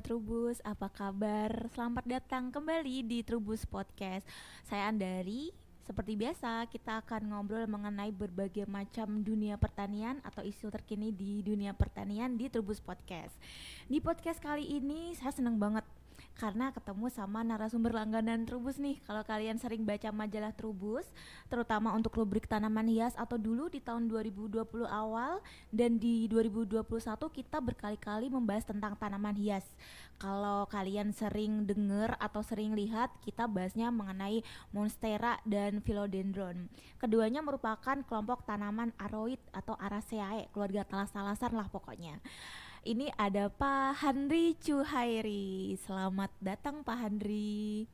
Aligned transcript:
sahabat 0.00 0.16
Trubus, 0.16 0.58
apa 0.64 0.88
kabar? 0.88 1.68
Selamat 1.76 2.08
datang 2.08 2.48
kembali 2.48 3.04
di 3.04 3.20
Trubus 3.20 3.68
Podcast. 3.68 4.24
Saya 4.64 4.88
Andari. 4.88 5.52
Seperti 5.84 6.16
biasa, 6.16 6.64
kita 6.72 7.04
akan 7.04 7.28
ngobrol 7.28 7.68
mengenai 7.68 8.08
berbagai 8.08 8.64
macam 8.64 9.20
dunia 9.20 9.60
pertanian 9.60 10.16
atau 10.24 10.40
isu 10.40 10.72
terkini 10.72 11.12
di 11.12 11.44
dunia 11.44 11.76
pertanian 11.76 12.32
di 12.32 12.48
Trubus 12.48 12.80
Podcast. 12.80 13.36
Di 13.92 14.00
podcast 14.00 14.40
kali 14.40 14.72
ini 14.72 15.12
saya 15.20 15.36
senang 15.36 15.60
banget 15.60 15.84
karena 16.40 16.72
ketemu 16.72 17.12
sama 17.12 17.44
narasumber 17.44 17.92
langganan 17.92 18.48
Trubus 18.48 18.80
nih. 18.80 18.96
Kalau 19.04 19.20
kalian 19.20 19.60
sering 19.60 19.84
baca 19.84 20.08
majalah 20.08 20.56
Trubus, 20.56 21.04
terutama 21.52 21.92
untuk 21.92 22.16
rubrik 22.16 22.48
tanaman 22.48 22.88
hias 22.88 23.12
atau 23.12 23.36
dulu 23.36 23.68
di 23.68 23.76
tahun 23.84 24.08
2020 24.08 24.64
awal 24.88 25.44
dan 25.68 26.00
di 26.00 26.24
2021 26.32 26.80
kita 27.28 27.60
berkali-kali 27.60 28.32
membahas 28.32 28.64
tentang 28.64 28.96
tanaman 28.96 29.36
hias. 29.36 29.68
Kalau 30.16 30.64
kalian 30.72 31.12
sering 31.12 31.68
dengar 31.68 32.16
atau 32.16 32.40
sering 32.40 32.72
lihat, 32.72 33.12
kita 33.20 33.44
bahasnya 33.44 33.92
mengenai 33.92 34.40
monstera 34.72 35.36
dan 35.44 35.84
philodendron. 35.84 36.72
Keduanya 36.96 37.44
merupakan 37.44 38.00
kelompok 38.08 38.48
tanaman 38.48 38.96
aroid 38.96 39.40
atau 39.52 39.76
Araceae, 39.76 40.48
keluarga 40.56 40.88
talas-talasan 40.88 41.52
lah 41.52 41.68
pokoknya. 41.68 42.16
Ini 42.80 43.12
ada 43.20 43.52
Pak 43.52 44.00
Handri 44.00 44.56
Cuhairi. 44.56 45.76
Selamat 45.84 46.32
datang 46.40 46.80
Pak 46.80 46.96
Handri. 46.96 47.84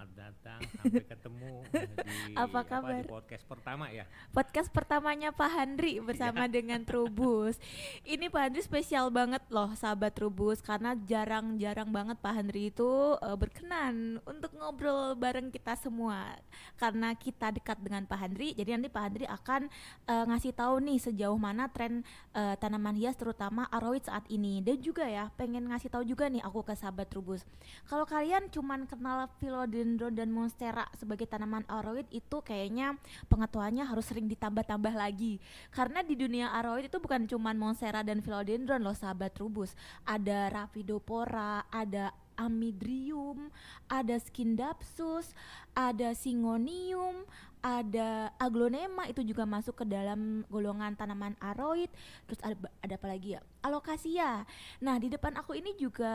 Selamat 0.00 0.32
datang 0.32 0.60
sampai 0.80 1.04
ketemu 1.12 1.54
di 1.92 2.32
Apa 2.32 2.60
kabar? 2.64 3.04
di 3.04 3.04
podcast 3.04 3.44
pertama 3.44 3.84
ya. 3.92 4.08
Podcast 4.32 4.72
pertamanya 4.72 5.28
Pak 5.28 5.50
Handri 5.52 6.00
bersama 6.00 6.48
dengan 6.48 6.80
Trubus. 6.88 7.60
Ini 8.08 8.32
Pak 8.32 8.40
Handri 8.48 8.64
spesial 8.64 9.12
banget 9.12 9.44
loh 9.52 9.76
sahabat 9.76 10.16
Trubus 10.16 10.64
karena 10.64 10.96
jarang-jarang 11.04 11.92
banget 11.92 12.16
Pak 12.16 12.32
Handri 12.32 12.72
itu 12.72 12.88
uh, 13.20 13.36
berkenan 13.36 14.24
untuk 14.24 14.56
ngobrol 14.56 15.20
bareng 15.20 15.52
kita 15.52 15.76
semua. 15.76 16.32
Karena 16.80 17.12
kita 17.12 17.52
dekat 17.52 17.76
dengan 17.84 18.08
Pak 18.08 18.24
Handri, 18.24 18.56
jadi 18.56 18.80
nanti 18.80 18.88
Pak 18.88 19.04
Handri 19.04 19.28
akan 19.28 19.68
uh, 20.08 20.24
ngasih 20.32 20.56
tahu 20.56 20.80
nih 20.80 20.96
sejauh 20.96 21.36
mana 21.36 21.68
tren 21.68 22.08
uh, 22.32 22.56
tanaman 22.56 22.96
hias 22.96 23.20
terutama 23.20 23.68
aroid 23.68 24.08
saat 24.08 24.24
ini. 24.32 24.64
Dan 24.64 24.80
juga 24.80 25.04
ya 25.04 25.28
pengen 25.36 25.68
ngasih 25.68 25.92
tahu 25.92 26.08
juga 26.08 26.32
nih 26.32 26.40
aku 26.40 26.64
ke 26.64 26.72
sahabat 26.72 27.12
Trubus. 27.12 27.44
Kalau 27.84 28.08
kalian 28.08 28.48
cuman 28.48 28.88
kenal 28.88 29.28
philodendron 29.36 29.89
dan 29.96 30.28
monstera 30.30 30.84
sebagai 30.98 31.24
tanaman 31.24 31.64
aroid 31.66 32.04
itu 32.12 32.42
kayaknya 32.44 32.98
pengetahuannya 33.32 33.86
harus 33.86 34.04
sering 34.06 34.28
ditambah-tambah 34.28 34.92
lagi. 34.92 35.40
Karena 35.72 36.04
di 36.04 36.14
dunia 36.14 36.52
aroid 36.60 36.92
itu 36.92 36.98
bukan 37.00 37.24
cuman 37.24 37.56
monstera 37.56 38.04
dan 38.04 38.20
philodendron 38.20 38.84
loh 38.84 38.94
sahabat 38.94 39.32
Trubus. 39.32 39.72
Ada 40.04 40.52
Rhapidopora, 40.52 41.64
ada 41.72 42.12
Amidrium, 42.40 43.52
ada 43.84 44.16
Skindapsus, 44.16 45.36
ada 45.76 46.16
Singonium, 46.16 47.28
ada 47.60 48.32
Aglonema 48.40 49.04
itu 49.08 49.20
juga 49.20 49.44
masuk 49.44 49.80
ke 49.80 49.84
dalam 49.84 50.44
golongan 50.48 50.96
tanaman 50.96 51.36
aroid. 51.40 51.92
Terus 52.24 52.40
ada, 52.40 52.56
ada 52.80 52.94
apa 52.96 53.06
lagi 53.08 53.36
ya? 53.36 53.40
Alocasia. 53.60 54.48
Nah, 54.80 54.96
di 54.96 55.12
depan 55.12 55.36
aku 55.36 55.52
ini 55.52 55.76
juga 55.76 56.12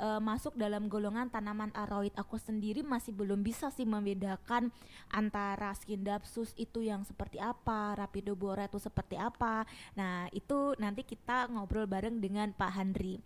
uh, 0.00 0.20
masuk 0.20 0.56
dalam 0.56 0.88
golongan 0.88 1.28
tanaman 1.28 1.68
aroid. 1.76 2.16
Aku 2.16 2.40
sendiri 2.40 2.80
masih 2.80 3.12
belum 3.12 3.44
bisa 3.44 3.68
sih 3.68 3.84
membedakan 3.84 4.72
antara 5.12 5.76
Skindapsus 5.76 6.56
itu 6.56 6.80
yang 6.80 7.04
seperti 7.04 7.36
apa, 7.36 7.92
Rapidobora 7.96 8.64
itu 8.64 8.80
seperti 8.80 9.20
apa. 9.20 9.68
Nah, 9.92 10.32
itu 10.32 10.72
nanti 10.80 11.04
kita 11.04 11.52
ngobrol 11.52 11.84
bareng 11.84 12.18
dengan 12.18 12.56
Pak 12.56 12.72
Handri. 12.72 13.20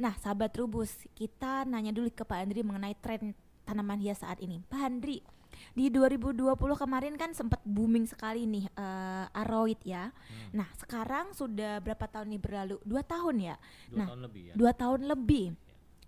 Nah, 0.00 0.16
sahabat 0.16 0.54
Rubus, 0.56 1.04
kita 1.12 1.68
nanya 1.68 1.92
dulu 1.92 2.08
ke 2.08 2.24
Pak 2.24 2.46
Andri 2.46 2.64
mengenai 2.64 2.96
tren 2.96 3.36
tanaman 3.68 4.00
hias 4.00 4.24
saat 4.24 4.40
ini. 4.40 4.62
Pak 4.64 4.80
Andri, 4.80 5.20
di 5.74 5.88
2020 5.88 6.56
kemarin 6.56 7.14
kan 7.14 7.30
sempat 7.32 7.60
booming 7.62 8.06
sekali 8.08 8.44
nih 8.48 8.66
uh, 8.74 9.26
aroid 9.46 9.78
ya. 9.86 10.10
Hmm. 10.10 10.62
Nah, 10.62 10.68
sekarang 10.78 11.30
sudah 11.32 11.78
berapa 11.78 12.06
tahun 12.10 12.34
nih 12.36 12.42
berlalu? 12.42 12.76
Dua 12.82 13.02
tahun 13.06 13.54
ya. 13.54 13.56
Dua 13.90 13.98
nah, 13.98 14.06
tahun 14.10 14.20
lebih 14.26 14.42
ya. 14.42 14.54
Dua 14.58 14.72
tahun 14.74 15.00
lebih. 15.06 15.46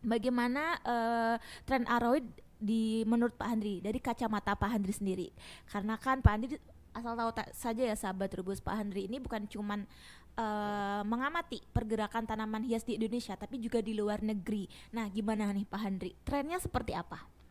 Bagaimana 0.03 0.62
uh, 0.82 1.36
tren 1.62 1.86
aroid 1.86 2.26
di 2.62 3.06
menurut 3.06 3.34
Pak 3.38 3.48
Andri 3.48 3.78
dari 3.78 3.98
kacamata 4.03 4.58
Pak 4.58 4.70
Andri 4.70 4.94
sendiri? 4.94 5.28
Karena 5.70 5.94
kan 5.94 6.19
Pak 6.19 6.32
Andri 6.34 6.59
asal 6.92 7.16
tahu 7.16 7.30
saja 7.56 7.82
ya 7.88 7.97
sahabat 7.97 8.28
Rubus 8.36 8.60
Pak 8.60 8.76
Andri 8.76 9.09
ini 9.09 9.16
bukan 9.16 9.48
cuman 9.48 9.88
uh, 10.36 11.00
mengamati 11.04 11.64
pergerakan 11.72 12.28
tanaman 12.28 12.64
hias 12.64 12.84
di 12.84 12.97
Indonesia 12.97 13.36
tapi 13.36 13.60
juga 13.60 13.80
di 13.80 13.97
luar 13.97 14.20
negeri. 14.20 14.69
Nah, 14.92 15.09
gimana 15.09 15.50
nih 15.53 15.66
Pak 15.69 15.80
Handri? 15.80 16.12
Trennya 16.24 16.60
seperti 16.60 16.92
apa? 16.97 17.41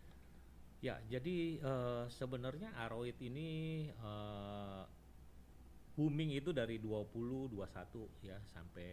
Ya, 0.81 0.97
jadi 1.06 1.62
uh, 1.62 2.09
sebenarnya 2.09 2.74
aroid 2.74 3.14
ini 3.22 3.86
uh, 4.02 4.81
booming 5.94 6.34
itu 6.34 6.50
dari 6.50 6.81
20 6.81 7.53
21 7.53 8.25
ya 8.25 8.42
sampai 8.50 8.90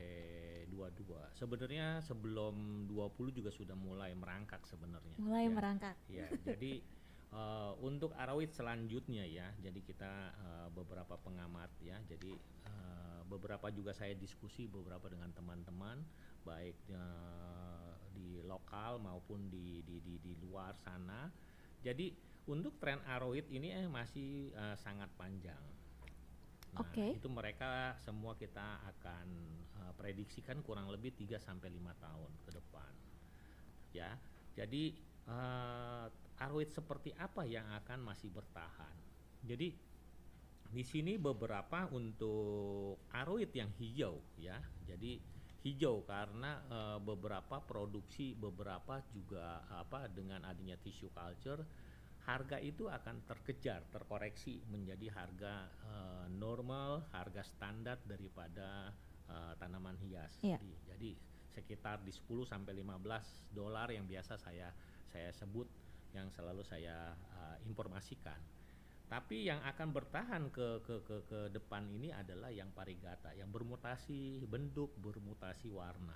22. 0.68 1.16
Sebenarnya 1.32 2.04
sebelum 2.04 2.84
20 2.92 3.32
juga 3.32 3.48
sudah 3.48 3.72
mulai 3.72 4.12
merangkak 4.12 4.68
sebenarnya. 4.68 5.16
Mulai 5.16 5.48
ya. 5.48 5.52
merangkak. 5.52 5.96
Ya, 6.12 6.28
jadi 6.44 6.84
uh, 7.32 7.72
untuk 7.80 8.12
aroid 8.20 8.52
selanjutnya 8.52 9.24
ya, 9.24 9.48
jadi 9.64 9.80
kita 9.80 10.12
uh, 10.36 10.68
beberapa 10.76 11.16
pengamat 11.24 11.72
ya, 11.80 11.96
jadi 12.04 12.36
uh, 12.68 13.20
beberapa 13.32 13.72
juga 13.72 13.96
saya 13.96 14.12
diskusi 14.12 14.68
beberapa 14.68 15.08
dengan 15.08 15.32
teman-teman 15.32 16.04
baik 16.44 16.76
uh, 16.92 17.96
di 18.12 18.40
lokal 18.44 19.00
maupun 19.00 19.48
di, 19.52 19.80
di 19.84 20.00
di 20.04 20.20
di 20.20 20.32
luar 20.40 20.76
sana. 20.80 21.47
Jadi 21.88 22.12
untuk 22.52 22.76
tren 22.76 23.00
aroid 23.08 23.48
ini 23.48 23.72
eh, 23.72 23.88
masih 23.88 24.52
uh, 24.52 24.76
sangat 24.76 25.08
panjang. 25.16 25.64
Nah, 26.76 26.84
okay. 26.84 27.16
itu 27.16 27.32
mereka 27.32 27.96
semua 28.04 28.36
kita 28.36 28.84
akan 28.84 29.26
uh, 29.80 29.92
prediksikan 29.96 30.60
kurang 30.60 30.92
lebih 30.92 31.16
3 31.16 31.40
sampai 31.40 31.72
5 31.72 32.04
tahun 32.04 32.32
ke 32.44 32.50
depan. 32.52 32.92
Ya. 33.96 34.20
Jadi 34.52 34.92
uh, 35.32 36.12
aroid 36.44 36.68
seperti 36.68 37.16
apa 37.16 37.48
yang 37.48 37.64
akan 37.72 38.04
masih 38.04 38.28
bertahan. 38.28 38.96
Jadi 39.48 39.72
di 40.68 40.84
sini 40.84 41.16
beberapa 41.16 41.88
untuk 41.96 43.00
aroid 43.16 43.48
yang 43.56 43.72
hijau 43.80 44.20
ya. 44.36 44.60
Jadi 44.84 45.37
hijau 45.68 46.00
karena 46.08 46.64
e, 46.64 46.78
beberapa 47.04 47.60
produksi 47.60 48.32
beberapa 48.32 49.04
juga 49.12 49.68
apa 49.68 50.08
dengan 50.08 50.40
adanya 50.48 50.80
tissue 50.80 51.12
culture 51.12 51.60
harga 52.24 52.60
itu 52.60 52.88
akan 52.88 53.24
terkejar 53.24 53.84
terkoreksi 53.92 54.64
menjadi 54.72 55.12
harga 55.12 55.68
e, 55.84 55.92
normal 56.32 57.04
harga 57.12 57.44
standar 57.44 58.00
daripada 58.08 58.96
e, 59.28 59.36
tanaman 59.60 60.00
hias. 60.00 60.40
Yeah. 60.40 60.56
Jadi, 60.56 60.72
jadi 60.88 61.10
sekitar 61.58 62.00
di 62.06 62.14
10 62.14 62.48
sampai 62.48 62.72
15 62.80 63.52
dolar 63.52 63.90
yang 63.90 64.06
biasa 64.06 64.38
saya 64.38 64.70
saya 65.10 65.32
sebut 65.34 65.66
yang 66.16 66.28
selalu 66.32 66.64
saya 66.64 67.12
uh, 67.36 67.56
informasikan. 67.68 68.38
Tapi 69.08 69.48
yang 69.48 69.64
akan 69.64 69.88
bertahan 69.96 70.52
ke, 70.52 70.84
ke 70.84 71.00
ke 71.00 71.16
ke 71.24 71.40
depan 71.48 71.88
ini 71.88 72.12
adalah 72.12 72.52
yang 72.52 72.68
parigata, 72.76 73.32
yang 73.32 73.48
bermutasi 73.48 74.44
bentuk, 74.44 74.92
bermutasi 75.00 75.72
warna. 75.72 76.12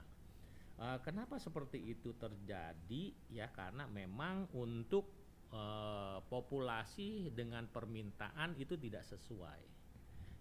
Uh, 0.77 1.01
kenapa 1.01 1.41
seperti 1.41 1.81
itu 1.97 2.13
terjadi? 2.21 3.17
Ya 3.33 3.49
karena 3.49 3.89
memang 3.89 4.45
untuk 4.53 5.09
uh, 5.57 6.21
populasi 6.29 7.33
dengan 7.33 7.65
permintaan 7.73 8.61
itu 8.61 8.77
tidak 8.77 9.09
sesuai. 9.09 9.63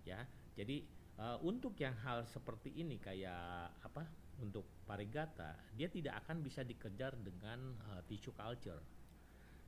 Ya, 0.03 0.27
jadi 0.59 0.83
uh, 1.23 1.39
untuk 1.47 1.79
yang 1.79 1.95
hal 2.03 2.27
seperti 2.27 2.75
ini 2.75 2.99
kayak 2.99 3.79
apa? 3.79 4.03
Untuk 4.41 4.65
parigata, 4.89 5.53
dia 5.77 5.85
tidak 5.85 6.25
akan 6.25 6.41
bisa 6.41 6.65
dikejar 6.65 7.13
dengan 7.21 7.77
uh, 7.93 8.01
tissue 8.09 8.33
culture 8.33 8.81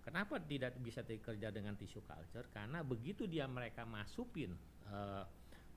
Kenapa 0.03 0.35
tidak 0.43 0.75
bisa 0.83 0.99
dikerja 0.99 1.47
dengan 1.47 1.79
tissue 1.79 2.03
culture? 2.03 2.51
Karena 2.51 2.83
begitu 2.83 3.23
dia 3.23 3.47
mereka 3.47 3.87
masukin 3.87 4.51
uh, 4.91 5.23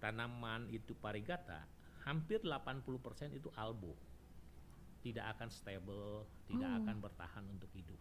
tanaman 0.03 0.67
itu 0.75 0.99
parigata, 0.99 1.63
hampir 2.03 2.43
80% 2.43 3.39
itu 3.39 3.49
albo. 3.55 3.95
Tidak 5.07 5.23
akan 5.23 5.49
stable, 5.55 6.27
tidak 6.51 6.67
oh. 6.67 6.79
akan 6.83 6.97
bertahan 6.99 7.45
untuk 7.47 7.71
hidup. 7.79 8.01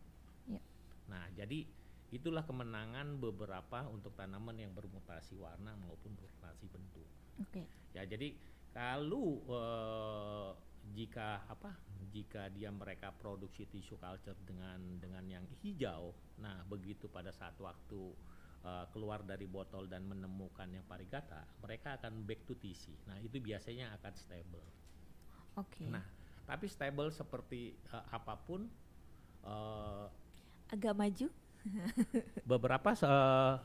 Yeah. 0.49 0.65
Nah, 1.05 1.29
jadi 1.37 1.69
itulah 2.09 2.41
kemenangan 2.41 3.21
beberapa 3.21 3.85
untuk 3.93 4.17
tanaman 4.17 4.57
yang 4.57 4.73
bermutasi 4.73 5.37
warna 5.37 5.77
maupun 5.85 6.17
bermutasi 6.17 6.65
bentuk. 6.73 7.05
Oke. 7.37 7.61
Okay. 7.61 7.65
Ya, 7.93 8.09
jadi 8.09 8.33
kalau 8.73 9.45
uh, 9.45 10.57
jika 10.93 11.47
apa 11.49 11.73
jika 12.13 12.47
dia 12.53 12.69
mereka 12.69 13.11
produksi 13.15 13.65
tisu 13.65 13.97
culture 13.97 14.37
dengan 14.45 14.79
dengan 15.01 15.25
yang 15.25 15.45
hijau 15.63 16.13
nah 16.37 16.61
begitu 16.69 17.09
pada 17.09 17.33
saat 17.33 17.57
waktu 17.57 18.13
uh, 18.61 18.85
keluar 18.93 19.25
dari 19.25 19.49
botol 19.49 19.89
dan 19.89 20.05
menemukan 20.05 20.69
yang 20.69 20.85
parigata 20.85 21.47
mereka 21.63 21.97
akan 21.97 22.23
back 22.23 22.45
to 22.45 22.53
TC 22.59 23.09
nah 23.09 23.17
itu 23.17 23.41
biasanya 23.41 23.95
akan 23.97 24.13
stable 24.13 24.67
oke 25.57 25.71
okay. 25.71 25.89
nah 25.89 26.05
Tapi 26.45 26.69
stable 26.69 27.09
seperti 27.09 27.73
uh, 27.89 28.05
apa 28.13 28.37
pun 28.37 28.69
uh, 29.43 30.05
agak 30.69 30.93
maju. 30.93 31.27
beberapa 32.51 32.93
uh, 33.01 33.57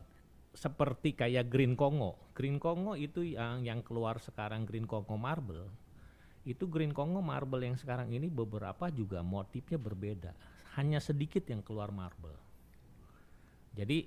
seperti 0.56 1.12
kayak 1.12 1.52
Green 1.52 1.76
Congo. 1.76 2.32
Green 2.32 2.56
Congo 2.56 2.96
itu 2.96 3.20
yang 3.20 3.60
yang 3.60 3.84
keluar 3.84 4.16
sekarang 4.16 4.64
Green 4.64 4.88
Congo 4.88 5.20
Marble. 5.20 5.68
Itu 6.44 6.66
Green 6.66 6.96
Congo 6.96 7.20
Marble 7.20 7.68
yang 7.68 7.76
sekarang 7.76 8.10
ini 8.10 8.32
beberapa 8.32 8.88
juga 8.88 9.20
motifnya 9.20 9.76
berbeda. 9.76 10.32
Hanya 10.78 11.02
sedikit 11.02 11.44
yang 11.50 11.60
keluar 11.60 11.90
marble. 11.90 12.36
Jadi 13.74 14.06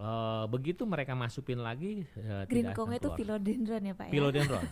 uh, 0.00 0.44
begitu 0.48 0.84
mereka 0.88 1.16
masukin 1.16 1.60
lagi 1.60 2.04
uh, 2.20 2.44
Green 2.48 2.72
Congo 2.72 2.96
itu 2.96 3.10
philodendron 3.12 3.82
ya 3.82 3.94
Pak 3.96 4.12
philodendron, 4.12 4.64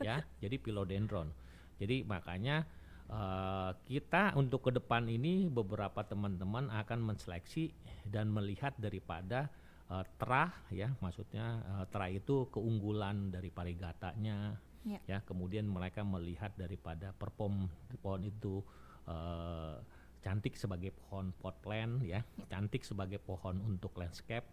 ya? 0.00 0.04
ya. 0.04 0.16
Jadi 0.40 0.56
philodendron. 0.60 1.28
Jadi 1.76 2.06
makanya 2.08 2.64
uh, 3.10 3.76
kita 3.84 4.32
untuk 4.38 4.68
ke 4.68 4.70
depan 4.76 5.06
ini 5.10 5.46
beberapa 5.50 6.02
teman-teman 6.06 6.72
akan 6.72 7.14
menseleksi 7.14 7.72
dan 8.06 8.30
melihat 8.32 8.72
daripada 8.78 9.50
uh, 9.90 10.04
terah 10.18 10.52
ya 10.70 10.94
maksudnya 11.02 11.62
uh, 11.66 11.84
terah 11.90 12.10
itu 12.10 12.48
keunggulan 12.50 13.30
dari 13.30 13.50
parigatanya 13.50 14.58
yeah. 14.86 15.02
ya 15.04 15.18
kemudian 15.26 15.66
mereka 15.66 16.06
melihat 16.06 16.54
daripada 16.54 17.10
perform 17.18 17.66
pohon 18.00 18.22
itu 18.22 18.62
uh, 19.10 19.82
cantik 20.22 20.54
sebagai 20.58 20.90
pohon 20.90 21.30
potland 21.38 22.02
ya. 22.02 22.22
Cantik 22.50 22.82
sebagai 22.82 23.18
pohon 23.22 23.62
untuk 23.62 23.94
landscape. 23.98 24.46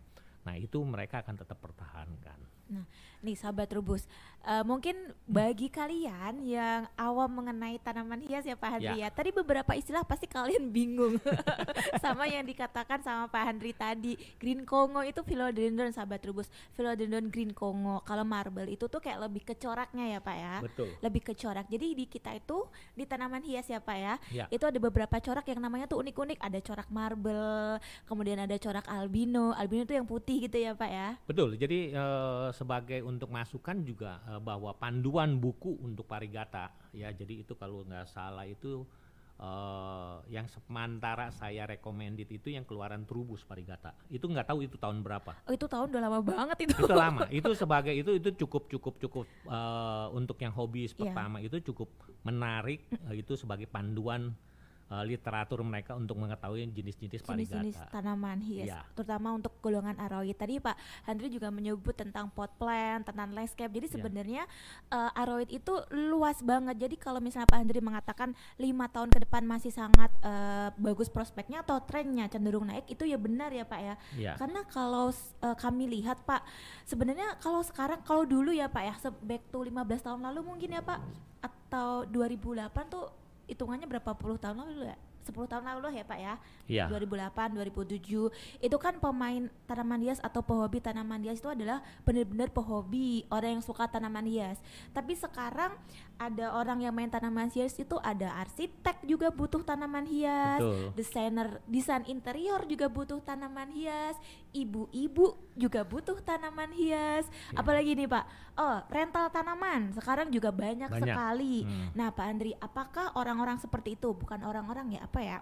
Nah 0.44 0.54
itu 0.60 0.82
mereka 0.84 1.26
akan 1.26 1.40
tetap 1.40 1.62
pertahankan 1.62 2.63
Nah, 2.72 2.86
nih 3.24 3.36
sahabat 3.36 3.72
Rubus, 3.76 4.08
uh, 4.44 4.64
mungkin 4.68 4.96
bagi 5.24 5.72
kalian 5.72 6.44
yang 6.44 6.88
awam 7.00 7.44
mengenai 7.44 7.80
tanaman 7.80 8.20
hias 8.24 8.44
ya 8.44 8.56
Pak 8.60 8.70
Handri 8.80 9.00
ya. 9.00 9.08
ya. 9.08 9.16
Tadi 9.16 9.30
beberapa 9.32 9.72
istilah 9.76 10.04
pasti 10.04 10.28
kalian 10.28 10.70
bingung 10.70 11.18
sama 12.04 12.28
yang 12.28 12.44
dikatakan 12.44 13.04
sama 13.04 13.32
Pak 13.32 13.44
Handri 13.44 13.72
tadi. 13.76 14.20
Green 14.40 14.68
Congo 14.68 15.02
itu 15.04 15.24
philodendron 15.24 15.92
sahabat 15.96 16.24
Rubus. 16.28 16.48
Philodendron 16.76 17.32
green 17.32 17.56
Congo. 17.56 18.04
Kalau 18.04 18.28
marble 18.28 18.68
itu 18.72 18.88
tuh 18.88 19.00
kayak 19.00 19.28
lebih 19.28 19.44
ke 19.48 19.56
coraknya 19.56 20.18
ya 20.18 20.20
Pak 20.20 20.38
ya. 20.38 20.56
Betul. 20.64 20.88
Lebih 21.00 21.22
ke 21.24 21.34
corak. 21.36 21.66
Jadi 21.72 21.88
di 21.96 22.06
kita 22.08 22.32
itu 22.36 22.68
di 22.94 23.04
tanaman 23.08 23.44
hias 23.44 23.68
ya 23.68 23.80
Pak 23.80 23.98
ya. 23.98 24.14
ya. 24.32 24.46
Itu 24.52 24.68
ada 24.68 24.80
beberapa 24.80 25.20
corak 25.20 25.48
yang 25.48 25.64
namanya 25.64 25.88
tuh 25.88 26.04
unik-unik. 26.04 26.40
Ada 26.44 26.60
corak 26.60 26.88
marble, 26.92 27.80
kemudian 28.08 28.40
ada 28.44 28.56
corak 28.60 28.86
albino. 28.92 29.56
Albino 29.56 29.88
itu 29.88 29.96
yang 29.96 30.08
putih 30.08 30.48
gitu 30.48 30.60
ya 30.60 30.76
Pak 30.76 30.92
ya. 30.92 31.10
Betul. 31.28 31.56
Jadi 31.56 31.96
uh, 31.96 32.52
sebagai 32.54 33.02
untuk 33.02 33.34
masukan 33.34 33.82
juga 33.84 34.22
uh, 34.30 34.40
bahwa 34.40 34.72
panduan 34.78 35.42
buku 35.42 35.82
untuk 35.82 36.06
parigata 36.06 36.72
ya 36.94 37.10
jadi 37.10 37.44
itu 37.44 37.58
kalau 37.58 37.84
nggak 37.84 38.08
salah 38.08 38.46
itu 38.46 38.86
uh, 39.42 40.22
yang 40.30 40.46
sementara 40.46 41.32
saya 41.34 41.66
recommended 41.66 42.30
itu 42.30 42.54
yang 42.54 42.68
keluaran 42.68 43.08
Trubus 43.08 43.42
Parigata. 43.44 43.96
Itu 44.12 44.30
nggak 44.30 44.48
tahu 44.48 44.66
itu 44.68 44.76
tahun 44.78 45.02
berapa. 45.02 45.34
Oh, 45.48 45.54
itu 45.56 45.66
tahun 45.66 45.90
udah 45.90 46.02
lama 46.02 46.20
banget 46.22 46.58
itu. 46.70 46.76
Itu 46.80 46.94
lama. 46.94 47.26
itu 47.32 47.52
sebagai 47.58 47.94
itu 47.96 48.12
itu 48.20 48.30
cukup 48.46 48.70
cukup 48.70 48.94
cukup 49.00 49.26
uh, 49.50 50.12
untuk 50.14 50.38
yang 50.40 50.54
hobi 50.54 50.86
yeah. 50.86 50.96
pertama 50.96 51.38
itu 51.42 51.58
cukup 51.64 51.90
menarik 52.22 52.86
uh, 53.08 53.16
itu 53.16 53.34
sebagai 53.36 53.66
panduan 53.66 54.36
uh, 54.94 55.04
literatur 55.04 55.66
mereka 55.66 55.98
untuk 55.98 56.22
mengetahui 56.22 56.70
jenis-jenis 56.70 57.26
parigata. 57.26 57.66
Jenis-jenis 57.66 57.78
tanaman 57.90 58.40
hias, 58.46 58.70
ya. 58.70 58.80
terutama 58.94 59.34
untuk 59.34 59.58
golongan 59.58 59.98
aroid. 59.98 60.38
Tadi 60.38 60.62
Pak 60.62 60.78
Handri 61.10 61.34
juga 61.34 61.50
menyebut 61.50 61.98
tentang 61.98 62.30
pot 62.30 62.54
plant, 62.62 63.02
tentang 63.02 63.34
landscape. 63.34 63.74
Jadi 63.74 63.88
ya. 63.90 63.94
sebenarnya 63.98 64.44
ya. 64.46 64.94
uh, 64.94 65.22
aroid 65.26 65.50
itu 65.50 65.74
luas 65.90 66.38
banget. 66.46 66.78
Jadi 66.78 66.96
kalau 67.02 67.18
misalnya 67.18 67.50
Pak 67.50 67.58
Handri 67.58 67.82
mengatakan 67.82 68.38
lima 68.62 68.86
tahun 68.94 69.10
ke 69.10 69.26
depan 69.26 69.42
masih 69.50 69.74
sangat 69.74 70.14
uh, 70.22 70.70
bagus 70.78 71.10
prospeknya 71.10 71.66
atau 71.66 71.82
trennya 71.82 72.30
cenderung 72.30 72.70
naik, 72.70 72.86
itu 72.86 73.10
ya 73.10 73.18
benar 73.18 73.50
ya 73.50 73.66
Pak 73.66 73.82
ya. 73.82 73.96
ya. 74.14 74.34
Karena 74.38 74.62
kalau 74.70 75.10
uh, 75.42 75.58
kami 75.58 75.90
lihat 75.90 76.22
Pak, 76.24 76.46
sebenarnya 76.86 77.42
kalau 77.42 77.66
sekarang 77.66 78.06
kalau 78.06 78.24
dulu 78.28 78.54
ya 78.54 78.70
Pak 78.70 78.84
ya, 78.86 78.96
back 79.26 79.50
to 79.50 79.66
15 79.66 80.06
tahun 80.06 80.22
lalu 80.22 80.40
mungkin 80.46 80.78
ya 80.78 80.84
Pak 80.86 81.00
atau 81.44 82.08
2008 82.08 82.70
tuh 82.88 83.23
hitungannya 83.50 83.88
berapa 83.90 84.12
puluh 84.16 84.40
tahun 84.40 84.64
lalu 84.64 84.92
ya 84.92 84.98
10 85.24 85.48
tahun 85.48 85.64
lalu 85.64 85.96
ya 85.96 86.04
Pak 86.04 86.20
ya. 86.20 86.34
Iya. 86.68 86.86
2008, 86.92 87.56
2007. 87.56 88.28
Itu 88.60 88.78
kan 88.78 89.00
pemain 89.00 89.48
tanaman 89.64 90.04
hias 90.04 90.20
atau 90.20 90.44
pehobi 90.44 90.84
tanaman 90.84 91.24
hias 91.24 91.40
itu 91.40 91.48
adalah 91.48 91.80
benar-benar 92.04 92.52
pehobi, 92.52 93.24
orang 93.32 93.60
yang 93.60 93.64
suka 93.64 93.88
tanaman 93.88 94.28
hias. 94.28 94.60
Tapi 94.92 95.16
sekarang 95.16 95.74
ada 96.18 96.56
orang 96.56 96.80
yang 96.80 96.94
main 96.96 97.12
tanaman 97.12 97.52
hias 97.52 97.76
itu 97.76 97.98
ada 98.00 98.32
arsitek 98.40 99.04
juga 99.04 99.28
butuh 99.34 99.66
tanaman 99.66 100.08
hias, 100.08 100.62
desainer 100.96 101.60
desain 101.68 102.06
interior 102.08 102.64
juga 102.70 102.88
butuh 102.88 103.20
tanaman 103.20 103.74
hias, 103.74 104.16
ibu-ibu 104.56 105.36
juga 105.58 105.84
butuh 105.84 106.22
tanaman 106.24 106.72
hias. 106.72 107.28
Ya. 107.28 107.60
Apalagi 107.60 107.98
nih 107.98 108.08
Pak, 108.08 108.26
oh 108.56 108.78
rental 108.88 109.28
tanaman 109.34 109.92
sekarang 109.98 110.32
juga 110.32 110.54
banyak, 110.54 110.90
banyak. 110.90 111.02
sekali. 111.02 111.66
Hmm. 111.66 111.92
Nah 111.98 112.14
Pak 112.14 112.26
Andri, 112.26 112.52
apakah 112.56 113.12
orang-orang 113.20 113.60
seperti 113.60 114.00
itu 114.00 114.14
bukan 114.16 114.42
orang-orang 114.48 114.96
ya 114.96 115.02
apa 115.04 115.20
ya 115.20 115.38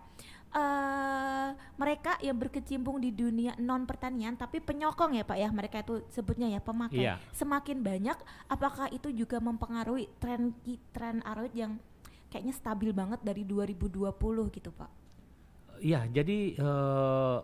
uh, 0.56 1.50
mereka 1.80 2.16
yang 2.22 2.38
berkecimpung 2.38 3.02
di 3.02 3.12
dunia 3.12 3.56
non 3.60 3.84
pertanian 3.88 4.36
tapi 4.36 4.60
penyokong 4.60 5.18
ya 5.18 5.24
pak 5.24 5.38
ya 5.40 5.50
mereka 5.52 5.84
itu 5.84 6.04
sebutnya 6.12 6.48
ya 6.52 6.60
pemakai 6.62 7.02
yeah. 7.02 7.18
semakin 7.36 7.82
banyak 7.82 8.18
apakah 8.48 8.88
itu 8.92 9.12
juga 9.12 9.40
mempengaruhi 9.40 10.08
tren 10.20 10.56
tren 10.94 11.24
aroid 11.26 11.54
yang 11.56 11.80
kayaknya 12.32 12.54
stabil 12.56 12.92
banget 12.96 13.20
dari 13.24 13.44
2020 13.44 14.12
gitu 14.56 14.72
pak 14.72 14.92
Iya 15.82 16.06
jadi 16.06 16.62
uh, 16.62 17.42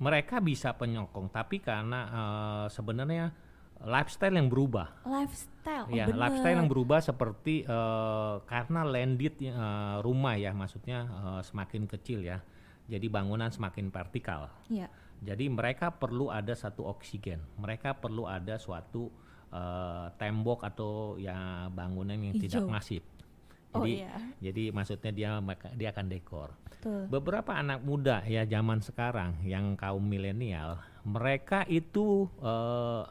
mereka 0.00 0.40
bisa 0.40 0.72
penyokong 0.72 1.28
tapi 1.28 1.60
karena 1.60 2.00
uh, 2.08 2.66
sebenarnya 2.72 3.36
lifestyle 3.80 4.36
yang 4.36 4.48
berubah. 4.52 4.92
Lifestyle, 5.08 5.88
oh 5.88 5.96
ya, 5.96 6.04
bener. 6.08 6.20
lifestyle 6.20 6.58
yang 6.60 6.70
berubah 6.70 7.00
seperti 7.00 7.64
uh, 7.64 8.44
karena 8.44 8.84
landed 8.84 9.34
uh, 9.48 10.04
rumah 10.04 10.36
ya, 10.36 10.52
maksudnya 10.52 11.08
uh, 11.08 11.40
semakin 11.40 11.88
kecil 11.88 12.20
ya, 12.20 12.44
jadi 12.88 13.06
bangunan 13.08 13.48
semakin 13.48 13.88
vertikal. 13.88 14.52
Ya. 14.68 14.92
Jadi 15.20 15.52
mereka 15.52 15.92
perlu 15.92 16.32
ada 16.32 16.52
satu 16.56 16.88
oksigen, 16.88 17.40
mereka 17.60 17.92
perlu 17.96 18.24
ada 18.24 18.56
suatu 18.56 19.12
uh, 19.52 20.08
tembok 20.16 20.64
atau 20.64 21.20
ya 21.20 21.68
bangunan 21.68 22.16
yang 22.16 22.36
Hijau. 22.36 22.64
tidak 22.64 22.64
masif. 22.68 23.02
Oh, 23.70 23.86
jadi, 23.86 24.02
oh, 24.02 24.02
iya. 24.02 24.14
jadi 24.42 24.62
maksudnya 24.74 25.12
dia 25.14 25.30
dia 25.78 25.88
akan 25.94 26.06
dekor. 26.10 26.50
Betul. 26.66 27.06
Beberapa 27.06 27.54
anak 27.54 27.84
muda 27.84 28.24
ya 28.26 28.42
zaman 28.48 28.82
sekarang 28.82 29.44
yang 29.46 29.76
kaum 29.76 30.02
milenial, 30.02 30.80
mereka 31.04 31.62
itu 31.70 32.26
uh, 32.42 33.04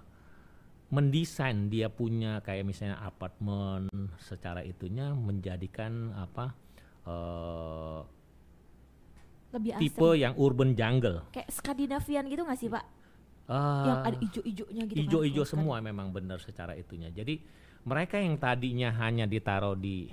mendesain 0.90 1.70
dia 1.70 1.88
punya 1.94 2.42
kayak 2.42 2.66
misalnya 2.66 2.98
apartemen 3.06 4.10
secara 4.18 4.66
itunya 4.66 5.14
menjadikan 5.14 6.14
apa 6.18 6.58
uh, 7.06 8.02
lebih 9.54 9.78
tipe 9.78 10.10
yang 10.18 10.34
urban 10.38 10.74
jungle. 10.74 11.26
Kayak 11.30 11.50
Skandinavian 11.54 12.26
gitu 12.30 12.42
nggak 12.42 12.60
sih 12.60 12.70
pak? 12.70 12.86
Uh, 13.50 13.86
yang 13.86 14.00
ada 14.06 14.18
ijo-ijonya 14.22 14.84
gitu 14.86 14.98
ijo-ijo 15.10 15.42
kan? 15.46 15.50
semua 15.58 15.76
memang 15.82 16.10
benar 16.10 16.38
secara 16.42 16.74
itunya. 16.78 17.10
Jadi 17.14 17.42
mereka 17.86 18.18
yang 18.22 18.38
tadinya 18.38 18.90
hanya 18.94 19.26
ditaruh 19.30 19.78
di 19.78 20.10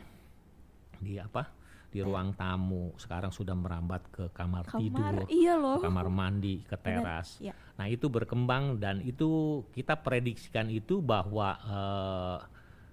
di 0.97 1.21
apa 1.21 1.56
di 1.97 2.05
ruang 2.05 2.37
tamu 2.37 2.93
sekarang 3.01 3.33
sudah 3.33 3.57
merambat 3.57 4.05
ke 4.13 4.29
kamar, 4.37 4.69
kamar 4.69 4.77
tidur 4.77 5.17
iya 5.33 5.57
loh. 5.57 5.81
kamar 5.81 6.13
mandi 6.13 6.61
ke 6.69 6.77
teras 6.77 7.41
iya. 7.41 7.57
nah 7.81 7.89
itu 7.89 8.13
berkembang 8.13 8.77
dan 8.77 9.01
itu 9.01 9.65
kita 9.73 9.97
prediksikan 10.05 10.69
itu 10.69 11.01
bahwa 11.01 11.57
uh, 11.65 12.39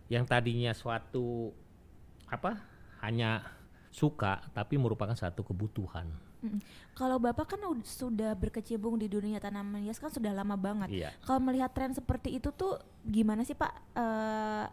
yang 0.08 0.24
tadinya 0.24 0.72
suatu 0.72 1.52
apa 2.32 2.64
hanya 3.04 3.44
suka 3.92 4.40
tapi 4.56 4.80
merupakan 4.80 5.14
satu 5.14 5.44
kebutuhan 5.44 6.08
Mm. 6.44 6.60
Kalau 6.92 7.18
Bapak 7.24 7.56
kan 7.56 7.64
sudah 7.88 8.36
berkecimpung 8.36 9.00
di 9.00 9.08
dunia 9.08 9.40
tanaman 9.40 9.80
hias 9.88 9.96
kan 9.96 10.12
sudah 10.12 10.36
lama 10.36 10.60
banget. 10.60 10.92
Iya. 10.92 11.10
Kalau 11.24 11.40
melihat 11.40 11.72
tren 11.72 11.96
seperti 11.96 12.36
itu 12.36 12.52
tuh 12.52 12.84
gimana 13.08 13.48
sih 13.48 13.56
Pak? 13.56 13.72
Uh, 13.96 14.68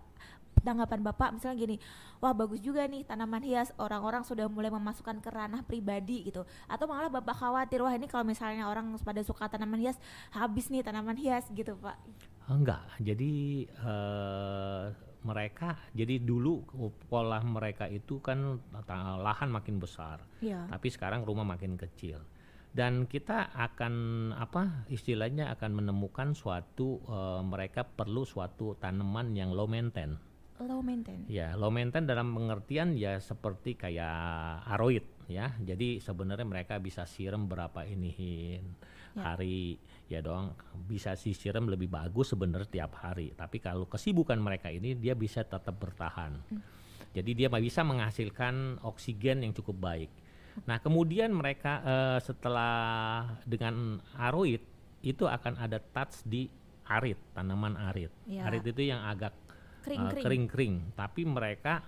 tanggapan 0.61 1.01
Bapak 1.01 1.37
misalnya 1.37 1.57
gini, 1.59 1.77
wah 2.23 2.33
bagus 2.37 2.61
juga 2.63 2.85
nih 2.87 3.05
tanaman 3.05 3.43
hias 3.43 3.75
orang-orang 3.81 4.23
sudah 4.23 4.47
mulai 4.47 4.69
memasukkan 4.69 5.19
ke 5.19 5.31
ranah 5.33 5.65
pribadi 5.65 6.29
gitu. 6.29 6.47
Atau 6.71 6.87
malah 6.87 7.11
Bapak 7.11 7.37
khawatir 7.37 7.81
wah 7.83 7.93
ini 7.93 8.07
kalau 8.07 8.25
misalnya 8.25 8.69
orang 8.69 8.95
pada 9.01 9.21
suka 9.25 9.49
tanaman 9.49 9.81
hias 9.81 9.99
habis 10.31 10.69
nih 10.69 10.85
tanaman 10.85 11.17
hias 11.17 11.49
gitu, 11.53 11.77
Pak. 11.81 11.97
Enggak. 12.51 12.83
Jadi 13.01 13.67
uh, 13.83 14.91
mereka 15.21 15.77
jadi 15.93 16.17
dulu 16.17 16.65
pola 17.13 17.45
mereka 17.45 17.85
itu 17.91 18.19
kan 18.25 18.61
lahan 19.21 19.53
makin 19.53 19.77
besar. 19.77 20.23
Ya. 20.41 20.65
Tapi 20.69 20.89
sekarang 20.89 21.25
rumah 21.27 21.45
makin 21.45 21.77
kecil 21.77 22.21
dan 22.71 23.11
kita 23.11 23.51
akan 23.51 23.95
apa 24.39 24.87
istilahnya 24.87 25.51
akan 25.59 25.83
menemukan 25.83 26.39
suatu 26.39 27.03
uh, 27.11 27.43
mereka 27.43 27.83
perlu 27.83 28.23
suatu 28.23 28.79
tanaman 28.79 29.35
yang 29.35 29.51
low 29.51 29.67
maintenance 29.67 30.30
Low 30.61 30.85
maintain. 30.85 31.25
Ya, 31.25 31.57
low 31.57 31.73
maintain 31.73 32.05
dalam 32.05 32.37
pengertian 32.37 32.93
ya 32.93 33.17
seperti 33.17 33.81
kayak 33.81 34.69
aroid 34.69 35.09
ya. 35.25 35.57
Jadi 35.57 36.05
sebenarnya 36.05 36.45
mereka 36.45 36.77
bisa 36.77 37.09
siram 37.09 37.49
berapa 37.49 37.89
inihin 37.89 38.77
Ya. 39.11 39.35
hari 39.35 39.81
ya 40.07 40.21
dong. 40.23 40.55
Bisa 40.87 41.19
disiram 41.19 41.67
lebih 41.67 41.91
bagus 41.91 42.31
sebenarnya 42.31 42.69
tiap 42.69 42.93
hari. 43.01 43.33
Tapi 43.35 43.59
kalau 43.59 43.89
kesibukan 43.89 44.39
mereka 44.39 44.71
ini 44.71 44.95
dia 44.95 45.17
bisa 45.17 45.43
tetap 45.43 45.75
bertahan. 45.81 46.39
Jadi 47.11 47.31
dia 47.35 47.49
bisa 47.51 47.83
menghasilkan 47.83 48.79
oksigen 48.87 49.43
yang 49.43 49.51
cukup 49.51 49.83
baik. 49.83 50.11
Nah, 50.69 50.79
kemudian 50.79 51.35
mereka 51.35 51.83
eh, 51.83 52.19
setelah 52.23 53.25
dengan 53.43 53.99
aroid 54.15 54.63
itu 55.03 55.25
akan 55.27 55.57
ada 55.59 55.81
touch 55.81 56.23
di 56.29 56.47
arit, 56.87 57.19
tanaman 57.35 57.75
arit. 57.91 58.13
Ya. 58.31 58.47
Arit 58.47 58.63
itu 58.67 58.95
yang 58.95 59.03
agak 59.03 59.35
Kering, 59.81 60.01
uh, 60.01 60.11
kering. 60.13 60.25
kering-kering. 60.25 60.75
Tapi 60.97 61.23
mereka 61.25 61.85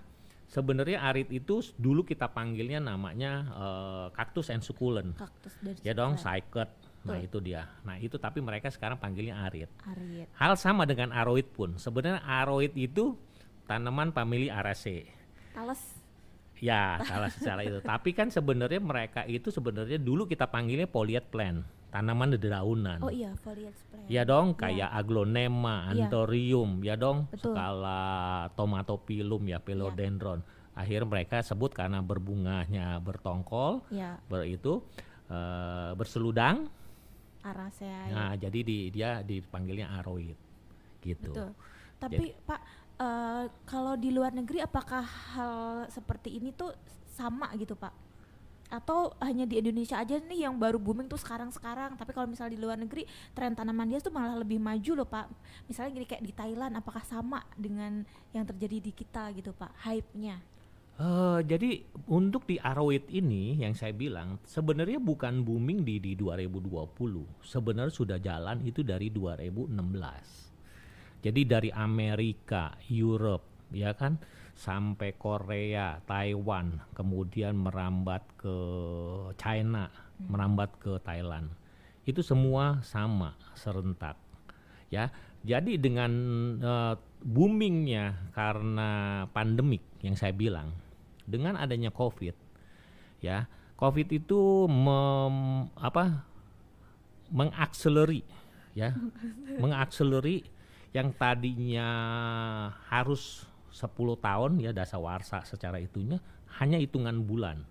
sebenarnya 0.49 1.01
arit 1.09 1.29
itu 1.33 1.61
dulu 1.77 2.05
kita 2.05 2.29
panggilnya 2.29 2.77
namanya 2.77 3.31
uh, 3.53 4.07
cactus 4.13 4.53
and 4.53 4.61
succulent. 4.61 5.17
Kaktus 5.17 5.53
dan 5.61 5.75
Ya 5.81 5.93
dong, 5.97 6.17
cycad. 6.17 6.69
Nah, 7.03 7.19
itu 7.19 7.35
dia. 7.43 7.67
Nah, 7.83 7.99
itu 7.99 8.15
tapi 8.15 8.39
mereka 8.39 8.71
sekarang 8.71 8.95
panggilnya 8.95 9.35
arit. 9.43 9.67
Arit. 9.83 10.31
Hal 10.39 10.55
sama 10.55 10.87
dengan 10.87 11.11
aroid 11.11 11.51
pun. 11.51 11.75
Sebenarnya 11.75 12.23
aroid 12.23 12.71
itu 12.79 13.19
tanaman 13.67 14.15
famili 14.15 14.47
Araceae. 14.47 15.11
Talas. 15.51 16.03
Ya, 16.63 16.95
salah 17.03 17.27
secara 17.27 17.59
itu. 17.67 17.83
Tapi 17.83 18.15
kan 18.15 18.31
sebenarnya 18.31 18.79
mereka 18.79 19.27
itu 19.27 19.51
sebenarnya 19.51 19.99
dulu 19.99 20.23
kita 20.23 20.47
panggilnya 20.47 20.87
polyet 20.87 21.27
plant, 21.27 21.67
tanaman 21.93 22.33
dedaunan. 22.33 22.97
Oh 23.05 23.13
iya, 23.13 23.37
foliage 23.37 23.77
plant. 23.93 24.09
Ya 24.09 24.25
dong, 24.25 24.57
kayak 24.57 24.89
aglonema, 24.89 25.93
Iya. 25.93 26.09
anthurium, 26.09 26.81
ya 26.81 26.97
dong, 26.97 27.29
Betul. 27.29 27.53
skala 27.53 28.49
tomatopilum 28.57 29.45
ya, 29.45 29.61
philodendron. 29.61 30.41
Akhirnya 30.73 31.05
mereka 31.05 31.45
sebut 31.45 31.69
karena 31.69 32.01
berbunganya 32.01 32.97
bertongkol, 32.97 33.85
Ya, 33.93 34.17
ber 34.25 34.49
itu 34.49 34.81
eh, 35.29 35.91
berseludang. 35.93 36.65
Aracea. 37.45 38.09
ya. 38.09 38.13
Nah, 38.15 38.31
jadi 38.33 38.59
di, 38.65 38.77
dia 38.89 39.21
dipanggilnya 39.21 39.93
aroid, 40.01 40.33
gitu. 40.99 41.29
Betul. 41.29 41.49
Tapi 42.01 42.25
Pak, 42.41 42.61
eh, 42.97 43.45
kalau 43.69 43.93
di 43.95 44.09
luar 44.09 44.33
negeri 44.33 44.65
apakah 44.65 45.05
hal 45.37 45.57
seperti 45.93 46.41
ini 46.41 46.49
tuh 46.51 46.73
sama 47.05 47.53
gitu 47.53 47.77
Pak? 47.77 47.93
Atau 48.73 49.13
hanya 49.21 49.45
di 49.45 49.61
Indonesia 49.61 50.01
aja 50.01 50.17
nih 50.17 50.49
yang 50.49 50.57
baru 50.57 50.81
booming 50.81 51.05
tuh 51.05 51.21
sekarang-sekarang? 51.21 51.93
Tapi 51.93 52.09
kalau 52.09 52.25
misalnya 52.25 52.57
di 52.57 52.61
luar 52.61 52.81
negeri 52.81 53.05
tren 53.37 53.53
tanaman 53.53 53.93
hias 53.93 54.01
tuh 54.01 54.09
malah 54.09 54.33
lebih 54.41 54.57
maju 54.57 55.05
loh 55.05 55.05
Pak. 55.05 55.29
Misalnya 55.69 55.93
gini 55.93 56.05
kayak 56.09 56.25
di 56.25 56.33
Thailand, 56.33 56.73
apakah 56.73 57.05
sama 57.05 57.45
dengan 57.53 58.01
yang 58.33 58.49
terjadi 58.49 58.81
di 58.81 58.91
kita 58.97 59.29
gitu 59.37 59.53
Pak? 59.53 59.85
Hype-nya? 59.85 60.41
Eh, 60.93 61.39
jadi 61.49 61.81
untuk 62.05 62.45
di 62.45 62.61
aroid 62.61 63.09
ini 63.09 63.57
yang 63.57 63.73
saya 63.73 63.97
bilang 63.97 64.37
sebenarnya 64.45 65.01
bukan 65.01 65.41
booming 65.41 65.81
di 65.81 65.97
di 65.97 66.13
2020. 66.13 67.25
Sebenarnya 67.41 67.93
sudah 67.93 68.17
jalan 68.21 68.61
itu 68.61 68.85
dari 68.85 69.09
2016. 69.09 70.53
Jadi 71.25 71.41
dari 71.49 71.69
Amerika, 71.73 72.77
Europe, 72.93 73.73
ya 73.73 73.95
kan, 73.97 74.21
sampai 74.53 75.17
Korea, 75.17 75.99
Taiwan, 76.05 76.81
kemudian 76.93 77.57
merambat 77.57 78.21
ke 78.37 78.57
China, 79.37 79.89
merambat 80.29 80.77
ke 80.77 81.01
Thailand. 81.01 81.49
Itu 82.05 82.21
semua 82.21 82.79
sama 82.85 83.35
serentak. 83.57 84.17
Ya. 84.93 85.09
Jadi 85.43 85.75
dengan 85.75 86.11
eh, 86.63 86.95
boomingnya 87.19 88.31
karena 88.31 89.23
pandemik 89.35 89.83
yang 89.99 90.15
saya 90.15 90.31
bilang, 90.31 90.71
dengan 91.27 91.59
adanya 91.59 91.91
Covid, 91.91 92.35
ya, 93.19 93.51
Covid 93.75 94.07
itu 94.07 94.71
mem, 94.71 95.67
apa 95.75 96.23
mengakseleri, 97.27 98.23
ya, 98.71 98.95
mengakseleri 99.63 100.47
yang 100.95 101.11
tadinya 101.11 101.89
harus 102.87 103.43
10 103.73 103.89
tahun 104.21 104.61
ya 104.61 104.69
dasawarsa 104.69 105.49
secara 105.49 105.81
itunya 105.81 106.21
hanya 106.61 106.77
hitungan 106.77 107.25
bulan. 107.25 107.65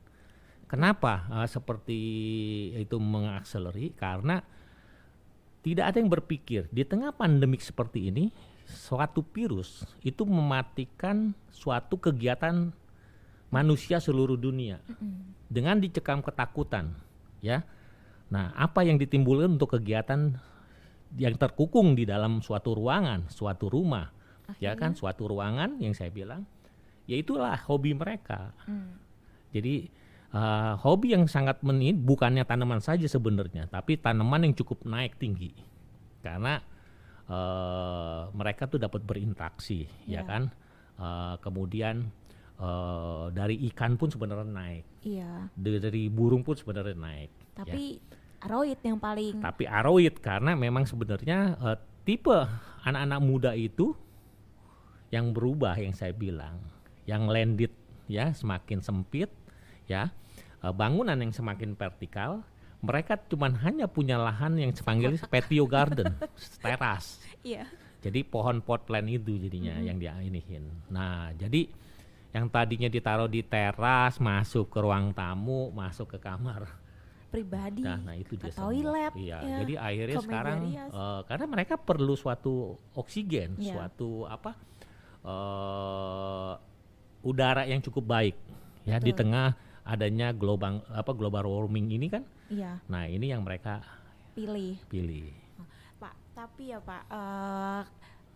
Kenapa 0.66 1.30
eh, 1.30 1.48
seperti 1.48 2.00
itu 2.74 2.98
mengakseleri? 2.98 3.94
Karena 3.94 4.42
tidak 5.62 5.94
ada 5.94 5.96
yang 6.02 6.10
berpikir 6.10 6.66
di 6.74 6.82
tengah 6.82 7.14
pandemik 7.14 7.62
seperti 7.62 8.10
ini 8.10 8.34
suatu 8.66 9.22
virus 9.30 9.86
itu 10.02 10.26
mematikan 10.26 11.34
suatu 11.54 11.98
kegiatan 11.98 12.74
manusia 13.52 14.02
seluruh 14.02 14.34
dunia 14.34 14.82
dengan 15.46 15.78
dicekam 15.78 16.22
ketakutan 16.24 16.94
ya 17.38 17.62
nah 18.32 18.50
apa 18.58 18.82
yang 18.82 18.98
ditimbulkan 18.98 19.54
untuk 19.60 19.78
kegiatan 19.78 20.34
yang 21.20 21.36
terkukung 21.36 21.92
di 21.92 22.08
dalam 22.08 22.40
suatu 22.40 22.72
ruangan 22.72 23.28
suatu 23.28 23.68
rumah 23.68 24.08
ya 24.58 24.74
kan 24.74 24.92
suatu 24.92 25.28
ruangan 25.28 25.78
yang 25.78 25.94
saya 25.94 26.10
bilang 26.10 26.44
ya 27.06 27.16
itulah 27.16 27.54
hobi 27.68 27.94
mereka 27.94 28.52
Hmm. 28.66 28.98
jadi 29.54 29.88
uh, 30.32 30.74
hobi 30.80 31.12
yang 31.14 31.28
sangat 31.28 31.60
menit 31.60 32.00
bukannya 32.00 32.42
tanaman 32.42 32.80
saja 32.80 33.04
sebenarnya, 33.04 33.68
tapi 33.68 34.00
tanaman 34.00 34.48
yang 34.48 34.54
cukup 34.56 34.82
naik 34.88 35.20
tinggi 35.20 35.52
karena 36.24 36.62
uh, 37.28 38.32
mereka 38.32 38.66
tuh 38.66 38.80
dapat 38.80 39.02
berinteraksi, 39.04 39.86
Ya. 40.08 40.20
ya 40.20 40.22
kan. 40.26 40.42
Uh, 41.02 41.34
kemudian 41.42 42.12
uh, 42.60 43.26
dari 43.32 43.58
ikan 43.72 43.96
pun 43.98 44.12
sebenarnya 44.12 44.46
naik, 44.46 44.84
Iya. 45.02 45.50
dari, 45.56 45.78
dari 45.82 46.02
burung 46.12 46.46
pun 46.46 46.54
sebenarnya 46.54 46.94
naik. 46.94 47.30
ya. 47.32 47.64
Tapi 47.64 47.84
aroid 48.42 48.78
yang 48.82 48.98
paling 48.98 49.34
Tapi 49.40 49.64
aroid 49.66 50.14
karena 50.22 50.52
memang 50.54 50.86
sebenarnya 50.86 51.58
uh, 51.58 51.76
tipe 52.04 52.34
anak-anak 52.82 53.20
muda 53.22 53.50
itu 53.52 53.94
yang 55.12 55.36
berubah 55.36 55.76
yang 55.76 55.92
saya 55.92 56.16
bilang, 56.16 56.56
yang 57.04 57.28
landed 57.28 57.70
ya 58.08 58.32
semakin 58.32 58.80
sempit 58.80 59.28
ya 59.86 60.10
uh, 60.64 60.72
bangunan 60.72 61.14
yang 61.20 61.30
semakin 61.36 61.76
vertikal, 61.76 62.40
mereka 62.80 63.20
cuman 63.28 63.54
hanya 63.60 63.86
punya 63.86 64.16
lahan 64.16 64.56
yang 64.56 64.72
dipanggil 64.72 65.20
patio 65.32 65.68
garden, 65.68 66.16
teras. 66.64 67.20
iya. 67.44 67.68
Jadi 68.02 68.26
pohon 68.26 68.58
pot 68.58 68.82
plant 68.82 69.06
itu 69.06 69.38
jadinya 69.38 69.78
yang 69.78 69.94
dia 69.94 70.18
inihin. 70.18 70.66
Nah, 70.90 71.30
jadi 71.38 71.70
yang 72.34 72.50
tadinya 72.50 72.90
ditaruh 72.90 73.30
di 73.30 73.46
teras 73.46 74.18
masuk 74.18 74.74
ke 74.74 74.82
ruang 74.82 75.14
tamu, 75.14 75.70
masuk 75.70 76.16
ke 76.16 76.18
kamar. 76.18 76.80
pribadi. 77.32 77.80
Nah, 77.80 77.96
nah 77.96 78.12
itu 78.12 78.36
ke 78.36 78.44
dia 78.44 78.52
toilet. 78.52 79.12
Iya, 79.16 79.38
ya. 79.40 79.56
jadi 79.64 79.74
akhirnya 79.80 80.18
sekarang 80.20 80.58
eh, 80.68 81.20
karena 81.24 81.46
mereka 81.48 81.74
perlu 81.80 82.12
suatu 82.12 82.76
oksigen, 82.92 83.56
Iya. 83.56 83.72
suatu 83.72 84.28
apa 84.28 84.52
eh 85.22 86.52
udara 87.22 87.62
yang 87.64 87.78
cukup 87.78 88.02
baik 88.02 88.36
ya 88.82 88.98
di 88.98 89.14
Betul. 89.14 89.26
tengah 89.26 89.54
adanya 89.82 90.34
global 90.34 90.82
apa 90.90 91.10
global 91.14 91.46
warming 91.46 91.90
ini 91.90 92.06
kan. 92.10 92.22
Iya, 92.52 92.78
Nah, 92.86 93.08
ini 93.08 93.32
yang 93.32 93.42
mereka 93.42 93.80
pilih. 94.36 94.76
pilih. 94.86 95.32
Pak, 95.98 96.14
tapi 96.34 96.74
ya 96.74 96.78
Pak, 96.82 97.02
eh, 97.08 97.82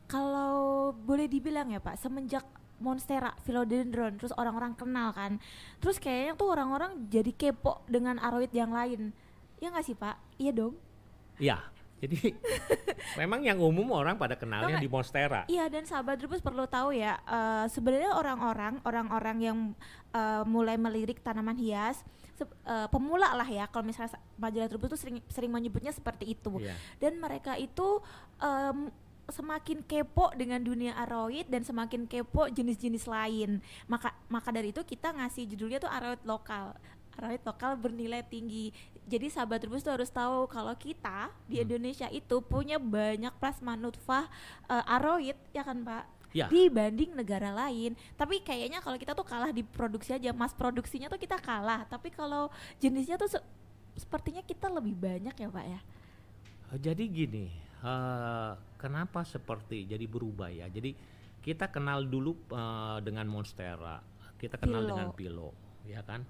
kalau 0.07 0.91
boleh 0.95 1.27
dibilang 1.27 1.71
ya 1.71 1.83
Pak, 1.83 1.99
semenjak 1.99 2.47
Monstera, 2.77 3.33
Philodendron, 3.43 4.21
terus 4.21 4.37
orang-orang 4.37 4.77
kenal 4.77 5.11
kan, 5.17 5.41
terus 5.81 5.97
kayaknya 5.97 6.37
tuh 6.37 6.53
orang-orang 6.53 7.09
jadi 7.09 7.33
kepo 7.33 7.81
dengan 7.89 8.21
aroid 8.21 8.53
yang 8.53 8.71
lain, 8.71 9.11
ya 9.59 9.73
nggak 9.73 9.87
sih 9.87 9.97
Pak? 9.97 10.17
Iya 10.37 10.53
dong. 10.53 10.75
Iya. 11.41 11.59
Jadi 12.07 12.31
memang 13.21 13.43
yang 13.43 13.59
umum 13.59 13.91
orang 13.91 14.15
pada 14.15 14.39
kenalnya 14.39 14.79
Tau 14.79 14.83
di 14.83 14.89
Monstera. 14.89 15.43
Iya 15.51 15.67
dan 15.67 15.83
sahabat 15.83 16.23
Rubus 16.23 16.39
perlu 16.39 16.71
tahu 16.71 16.95
ya, 16.95 17.19
eh, 17.19 17.67
sebenarnya 17.67 18.15
orang-orang 18.15 18.79
orang-orang 18.87 19.37
yang 19.43 19.59
eh, 20.15 20.43
mulai 20.47 20.79
melirik 20.79 21.19
tanaman 21.21 21.59
hias, 21.59 22.07
eh, 22.39 22.87
pemula 22.89 23.35
lah 23.35 23.45
ya, 23.45 23.67
kalau 23.67 23.85
misalnya 23.85 24.15
sa- 24.15 24.23
majalah 24.39 24.71
Rubus 24.71 24.95
tuh 24.95 25.01
sering 25.03 25.19
sering 25.27 25.51
menyebutnya 25.51 25.91
seperti 25.91 26.33
itu. 26.33 26.63
Iya. 26.63 26.79
dan 27.03 27.19
mereka 27.19 27.59
itu 27.59 27.99
em, 28.39 28.89
semakin 29.27 29.83
kepo 29.83 30.31
dengan 30.39 30.63
dunia 30.63 30.95
aroid 30.95 31.51
dan 31.51 31.67
semakin 31.67 32.07
kepo 32.07 32.47
jenis-jenis 32.47 33.11
lain 33.11 33.59
maka 33.91 34.15
maka 34.31 34.55
dari 34.55 34.71
itu 34.71 34.87
kita 34.87 35.11
ngasih 35.11 35.51
judulnya 35.51 35.83
tuh 35.83 35.91
aroid 35.91 36.23
lokal 36.23 36.79
aroid 37.17 37.43
lokal 37.43 37.75
bernilai 37.75 38.23
tinggi 38.23 38.71
jadi 39.07 39.31
sahabat 39.31 39.63
Rubus 39.63 39.81
tuh 39.81 39.95
harus 39.95 40.11
tahu 40.11 40.47
kalau 40.47 40.75
kita 40.75 41.31
di 41.47 41.59
Hmm. 41.59 41.65
Indonesia 41.65 42.09
itu 42.11 42.37
punya 42.41 42.77
banyak 42.77 43.33
plasma 43.37 43.75
nutfah 43.75 44.27
eh, 44.67 44.85
aroid 44.91 45.37
ya 45.51 45.63
kan 45.63 45.81
pak 45.81 46.05
Ya. 46.31 46.53
dibanding 46.53 47.17
negara 47.17 47.49
lain 47.49 47.97
tapi 48.13 48.45
kayaknya 48.45 48.85
kalau 48.85 49.01
kita 49.01 49.17
tuh 49.17 49.25
kalah 49.25 49.49
di 49.49 49.65
produksi 49.65 50.13
aja 50.13 50.37
mas 50.37 50.53
produksinya 50.53 51.09
tuh 51.09 51.17
kita 51.17 51.41
kalah 51.41 51.89
tapi 51.89 52.13
kalau 52.13 52.53
jenisnya 52.77 53.17
tuh 53.17 53.31
se- 53.31 53.47
sepertinya 53.97 54.45
kita 54.45 54.69
lebih 54.69 54.93
banyak 54.93 55.33
ya 55.33 55.49
pak 55.49 55.65
ya 55.67 55.81
Eh, 56.67 56.79
Jadi 56.79 57.05
gini, 57.07 57.47
eh, 57.81 58.51
kenapa 58.77 59.23
seperti 59.23 59.87
jadi 59.87 60.05
berubah 60.05 60.51
ya? 60.51 60.67
Jadi 60.67 60.93
kita 61.41 61.71
kenal 61.71 62.03
dulu 62.03 62.35
uh, 62.51 62.99
dengan 62.99 63.23
Monstera, 63.25 64.03
kita 64.35 64.59
kenal 64.59 64.83
Pilo. 64.83 64.91
dengan 64.91 65.09
Pilo, 65.15 65.49
ya 65.87 66.03
kan? 66.03 66.27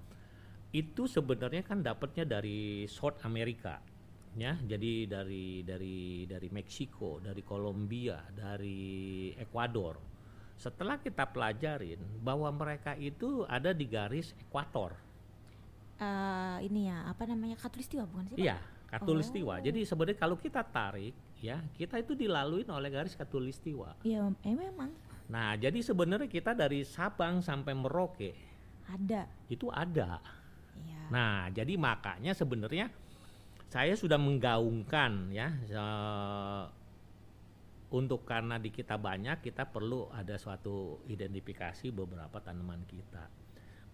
Itu 0.76 1.08
sebenarnya 1.08 1.64
kan 1.64 1.80
dapatnya 1.80 2.28
dari 2.28 2.84
South 2.84 3.16
America, 3.24 3.80
ya. 4.36 4.60
Jadi 4.60 5.08
dari 5.08 5.64
dari 5.64 6.28
dari 6.28 6.48
Meksiko, 6.52 7.24
dari 7.24 7.40
Kolombia, 7.40 8.20
dari 8.28 9.32
Ekuador. 9.40 9.96
Setelah 10.60 11.00
kita 11.00 11.24
pelajarin 11.32 12.00
bahwa 12.20 12.52
mereka 12.52 12.92
itu 12.96 13.48
ada 13.48 13.72
di 13.72 13.88
garis 13.88 14.36
ekuator, 14.36 15.06
Eh, 15.96 16.58
ini 16.68 16.92
ya 16.92 17.08
apa 17.08 17.24
namanya 17.24 17.56
katulistiwa 17.56 18.04
bukan 18.04 18.28
sih? 18.28 18.44
Iya, 18.44 18.60
katulistiwa. 18.92 19.56
Oh. 19.56 19.64
Jadi 19.64 19.80
sebenarnya 19.88 20.20
kalau 20.20 20.36
kita 20.36 20.60
tarik, 20.60 21.16
ya 21.40 21.56
kita 21.72 22.04
itu 22.04 22.12
dilalui 22.12 22.68
oleh 22.68 22.90
garis 22.92 23.16
katulistiwa. 23.16 23.96
Iya, 24.04 24.28
eh 24.44 24.52
memang 24.52 24.92
Nah, 25.26 25.58
jadi 25.58 25.82
sebenarnya 25.82 26.30
kita 26.30 26.54
dari 26.54 26.86
Sabang 26.86 27.42
sampai 27.42 27.74
Merauke 27.74 28.30
ada. 28.86 29.26
itu 29.50 29.66
ada. 29.74 30.22
Nah, 31.10 31.48
jadi 31.50 31.74
makanya 31.78 32.32
sebenarnya 32.32 32.90
saya 33.66 33.94
sudah 33.98 34.16
menggaungkan 34.16 35.30
ya 35.34 35.50
eh, 35.68 36.64
untuk 37.94 38.26
karena 38.26 38.58
di 38.58 38.74
kita 38.74 38.98
banyak 38.98 39.42
kita 39.42 39.70
perlu 39.70 40.10
ada 40.10 40.34
suatu 40.38 41.02
identifikasi 41.06 41.86
beberapa 41.94 42.42
tanaman 42.42 42.82
kita. 42.86 43.30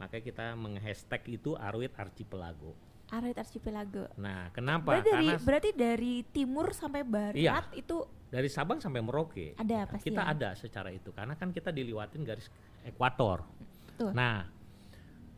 Makanya 0.00 0.24
kita 0.24 0.46
menghashtag 0.56 1.22
itu 1.28 1.54
Arwit 1.54 1.92
Archipelago. 1.94 2.74
Arid 3.12 3.36
Archipelago. 3.36 4.08
Nah, 4.16 4.48
kenapa? 4.56 4.96
Berarti 4.96 5.12
dari, 5.12 5.28
Karena 5.28 5.44
berarti 5.44 5.70
dari 5.76 6.14
timur 6.32 6.72
sampai 6.72 7.04
barat 7.04 7.36
Iya. 7.36 7.60
itu 7.76 8.08
dari 8.32 8.48
Sabang 8.48 8.80
sampai 8.80 9.04
Merauke 9.04 9.52
ada 9.60 9.84
pasti. 9.84 10.08
kita 10.08 10.24
ya? 10.24 10.32
ada 10.32 10.48
secara 10.56 10.88
itu 10.88 11.12
karena 11.12 11.36
kan 11.36 11.52
kita 11.52 11.68
diliwatin 11.68 12.24
garis 12.24 12.48
ekuator. 12.88 13.44
Tuh. 14.00 14.16
Nah, 14.16 14.48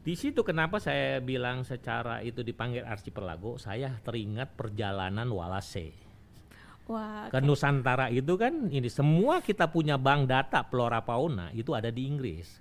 di 0.05 0.12
situ 0.21 0.45
kenapa 0.45 0.77
saya 0.77 1.17
bilang 1.25 1.64
secara 1.64 2.21
itu 2.21 2.45
dipanggil 2.45 2.85
archipelago, 2.85 3.57
saya 3.57 3.97
teringat 4.05 4.53
perjalanan 4.53 5.33
Walase. 5.33 5.97
Wah, 6.85 7.33
Ke 7.33 7.40
Nusantara 7.40 8.12
itu 8.12 8.37
kan 8.37 8.69
ini 8.69 8.93
semua 8.93 9.40
kita 9.40 9.73
punya 9.73 9.97
bank 9.97 10.29
data 10.29 10.61
flora 10.69 11.01
fauna 11.01 11.49
itu 11.57 11.73
ada 11.73 11.88
di 11.88 12.05
Inggris. 12.05 12.61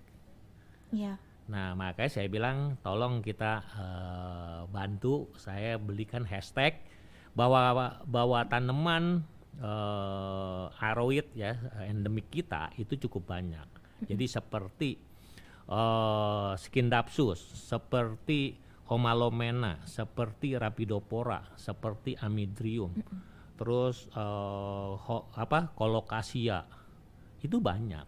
Iya. 0.95 1.19
Nah, 1.51 1.75
makanya 1.75 2.08
saya 2.08 2.32
bilang 2.32 2.79
tolong 2.79 3.19
kita 3.19 3.60
eh, 3.60 4.60
bantu 4.71 5.27
saya 5.36 5.75
belikan 5.75 6.23
hashtag 6.23 6.79
bahwa 7.36 7.99
bahwa 8.08 8.39
tanaman 8.47 9.27
eh, 9.60 10.88
aroid 10.88 11.27
ya 11.36 11.60
endemik 11.84 12.32
kita 12.32 12.71
itu 12.79 12.95
cukup 13.03 13.36
banyak. 13.36 13.67
Jadi 14.08 14.25
seperti 14.32 14.89
eh 15.69 16.52
Skindapsus, 16.60 17.39
seperti 17.56 18.60
Homalomena, 18.91 19.80
seperti 19.88 20.54
Rapidopora, 20.60 21.43
seperti 21.56 22.19
Amidrium. 22.19 22.91
Terus 23.56 24.10
eh, 24.12 24.91
ho- 24.97 25.28
apa? 25.34 25.71
Colocasia. 25.73 26.65
Itu 27.39 27.60
banyak. 27.63 28.06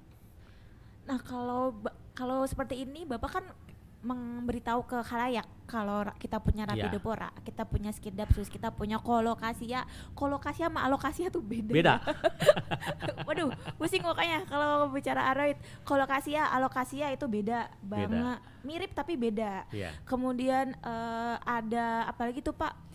Nah, 1.06 1.20
kalau 1.22 1.76
kalau 2.16 2.48
seperti 2.48 2.82
ini 2.88 3.04
Bapak 3.04 3.30
kan 3.30 3.46
memberitahu 4.06 4.86
ke 4.86 4.98
khalayak 5.02 5.50
kalau 5.66 6.06
kita 6.22 6.38
punya 6.38 6.70
Iya. 6.70 6.86
Rapidopora, 6.86 7.34
kita 7.42 7.66
punya 7.66 7.90
Skindapsus, 7.90 8.54
kita 8.54 8.70
punya 8.70 9.02
Colocasia. 9.02 9.90
Colocasia 10.14 10.70
sama 10.70 10.86
Alocasia 10.86 11.34
tuh 11.34 11.42
beda. 11.42 11.74
Beda. 11.74 11.96
Waduh, 13.28 13.50
pusing 13.82 14.06
makanya 14.06 14.46
kalau 14.46 14.94
bicara 14.94 15.34
aroid. 15.34 15.58
Colocasia, 15.82 16.46
Alocasia 16.54 17.10
itu 17.10 17.26
beda 17.26 17.74
banget. 17.82 18.38
Mirip 18.62 18.94
tapi 18.94 19.18
beda. 19.18 19.66
Iya. 19.74 19.90
Kemudian 20.06 20.78
eh, 20.78 21.36
ada 21.42 22.06
apalagi 22.06 22.46
tuh 22.46 22.54
Pak? 22.54 22.86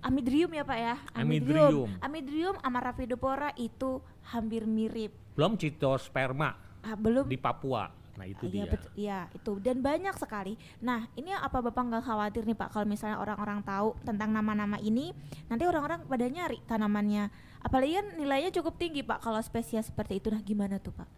Amidrium 0.00 0.52
ya 0.52 0.64
Pak 0.64 0.78
ya? 0.80 0.94
Amidrium. 1.12 1.88
Amidrium 2.00 2.56
sama 2.60 2.80
Rapidopora 2.80 3.52
itu 3.56 4.00
hampir 4.32 4.64
mirip. 4.64 5.12
Belum 5.36 5.56
citosperma 5.56 6.56
Ah, 6.80 6.96
belum 6.96 7.28
di 7.28 7.36
Papua. 7.36 7.92
Nah, 8.20 8.28
itu 8.28 8.44
Iya 8.52 8.52
dia. 8.52 8.64
betul, 8.68 8.90
iya 9.00 9.20
itu 9.32 9.52
dan 9.64 9.80
banyak 9.80 10.12
sekali. 10.20 10.60
Nah 10.84 11.08
ini 11.16 11.32
apa 11.32 11.64
bapak 11.64 11.80
nggak 11.88 12.04
khawatir 12.04 12.44
nih 12.44 12.52
pak 12.52 12.68
kalau 12.68 12.84
misalnya 12.84 13.16
orang-orang 13.16 13.64
tahu 13.64 13.96
tentang 14.04 14.28
nama-nama 14.28 14.76
ini, 14.76 15.16
nanti 15.48 15.64
orang-orang 15.64 16.04
pada 16.04 16.28
nyari 16.28 16.60
tanamannya. 16.68 17.32
Apalagi 17.64 17.96
kan 17.96 18.06
nilainya 18.20 18.52
cukup 18.52 18.76
tinggi 18.76 19.00
pak 19.00 19.24
kalau 19.24 19.40
spesies 19.40 19.88
seperti 19.88 20.20
itu. 20.20 20.28
Nah 20.28 20.44
gimana 20.44 20.76
tuh 20.76 20.92
pak? 20.92 21.08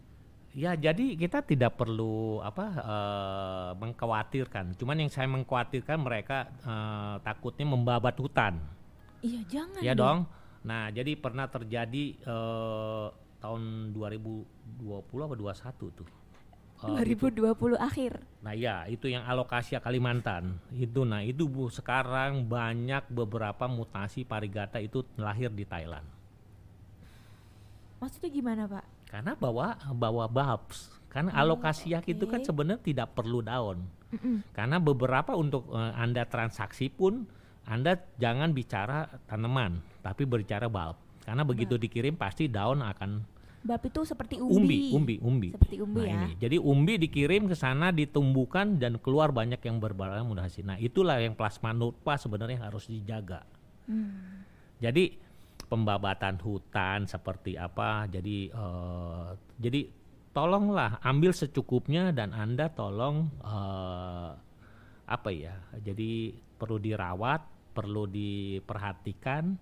Ya, 0.53 0.77
jadi 0.77 1.17
kita 1.17 1.41
tidak 1.43 1.81
perlu 1.81 2.39
apa 2.45 2.67
eh, 2.77 3.71
mengkhawatirkan. 3.83 4.77
Cuman 4.77 5.01
yang 5.01 5.11
saya 5.11 5.27
mengkhawatirkan 5.27 5.99
mereka 5.99 6.55
eh, 6.63 7.15
takutnya 7.27 7.67
membabat 7.67 8.15
hutan. 8.23 8.63
Iya 9.25 9.43
jangan. 9.51 9.81
ya 9.83 9.97
dong. 9.97 10.29
Nah, 10.63 10.95
jadi 10.95 11.19
pernah 11.19 11.51
terjadi 11.51 12.05
eh, 12.15 13.07
tahun 13.43 13.91
2020 13.91 15.27
apa 15.27 15.35
21 15.35 15.99
tuh. 15.99 16.22
Eh, 16.83 17.07
itu. 17.07 17.31
2020 17.31 17.79
akhir. 17.79 18.13
Nah, 18.43 18.55
ya, 18.59 18.87
itu 18.91 19.07
yang 19.07 19.23
alokasia 19.23 19.79
Kalimantan. 19.79 20.59
Itu 20.75 21.07
nah, 21.07 21.23
itu 21.23 21.47
Bu 21.47 21.71
sekarang 21.71 22.43
banyak 22.51 23.07
beberapa 23.07 23.71
mutasi 23.71 24.27
parigata 24.27 24.83
itu 24.83 25.07
lahir 25.15 25.55
di 25.55 25.63
Thailand. 25.63 26.05
Maksudnya 28.03 28.31
gimana 28.35 28.63
pak? 28.67 28.85
Karena 29.07 29.39
bawa 29.39 29.79
bawa 29.95 30.27
bulbs. 30.27 30.91
Karena 31.07 31.37
alokasia 31.39 32.01
itu 32.09 32.25
kan 32.25 32.41
sebenarnya 32.43 32.83
tidak 32.83 33.09
perlu 33.15 33.45
daun. 33.45 33.85
Karena 34.57 34.83
beberapa 34.83 35.39
untuk 35.39 35.71
eh, 35.71 35.93
Anda 35.95 36.27
transaksi 36.27 36.91
pun 36.91 37.29
Anda 37.63 37.95
jangan 38.19 38.51
bicara 38.51 39.07
tanaman, 39.31 39.79
tapi 40.03 40.27
berbicara 40.27 40.67
bulb. 40.67 40.99
Karena 41.23 41.47
begitu 41.47 41.79
dikirim 41.79 42.19
pasti 42.19 42.51
daun 42.51 42.83
akan 42.83 43.23
Bab 43.63 43.79
itu 43.87 44.03
seperti 44.03 44.43
umbi, 44.43 44.59
umbi. 44.59 44.79
umbi, 44.91 45.15
umbi. 45.23 45.49
Seperti 45.55 45.77
umbi 45.79 46.03
Nah, 46.03 46.07
ya. 46.11 46.15
ini. 46.19 46.31
Jadi 46.43 46.57
umbi 46.59 46.95
dikirim 46.99 47.47
ke 47.47 47.55
sana 47.55 47.95
ditumbuhkan 47.95 48.75
dan 48.75 48.99
keluar 48.99 49.31
banyak 49.31 49.63
yang 49.63 49.79
berbarang 49.79 50.27
mudah 50.27 50.51
hasil. 50.51 50.67
Nah, 50.67 50.79
itulah 50.83 51.23
yang 51.23 51.39
plasma 51.39 51.71
nutpa 51.71 52.19
sebenarnya 52.19 52.59
harus 52.59 52.91
dijaga. 52.91 53.47
Hmm. 53.87 54.43
Jadi 54.83 55.15
pembabatan 55.71 56.43
hutan 56.43 57.07
seperti 57.07 57.55
apa? 57.55 58.11
Jadi 58.11 58.51
eh, 58.51 59.29
jadi 59.63 59.81
tolonglah 60.35 60.99
ambil 61.07 61.31
secukupnya 61.31 62.11
dan 62.11 62.35
anda 62.35 62.67
tolong 62.67 63.31
eh, 63.47 64.31
apa 65.07 65.31
ya? 65.31 65.55
Jadi 65.79 66.35
perlu 66.59 66.83
dirawat, 66.83 67.47
perlu 67.79 68.11
diperhatikan 68.11 69.55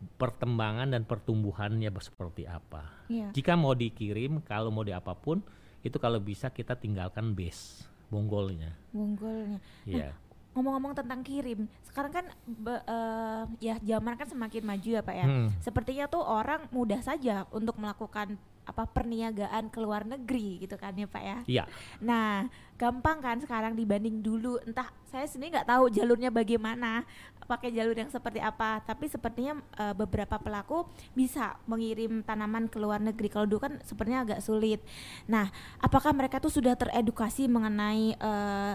perkembangan 0.00 0.96
dan 0.96 1.04
pertumbuhannya 1.04 1.92
seperti 2.00 2.48
apa. 2.48 3.04
Iya. 3.12 3.32
Jika 3.36 3.56
mau 3.56 3.76
dikirim, 3.76 4.40
kalau 4.40 4.72
mau 4.72 4.84
di 4.84 4.96
apa 4.96 5.12
pun, 5.12 5.44
itu 5.84 5.96
kalau 6.00 6.20
bisa 6.20 6.48
kita 6.52 6.76
tinggalkan 6.76 7.36
base 7.36 7.84
bonggolnya. 8.08 8.74
Bonggolnya. 8.92 9.60
Iya. 9.84 10.16
Ngomong-ngomong 10.50 10.98
tentang 10.98 11.22
kirim, 11.22 11.70
sekarang 11.86 12.10
kan 12.10 12.26
be- 12.42 12.82
eh, 12.82 13.42
ya 13.62 13.74
zaman 13.86 14.18
kan 14.18 14.26
semakin 14.26 14.66
maju 14.66 14.88
ya 14.98 15.02
pak 15.02 15.14
ya. 15.14 15.26
Hmm. 15.30 15.48
Sepertinya 15.62 16.10
tuh 16.10 16.26
orang 16.26 16.66
mudah 16.74 16.98
saja 16.98 17.46
untuk 17.54 17.78
melakukan 17.78 18.34
apa 18.66 18.86
perniagaan 18.86 19.66
ke 19.66 19.78
luar 19.82 20.06
negeri 20.06 20.62
gitu 20.62 20.78
kan 20.78 20.94
ya 20.94 21.06
pak 21.10 21.22
ya. 21.22 21.38
Iya. 21.46 21.64
Nah 22.02 22.46
gampang 22.78 23.18
kan 23.18 23.38
sekarang 23.42 23.74
dibanding 23.74 24.22
dulu. 24.22 24.58
Entah 24.62 24.90
saya 25.10 25.26
sendiri 25.26 25.58
nggak 25.58 25.70
tahu 25.70 25.90
jalurnya 25.90 26.30
bagaimana, 26.30 27.02
pakai 27.50 27.74
jalur 27.74 27.98
yang 27.98 28.10
seperti 28.10 28.38
apa. 28.38 28.82
Tapi 28.86 29.10
sepertinya 29.10 29.58
eh, 29.78 29.94
beberapa 29.94 30.38
pelaku 30.38 30.86
bisa 31.14 31.58
mengirim 31.66 32.22
tanaman 32.22 32.70
ke 32.70 32.78
luar 32.78 33.02
negeri. 33.02 33.26
Kalau 33.30 33.46
dulu 33.46 33.70
kan 33.70 33.78
sepertinya 33.82 34.26
agak 34.26 34.40
sulit. 34.42 34.82
Nah 35.26 35.50
apakah 35.78 36.14
mereka 36.14 36.38
tuh 36.38 36.50
sudah 36.50 36.78
teredukasi 36.78 37.50
mengenai 37.50 38.14
eh, 38.14 38.74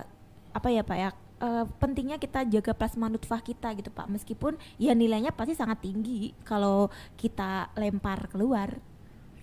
apa 0.55 0.67
ya 0.71 0.83
pak 0.83 0.99
ya? 0.99 1.11
Eh, 1.41 1.65
pentingnya 1.79 2.17
kita 2.21 2.47
jaga 2.47 2.71
plasma 2.75 3.11
nutfah 3.11 3.41
kita 3.41 3.73
gitu 3.75 3.89
pak. 3.91 4.07
Meskipun 4.11 4.55
ya 4.79 4.95
nilainya 4.95 5.35
pasti 5.35 5.55
sangat 5.57 5.83
tinggi 5.83 6.31
kalau 6.47 6.87
kita 7.15 7.73
lempar 7.75 8.27
keluar. 8.31 8.77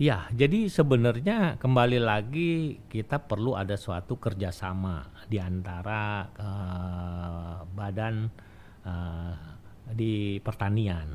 Ya, 0.00 0.26
jadi 0.34 0.66
sebenarnya 0.66 1.60
kembali 1.62 2.00
lagi 2.02 2.80
kita 2.90 3.22
perlu 3.22 3.54
ada 3.54 3.76
suatu 3.78 4.16
kerjasama 4.18 5.06
di 5.28 5.38
antara 5.38 6.26
eh, 6.32 7.56
badan 7.70 8.14
eh, 8.82 9.34
di 9.92 10.40
pertanian 10.40 11.12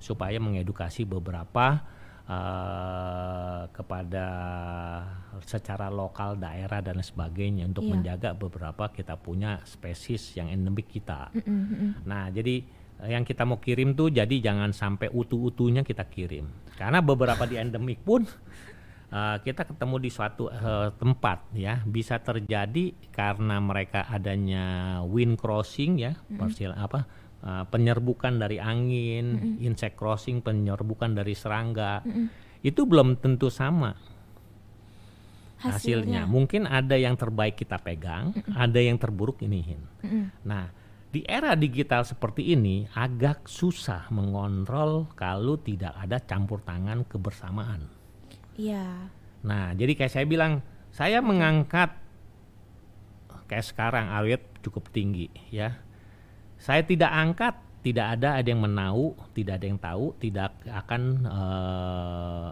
supaya 0.00 0.40
mengedukasi 0.40 1.04
beberapa 1.04 1.84
eh, 2.30 3.62
kepada 3.74 4.26
secara 5.42 5.90
lokal 5.90 6.38
daerah 6.38 6.78
dan 6.78 7.02
sebagainya 7.02 7.66
untuk 7.66 7.86
Iya. 7.86 7.90
menjaga 7.90 8.30
beberapa 8.36 8.86
kita 8.92 9.18
punya 9.18 9.58
spesies 9.66 10.36
yang 10.38 10.46
endemik 10.46 10.86
kita. 10.86 11.32
Mm-mm, 11.34 11.60
mm-mm. 11.66 11.90
Nah, 12.06 12.30
jadi 12.30 12.62
eh, 13.02 13.08
yang 13.10 13.26
kita 13.26 13.42
mau 13.42 13.58
kirim 13.58 13.96
tuh 13.96 14.14
jadi 14.14 14.30
jangan 14.38 14.70
sampai 14.70 15.10
utuh-utuhnya 15.10 15.82
kita 15.82 16.06
kirim. 16.06 16.46
Karena 16.78 17.02
beberapa 17.02 17.44
di 17.44 17.56
endemik 17.60 18.00
pun 18.00 18.24
uh, 18.24 19.36
kita 19.44 19.68
ketemu 19.68 19.96
di 20.00 20.10
suatu 20.12 20.48
uh, 20.48 20.88
tempat 20.96 21.50
ya 21.52 21.82
bisa 21.84 22.16
terjadi 22.20 22.94
karena 23.12 23.60
mereka 23.60 24.08
adanya 24.08 24.98
wind 25.04 25.36
crossing 25.36 26.00
ya 26.00 26.16
Mm-mm. 26.16 26.38
parsial 26.40 26.72
apa 26.72 27.04
uh, 27.44 27.64
penyerbukan 27.68 28.40
dari 28.40 28.56
angin 28.60 29.26
Mm-mm. 29.36 29.66
insect 29.66 29.96
crossing 29.96 30.40
penyerbukan 30.44 31.12
dari 31.12 31.32
serangga 31.36 32.04
Mm-mm. 32.04 32.26
itu 32.64 32.84
belum 32.84 33.20
tentu 33.20 33.48
sama 33.48 33.92
hasilnya. 35.60 36.24
Mungkin 36.24 36.64
ada 36.64 36.96
yang 36.96 37.20
terbaik 37.20 37.60
kita 37.60 37.76
pegang, 37.80 38.32
ada 38.56 38.80
yang 38.80 38.96
terburuk 38.96 39.44
iniin. 39.44 39.80
Mm-mm. 40.00 40.24
Nah, 40.48 40.72
di 41.10 41.20
era 41.26 41.52
digital 41.58 42.06
seperti 42.06 42.54
ini 42.54 42.88
agak 42.96 43.44
susah 43.44 44.08
mengontrol 44.08 45.10
kalau 45.18 45.60
tidak 45.60 45.92
ada 45.98 46.22
campur 46.22 46.64
tangan 46.64 47.04
kebersamaan. 47.04 47.90
Iya. 48.56 49.10
Nah, 49.44 49.72
jadi 49.76 49.92
kayak 49.96 50.12
saya 50.12 50.26
bilang, 50.28 50.64
saya 50.94 51.18
mengangkat 51.20 51.92
kayak 53.50 53.66
sekarang 53.66 54.06
awet 54.14 54.46
cukup 54.62 54.88
tinggi 54.94 55.28
ya. 55.50 55.82
Saya 56.60 56.84
tidak 56.84 57.08
angkat, 57.08 57.56
tidak 57.80 58.20
ada 58.20 58.36
ada 58.36 58.48
yang 58.48 58.60
menau, 58.60 59.16
tidak 59.32 59.56
ada 59.56 59.66
yang 59.66 59.80
tahu, 59.80 60.12
tidak 60.20 60.52
akan 60.68 61.02
eh, 61.24 62.50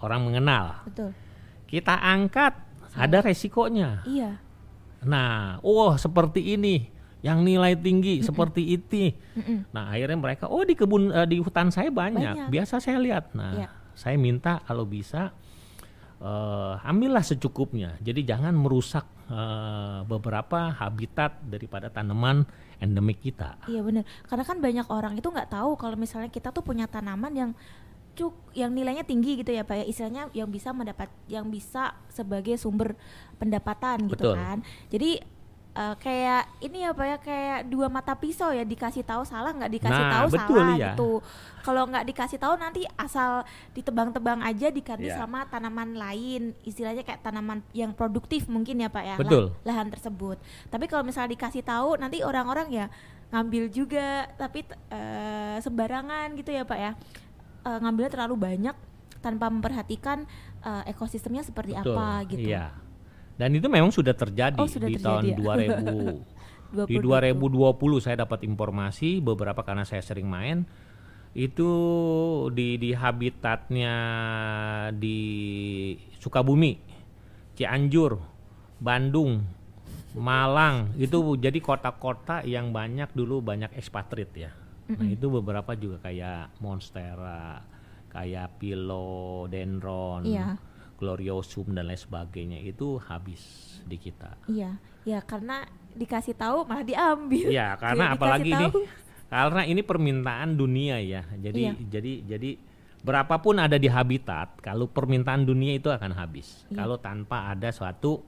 orang 0.00 0.20
mengenal. 0.24 0.88
Betul. 0.88 1.12
Kita 1.68 2.00
angkat, 2.00 2.56
ada 2.96 3.18
resikonya. 3.20 4.00
Iya. 4.08 4.40
Nah, 5.04 5.60
oh 5.60 5.94
seperti 6.00 6.56
ini, 6.56 6.88
yang 7.20 7.42
nilai 7.42 7.74
tinggi 7.74 8.22
seperti 8.22 8.78
itu. 8.78 9.12
Nah, 9.74 9.90
akhirnya 9.92 10.18
mereka, 10.18 10.44
oh 10.48 10.62
di 10.62 10.72
kebun 10.78 11.10
eh, 11.12 11.26
di 11.28 11.42
hutan 11.42 11.68
saya 11.68 11.90
banyak. 11.90 12.48
Banyak. 12.48 12.48
Biasa 12.50 12.80
saya 12.80 12.98
lihat. 12.98 13.34
Nah, 13.34 13.52
Iya. 13.54 13.68
saya 13.92 14.16
minta 14.16 14.62
kalau 14.64 14.86
bisa 14.88 15.34
eh, 16.22 16.74
ambillah 16.88 17.22
secukupnya. 17.26 17.98
Jadi 18.00 18.22
jangan 18.24 18.54
merusak 18.54 19.04
eh, 19.28 20.00
beberapa 20.06 20.72
habitat 20.72 21.42
daripada 21.44 21.90
tanaman 21.90 22.46
endemik 22.78 23.18
kita. 23.22 23.58
Iya 23.66 23.82
benar. 23.82 24.04
Karena 24.26 24.44
kan 24.46 24.58
banyak 24.58 24.86
orang 24.90 25.14
itu 25.18 25.28
nggak 25.28 25.50
tahu 25.50 25.74
kalau 25.78 25.96
misalnya 25.98 26.30
kita 26.30 26.54
tuh 26.54 26.62
punya 26.62 26.86
tanaman 26.86 27.32
yang 27.34 27.50
cuk 28.18 28.34
yang 28.58 28.74
nilainya 28.74 29.06
tinggi 29.06 29.38
gitu 29.38 29.54
ya 29.54 29.62
Pak 29.62 29.82
ya. 29.82 29.84
Istilahnya 29.86 30.22
yang 30.34 30.50
bisa 30.50 30.74
mendapat 30.74 31.10
yang 31.30 31.46
bisa 31.50 31.94
sebagai 32.10 32.58
sumber 32.58 32.98
pendapatan 33.38 34.10
gitu 34.10 34.34
Betul. 34.34 34.34
kan. 34.34 34.58
Jadi 34.90 35.37
eh, 35.78 35.94
kayak 35.96 36.42
ini 36.58 36.82
ya 36.82 36.90
Pak 36.90 37.06
ya 37.06 37.16
kayak 37.18 37.58
dua 37.66 37.86
mata 37.86 38.10
pisau 38.12 38.50
ya 38.50 38.62
dikasih 38.62 39.00
tahu 39.00 39.22
salah 39.22 39.54
nggak 39.54 39.70
dikasih 39.72 40.02
Nah, 40.02 40.12
tahu 40.12 40.26
betul, 40.28 40.58
salah 40.58 40.74
iya. 40.74 40.90
gitu. 40.90 41.12
Kalau 41.60 41.82
nggak 41.84 42.04
dikasih 42.04 42.38
tahu 42.38 42.54
nanti 42.56 42.82
asal 42.96 43.44
ditebang-tebang 43.72 44.40
aja 44.40 44.68
diganti 44.68 45.06
Iya. 45.06 45.16
sama 45.16 45.44
tanaman 45.44 45.94
lain. 45.94 46.56
Istilahnya 46.62 47.02
kayak 47.02 47.20
tanaman 47.20 47.62
yang 47.72 47.92
produktif 47.92 48.46
mungkin 48.46 48.78
ya 48.78 48.88
Pak 48.88 49.04
ya. 49.04 49.14
lah- 49.14 49.20
Betul. 49.22 49.44
lahan 49.62 49.88
tersebut. 49.88 50.36
Tapi 50.66 50.84
kalau 50.84 51.02
misalnya 51.02 51.30
dikasih 51.30 51.62
tahu 51.62 51.94
nanti 51.96 52.20
orang-orang 52.20 52.68
ya 52.68 52.86
ngambil 53.28 53.68
juga 53.68 54.06
tapi 54.34 54.64
eh, 54.88 55.56
sembarangan 55.60 56.34
gitu 56.34 56.50
ya 56.50 56.64
Pak 56.64 56.78
ya. 56.78 56.92
Eh, 57.60 57.78
ngambilnya 57.78 58.10
terlalu 58.10 58.34
banyak 58.34 58.74
tanpa 59.18 59.46
memperhatikan 59.46 60.24
eh, 60.58 60.82
ekosistemnya 60.88 61.42
seperti 61.42 61.70
Betul, 61.72 61.94
apa 61.94 62.06
gitu. 62.26 62.48
Iya. 62.48 62.72
Dan 63.38 63.54
itu 63.54 63.70
memang 63.70 63.94
sudah 63.94 64.12
terjadi 64.18 64.58
Oh, 64.58 64.66
sudah 64.66 64.90
di 64.90 64.98
terjadi 64.98 65.38
tahun 65.38 65.38
ya. 65.38 65.78
2000 66.74 66.84
di 66.90 66.96
2020 67.00 68.04
saya 68.04 68.28
dapat 68.28 68.44
informasi 68.44 69.24
beberapa 69.24 69.62
karena 69.64 69.86
saya 69.86 70.02
sering 70.04 70.28
main. 70.28 70.66
Itu 71.32 71.70
di 72.50 72.76
di 72.82 72.90
habitatnya 72.92 73.94
di 74.92 75.18
Sukabumi, 76.18 76.76
Cianjur, 77.54 78.18
Bandung, 78.82 79.46
Malang. 80.18 80.92
Itu 80.98 81.38
jadi 81.38 81.62
kota-kota 81.62 82.42
yang 82.42 82.74
banyak 82.74 83.14
dulu 83.14 83.38
banyak 83.40 83.70
ekspatrit 83.78 84.30
ya. 84.34 84.50
Nah 84.88 85.04
itu 85.04 85.28
beberapa 85.28 85.76
juga 85.76 86.00
kayak 86.00 86.58
Monstera, 86.64 87.60
kayak 88.08 88.56
Philodendron, 88.56 90.24
Iya, 90.24 90.56
Gloriosum 90.98 91.70
dan 91.72 91.86
lain 91.86 91.96
sebagainya 91.96 92.58
itu 92.60 92.98
habis 92.98 93.40
di 93.86 93.96
kita. 93.96 94.34
iya. 94.50 94.76
Ya 95.06 95.24
karena 95.24 95.64
dikasih 95.96 96.36
tahu 96.36 96.68
malah 96.68 96.84
diambil. 96.84 97.48
Ya 97.48 97.72
karena 97.82 98.12
Dikasih 98.12 98.18
apalagi 98.20 98.50
ini 98.52 98.66
karena 99.28 99.62
ini 99.64 99.80
permintaan 99.80 100.50
dunia 100.52 101.00
ya. 101.00 101.22
Jadi 101.32 101.60
Iya. 101.64 101.72
jadi 101.88 102.12
jadi 102.36 102.50
berapapun 103.00 103.56
ada 103.56 103.78
di 103.78 103.86
habitat, 103.86 104.58
kalau 104.60 104.90
permintaan 104.90 105.46
dunia 105.46 105.78
itu 105.78 105.88
akan 105.88 106.12
habis. 106.12 106.66
Iya. 106.68 106.84
Kalau 106.84 106.96
tanpa 107.00 107.48
ada 107.54 107.70
suatu 107.72 108.20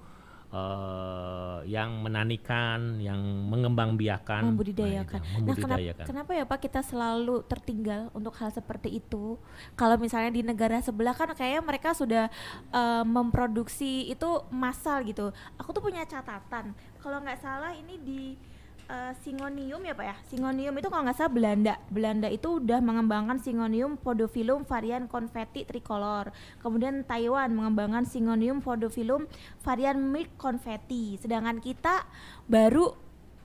eh, 0.50 1.58
yang 1.70 2.02
menanikan, 2.02 2.98
yang 2.98 3.18
mengembangbiakan, 3.48 4.50
membudidayakan. 4.50 5.20
nah, 5.22 5.26
itu, 5.26 5.46
Nah, 5.46 5.54
kenapa, 5.54 5.70
membudidayakan. 5.70 6.04
kenapa 6.06 6.30
ya 6.34 6.44
Pak 6.44 6.58
kita 6.60 6.80
selalu 6.82 7.46
tertinggal 7.46 8.10
untuk 8.12 8.34
hal 8.36 8.50
seperti 8.50 8.98
itu? 8.98 9.38
Kalau 9.78 9.96
misalnya 9.96 10.34
di 10.34 10.42
negara 10.42 10.82
sebelah 10.82 11.14
kan 11.14 11.30
kayaknya 11.32 11.62
mereka 11.62 11.94
sudah 11.94 12.26
eh, 12.70 13.04
memproduksi 13.06 14.10
itu 14.10 14.28
massal 14.50 15.06
gitu. 15.06 15.30
Aku 15.56 15.70
tuh 15.70 15.82
punya 15.82 16.02
catatan. 16.02 16.74
Kalau 17.00 17.22
nggak 17.22 17.40
salah 17.40 17.72
ini 17.72 17.96
di 17.96 18.22
eh, 18.90 19.12
Singonium 19.22 19.80
ya 19.86 19.94
Pak 19.94 20.06
ya. 20.06 20.16
Singonium 20.26 20.74
itu 20.74 20.88
kalau 20.90 21.06
nggak 21.06 21.18
salah 21.18 21.32
Belanda. 21.32 21.74
Belanda 21.86 22.26
itu 22.26 22.58
udah 22.58 22.82
mengembangkan 22.82 23.38
Singonium 23.38 23.94
podophyllum 23.94 24.66
varian 24.66 25.06
confetti 25.06 25.62
tricolor. 25.62 26.34
Kemudian 26.58 27.06
Taiwan 27.06 27.54
mengembangkan 27.54 28.04
Singonium 28.04 28.58
podophyllum 28.58 29.30
varian 29.62 29.98
milk 30.02 30.34
confetti. 30.34 31.14
Sedangkan 31.22 31.62
kita 31.62 32.02
baru 32.50 32.92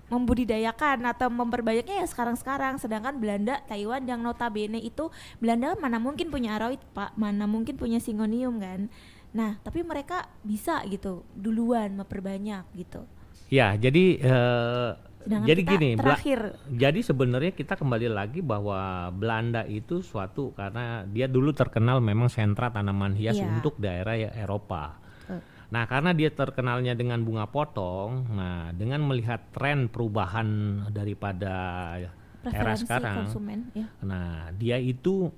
membudidayakan 0.05 1.01
atau 1.09 1.33
memperbanyaknya 1.33 2.05
ya 2.05 2.05
sekarang-sekarang 2.05 2.77
sedangkan 2.77 3.17
Belanda, 3.17 3.65
Taiwan 3.65 4.05
yang 4.05 4.21
notabene 4.21 4.77
itu 4.77 5.09
Belanda 5.41 5.73
mana 5.81 5.97
mungkin 5.97 6.29
punya 6.29 6.61
aroid 6.61 6.77
pak, 6.93 7.17
mana 7.17 7.49
mungkin 7.49 7.73
punya 7.73 7.97
singonium 7.97 8.61
kan 8.61 8.85
nah 9.33 9.57
tapi 9.65 9.81
mereka 9.81 10.29
bisa 10.45 10.85
gitu 10.85 11.25
duluan 11.33 11.97
memperbanyak 11.97 12.69
gitu 12.77 13.09
Ya, 13.53 13.77
jadi 13.77 14.05
eh, 14.25 14.89
sedangkan 15.25 15.49
jadi 15.49 15.61
gini, 15.65 15.89
terakhir 15.97 16.39
Jadi 16.69 16.99
sebenarnya 17.01 17.51
kita 17.57 17.73
kembali 17.75 18.07
lagi 18.13 18.39
bahwa 18.45 19.09
Belanda 19.09 19.65
itu 19.65 20.05
suatu 20.05 20.53
karena 20.53 21.01
dia 21.09 21.25
dulu 21.25 21.49
terkenal 21.51 21.97
memang 21.99 22.29
sentra 22.29 22.69
tanaman 22.69 23.17
hias 23.17 23.41
Iya. 23.41 23.49
untuk 23.49 23.81
daerah 23.81 24.13
ya 24.13 24.29
Eropa. 24.37 25.01
Betul. 25.01 25.41
Nah, 25.65 25.83
karena 25.89 26.13
dia 26.13 26.29
terkenalnya 26.29 26.93
dengan 26.93 27.25
bunga 27.25 27.49
potong, 27.49 28.29
nah 28.37 28.69
dengan 28.69 29.01
melihat 29.01 29.49
tren 29.49 29.89
perubahan 29.89 30.47
daripada 30.93 31.57
preferensi 32.45 32.85
sekarang. 32.85 33.15
konsumen 33.25 33.59
ya 33.73 33.87
nah 34.05 34.53
dia 34.53 34.77
itu 34.77 35.33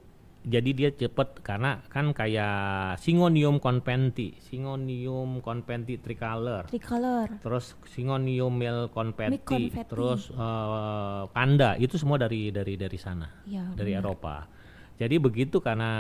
jadi 0.48 0.70
dia 0.72 0.90
cepet 0.96 1.44
karena 1.44 1.84
kan 1.92 2.16
kayak 2.16 2.96
Singonium 3.04 3.60
conpenti, 3.60 4.40
Singonium 4.40 5.44
conpenti 5.44 6.00
tricolor, 6.00 6.72
tricolor 6.72 7.44
terus 7.44 7.76
Singonium 7.92 8.56
confetti, 8.88 9.44
confetti. 9.44 9.92
terus 9.92 10.32
eh, 10.32 11.24
panda 11.36 11.76
itu 11.76 12.00
semua 12.00 12.16
dari 12.16 12.50
dari 12.56 12.80
dari 12.80 12.98
sana, 12.98 13.28
ya 13.44 13.76
dari 13.76 13.92
benar. 13.92 14.08
Eropa. 14.08 14.36
Jadi 14.98 15.16
begitu 15.20 15.60
karena 15.60 15.92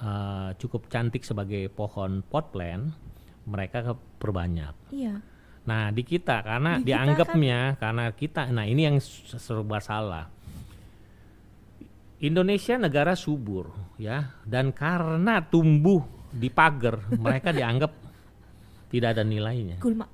eh, 0.00 0.48
cukup 0.56 0.88
cantik 0.88 1.22
sebagai 1.28 1.68
pohon 1.68 2.24
pot 2.24 2.48
plant, 2.48 2.96
mereka 3.44 3.92
perbanyak. 4.16 4.72
iya 4.88 5.20
Nah 5.68 5.92
di 5.92 6.00
kita 6.00 6.40
karena 6.40 6.80
Di 6.80 6.88
kita 6.88 6.96
kan 6.96 7.04
dianggapnya 7.04 7.60
karena 7.76 8.04
kita, 8.16 8.42
nah 8.48 8.64
ini 8.64 8.88
yang 8.88 8.96
serba 9.36 9.84
salah. 9.84 10.32
Indonesia 12.18 12.74
negara 12.74 13.14
subur 13.14 13.70
ya, 13.94 14.34
dan 14.42 14.74
karena 14.74 15.38
tumbuh 15.46 16.02
di 16.34 16.50
pagar, 16.50 16.98
mereka 17.14 17.54
dianggap 17.54 17.94
tidak 18.90 19.14
ada 19.14 19.22
nilainya. 19.22 19.78
gulma 19.78 20.06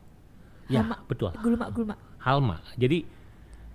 Ya 0.69 0.81
Halma. 0.81 0.97
betul, 1.05 1.31
gulma 1.41 1.67
gulma 1.73 1.95
halma. 2.25 2.57
Jadi 2.77 3.05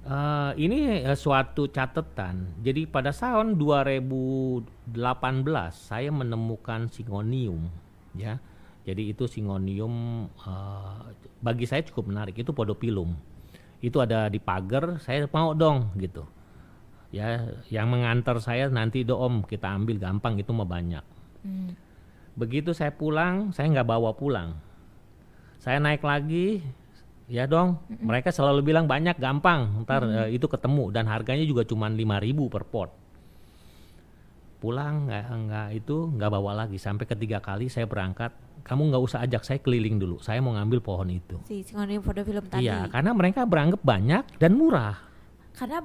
eh, 0.06 0.52
ini 0.58 1.06
eh, 1.06 1.18
suatu 1.18 1.70
catatan. 1.70 2.62
Jadi 2.66 2.90
pada 2.90 3.14
tahun 3.14 3.58
2018 3.58 4.90
saya 5.74 6.10
menemukan 6.10 6.90
singonium, 6.90 7.70
ya. 8.18 8.42
Jadi 8.86 9.14
itu 9.14 9.30
singonium 9.30 10.26
eh, 10.30 11.02
bagi 11.42 11.70
saya 11.70 11.86
cukup 11.86 12.10
menarik. 12.10 12.34
Itu 12.38 12.58
podopilum. 12.58 13.14
Itu 13.80 14.02
ada 14.02 14.28
di 14.28 14.42
pagar. 14.42 14.98
Saya 14.98 15.30
mau 15.30 15.54
dong 15.54 15.94
gitu. 16.02 16.26
Ya, 17.10 17.42
yang 17.74 17.90
mengantar 17.90 18.38
saya 18.38 18.70
nanti 18.70 19.02
do 19.02 19.18
om 19.18 19.42
kita 19.42 19.66
ambil 19.66 19.98
gampang 19.98 20.38
itu 20.38 20.54
mah 20.54 20.70
banyak. 20.70 21.02
Hmm. 21.42 21.74
Begitu 22.38 22.70
saya 22.72 22.94
pulang, 22.94 23.50
saya 23.50 23.66
nggak 23.74 23.90
bawa 23.90 24.14
pulang. 24.14 24.54
Saya 25.58 25.82
naik 25.82 26.06
lagi, 26.06 26.62
ya 27.26 27.50
dong. 27.50 27.82
Mereka 27.90 28.30
selalu 28.30 28.62
bilang 28.62 28.86
banyak, 28.86 29.18
gampang. 29.18 29.82
Ntar 29.84 30.02
eh, 30.06 30.38
itu 30.38 30.46
ketemu 30.46 30.94
dan 30.94 31.10
harganya 31.10 31.44
juga 31.44 31.66
cuma 31.66 31.90
5.000 31.90 32.46
per 32.48 32.64
pot. 32.64 32.90
pulang 34.60 35.08
nggak 35.08 35.24
nggak 35.48 35.68
itu 35.72 36.12
nggak 36.20 36.32
bawa 36.36 36.52
lagi 36.52 36.76
sampai 36.76 37.08
ketiga 37.08 37.40
kali 37.40 37.72
saya 37.72 37.88
berangkat 37.88 38.36
kamu 38.68 38.92
nggak 38.92 39.04
usah 39.08 39.24
ajak 39.24 39.48
saya 39.48 39.60
keliling 39.64 39.96
dulu 39.96 40.20
saya 40.20 40.44
mau 40.44 40.52
ngambil 40.52 40.84
pohon 40.84 41.08
itu 41.08 41.40
Si 41.48 41.64
foto 41.64 42.22
film 42.28 42.44
tadi. 42.52 42.68
iya 42.68 42.84
karena 42.92 43.16
mereka 43.16 43.48
beranggap 43.48 43.80
banyak 43.80 44.24
dan 44.36 44.60
murah 44.60 45.00
Karena 45.56 45.80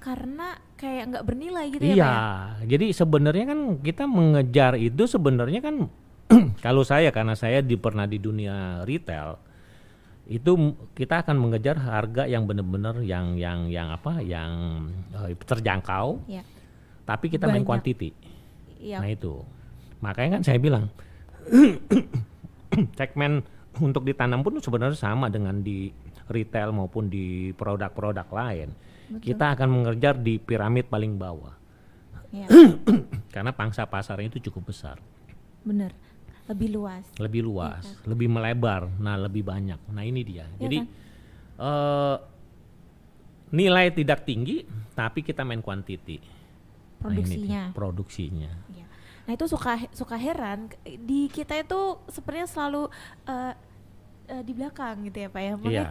karena 0.00 0.56
kayak 0.80 1.12
nggak 1.12 1.24
bernilai 1.28 1.66
gitu 1.76 1.82
iya 1.84 1.94
ya, 1.94 2.04
Pak 2.04 2.08
ya? 2.08 2.66
jadi 2.76 2.86
sebenarnya 2.96 3.44
kan 3.52 3.60
kita 3.84 4.04
mengejar 4.08 4.72
itu 4.80 5.02
sebenarnya 5.04 5.60
kan 5.60 5.76
kalau 6.64 6.82
saya 6.82 7.12
karena 7.12 7.36
saya 7.36 7.60
di 7.60 7.76
pernah 7.76 8.08
di 8.08 8.16
dunia 8.16 8.80
retail 8.88 9.36
itu 10.30 10.78
kita 10.94 11.26
akan 11.26 11.36
mengejar 11.36 11.76
harga 11.76 12.24
yang 12.24 12.46
benar-benar 12.46 13.02
yang 13.02 13.34
yang 13.36 13.66
yang 13.68 13.90
apa 13.92 14.22
yang 14.24 14.50
eh, 15.20 15.36
terjangkau 15.36 16.22
Iya. 16.24 16.42
tapi 17.04 17.28
kita 17.28 17.44
main 17.50 17.60
Banyak. 17.60 17.68
quantity 17.68 18.10
Iya. 18.80 18.98
Nah 19.04 19.12
itu, 19.12 19.44
makanya 20.00 20.40
kan 20.40 20.42
saya 20.48 20.56
bilang 20.56 20.88
segmen 22.98 23.44
untuk 23.78 24.08
ditanam 24.08 24.40
pun 24.40 24.56
sebenarnya 24.56 24.96
sama 24.96 25.28
dengan 25.28 25.60
di 25.60 25.92
retail 26.32 26.72
maupun 26.72 27.12
di 27.12 27.52
produk-produk 27.54 28.24
lain. 28.32 28.72
Betul. 29.10 29.26
Kita 29.26 29.46
akan 29.52 29.68
mengejar 29.68 30.14
di 30.14 30.38
piramid 30.38 30.86
paling 30.86 31.18
bawah 31.18 31.58
Iya, 32.30 32.46
karena 33.34 33.50
pangsa 33.50 33.82
pasarnya 33.90 34.30
itu 34.30 34.38
cukup 34.50 34.70
besar, 34.70 35.02
bener. 35.66 35.90
Lebih 36.46 36.70
luas. 36.70 37.02
lebih 37.18 37.42
luas, 37.42 37.82
lebih 38.06 38.30
melebar, 38.30 38.86
nah 39.02 39.18
lebih 39.18 39.42
banyak. 39.42 39.78
Nah 39.90 40.02
ini 40.06 40.22
dia. 40.22 40.46
Iya 40.46 40.58
Jadi 40.62 40.76
kan? 40.78 40.86
eh, 41.58 42.16
nilai 43.50 43.90
tidak 43.90 44.22
tinggi, 44.22 44.62
tapi 44.94 45.26
kita 45.26 45.42
main 45.42 45.58
quantity. 45.58 46.22
Nah, 47.02 47.10
ini 47.10 47.34
dia, 47.34 47.34
Produksinya. 47.34 47.62
produksinya. 47.74 48.50
Iya. 48.70 48.86
Nah 49.26 49.32
itu 49.34 49.44
suka 49.50 49.72
suka 49.90 50.14
heran 50.14 50.70
di 50.86 51.26
kita 51.26 51.58
itu 51.58 51.98
sebenarnya 52.06 52.46
selalu 52.46 52.82
eh, 53.26 53.54
di 54.46 54.52
belakang 54.54 55.02
gitu 55.10 55.26
ya 55.26 55.28
pak 55.34 55.42
ya 55.42 55.54
Iya. 55.58 55.82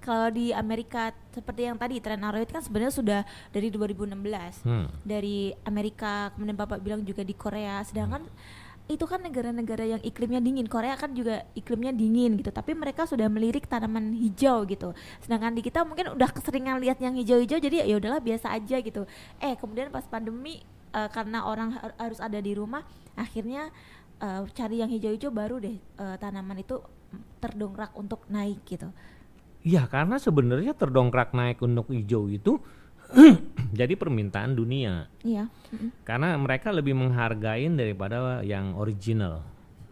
Kalau 0.00 0.28
di 0.28 0.48
Amerika 0.50 1.12
seperti 1.28 1.64
yang 1.64 1.76
tadi 1.76 2.00
tren 2.00 2.18
Android 2.18 2.48
kan 2.48 2.60
sebenarnya 2.60 2.90
sudah 2.90 3.20
dari 3.48 3.68
2016 3.68 4.64
Hmm. 4.64 4.88
dari 5.00 5.52
Amerika 5.62 6.32
kemudian 6.32 6.56
bapak 6.56 6.80
bilang 6.80 7.04
juga 7.04 7.20
di 7.20 7.32
Korea. 7.32 7.84
Sedangkan 7.84 8.24
itu 8.88 9.06
kan 9.06 9.22
negara-negara 9.22 9.86
yang 9.86 10.02
iklimnya 10.02 10.40
dingin. 10.40 10.66
Korea 10.66 10.96
kan 10.96 11.12
juga 11.12 11.46
iklimnya 11.52 11.92
dingin 11.92 12.34
gitu 12.34 12.50
tapi 12.50 12.74
mereka 12.74 13.06
sudah 13.06 13.28
melirik 13.28 13.64
tanaman 13.64 14.10
hijau 14.10 14.64
gitu. 14.64 14.90
Sedangkan 15.20 15.52
di 15.52 15.60
kita 15.60 15.84
mungkin 15.84 16.10
udah 16.10 16.30
keseringan 16.30 16.80
lihat 16.80 16.98
yang 16.98 17.14
hijau-hijau 17.14 17.60
jadi 17.60 17.86
ya 17.86 17.94
udahlah 17.94 18.18
biasa 18.18 18.50
aja 18.50 18.80
gitu. 18.80 19.06
Eh 19.38 19.54
kemudian 19.54 19.88
pas 19.88 20.02
pandemi 20.02 20.58
eh, 20.90 21.08
karena 21.08 21.44
orang 21.44 21.70
har- 21.70 21.94
harus 22.00 22.18
ada 22.18 22.40
di 22.40 22.50
rumah 22.50 22.82
akhirnya 23.14 23.70
eh, 24.18 24.42
cari 24.50 24.80
yang 24.80 24.90
hijau-hijau 24.90 25.30
baru 25.30 25.60
deh 25.60 25.76
eh, 25.76 26.16
tanaman 26.18 26.58
itu 26.58 26.82
terdongkrak 27.38 27.94
untuk 27.94 28.26
naik 28.26 28.62
gitu 28.64 28.90
Iya, 29.60 29.84
karena 29.92 30.16
sebenarnya 30.16 30.72
terdongkrak 30.72 31.36
naik 31.36 31.60
untuk 31.60 31.92
hijau 31.92 32.32
itu 32.32 32.56
jadi 33.78 33.94
permintaan 33.98 34.54
dunia. 34.54 35.10
iya. 35.26 35.50
Karena 36.06 36.38
mereka 36.38 36.70
lebih 36.70 36.94
menghargai 36.94 37.66
daripada 37.74 38.40
yang 38.46 38.74
original. 38.78 39.42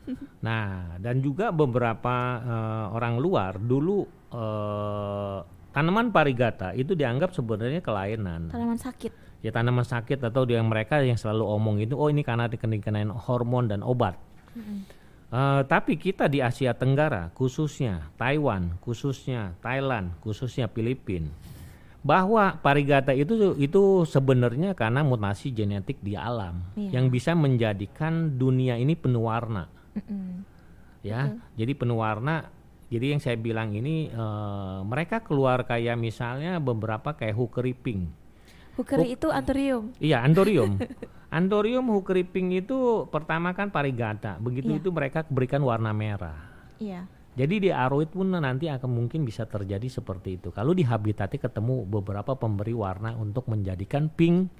Nah, 0.38 0.96
dan 1.04 1.20
juga 1.20 1.52
beberapa 1.52 2.16
eh, 2.40 2.86
orang 2.96 3.20
luar 3.20 3.60
dulu 3.60 4.08
eh, 4.32 5.38
tanaman 5.76 6.08
parigata 6.08 6.72
itu 6.72 6.96
dianggap 6.96 7.36
sebenarnya 7.36 7.84
kelainan. 7.84 8.48
tanaman 8.48 8.80
sakit 8.80 9.12
Ya 9.44 9.54
tanaman 9.54 9.84
sakit 9.86 10.18
atau 10.18 10.48
yang 10.50 10.66
mereka 10.66 10.98
yang 10.98 11.14
selalu 11.14 11.44
omong 11.46 11.76
itu, 11.78 11.94
oh 11.94 12.10
ini 12.10 12.26
karena 12.26 12.50
dikenain 12.50 13.12
hormon 13.12 13.70
dan 13.70 13.86
obat. 13.86 14.18
Mm-mm. 14.58 14.97
Eh, 15.28 15.62
tapi 15.68 16.00
kita 16.00 16.24
di 16.24 16.40
Asia 16.40 16.72
Tenggara, 16.72 17.28
khususnya 17.36 18.08
Taiwan, 18.16 18.80
khususnya 18.80 19.52
Thailand, 19.60 20.16
khususnya 20.24 20.72
Filipina, 20.72 21.28
bahwa 22.00 22.56
parigata 22.64 23.12
itu 23.12 23.52
itu 23.60 24.08
sebenarnya 24.08 24.72
karena 24.72 25.04
mutasi 25.04 25.52
genetik 25.52 26.00
di 26.00 26.16
alam 26.16 26.64
Iya. 26.80 26.96
yang 26.96 27.12
bisa 27.12 27.36
menjadikan 27.36 28.40
dunia 28.40 28.80
ini 28.80 28.96
penuh 28.96 29.28
warna, 29.28 29.68
Mm-mm. 29.92 30.48
ya. 31.04 31.36
Jadi 31.60 31.72
penuh 31.76 32.00
warna. 32.00 32.48
Jadi 32.88 33.12
yang 33.12 33.20
saya 33.20 33.36
bilang 33.36 33.76
ini 33.76 34.08
eh, 34.08 34.78
mereka 34.80 35.20
keluar 35.20 35.68
kayak 35.68 36.00
misalnya 36.00 36.56
beberapa 36.56 37.12
kayak 37.12 37.36
hookery 37.36 37.76
pink. 37.76 38.08
Hukeri 38.78 39.18
itu 39.18 39.26
anthurium 39.28 39.90
Iya, 39.98 40.22
andorium. 40.22 40.78
andorium 41.34 41.90
hookery 41.90 42.22
pink 42.22 42.64
itu 42.64 43.04
pertama 43.10 43.50
kan 43.52 43.68
parigata. 43.68 44.38
Begitu 44.38 44.72
Iya. 44.72 44.80
itu 44.80 44.88
mereka 44.94 45.26
berikan 45.26 45.60
warna 45.60 45.90
merah. 45.90 46.38
iya 46.78 47.04
Jadi 47.34 47.66
di 47.66 47.70
aroid 47.70 48.10
pun 48.10 48.34
nanti 48.34 48.66
akan 48.66 48.90
mungkin 48.90 49.22
bisa 49.22 49.46
terjadi 49.46 49.86
seperti 49.86 50.42
itu. 50.42 50.50
Kalau 50.50 50.74
di 50.74 50.82
habitatnya 50.82 51.38
ketemu 51.38 51.86
beberapa 51.86 52.34
pemberi 52.34 52.74
warna 52.74 53.14
untuk 53.14 53.46
menjadikan 53.46 54.10
pink. 54.10 54.50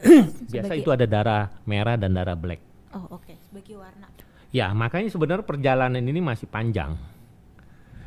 Biasa 0.52 0.72
itu 0.72 0.88
ada 0.88 1.04
darah 1.04 1.52
merah 1.64 2.00
dan 2.00 2.16
darah 2.16 2.32
black. 2.32 2.60
Oh 2.96 3.20
oke, 3.20 3.36
sebagai 3.44 3.76
warna. 3.76 4.08
Ya, 4.52 4.72
makanya 4.72 5.08
sebenarnya 5.08 5.44
perjalanan 5.44 6.00
ini 6.00 6.20
masih 6.20 6.48
panjang. 6.48 6.96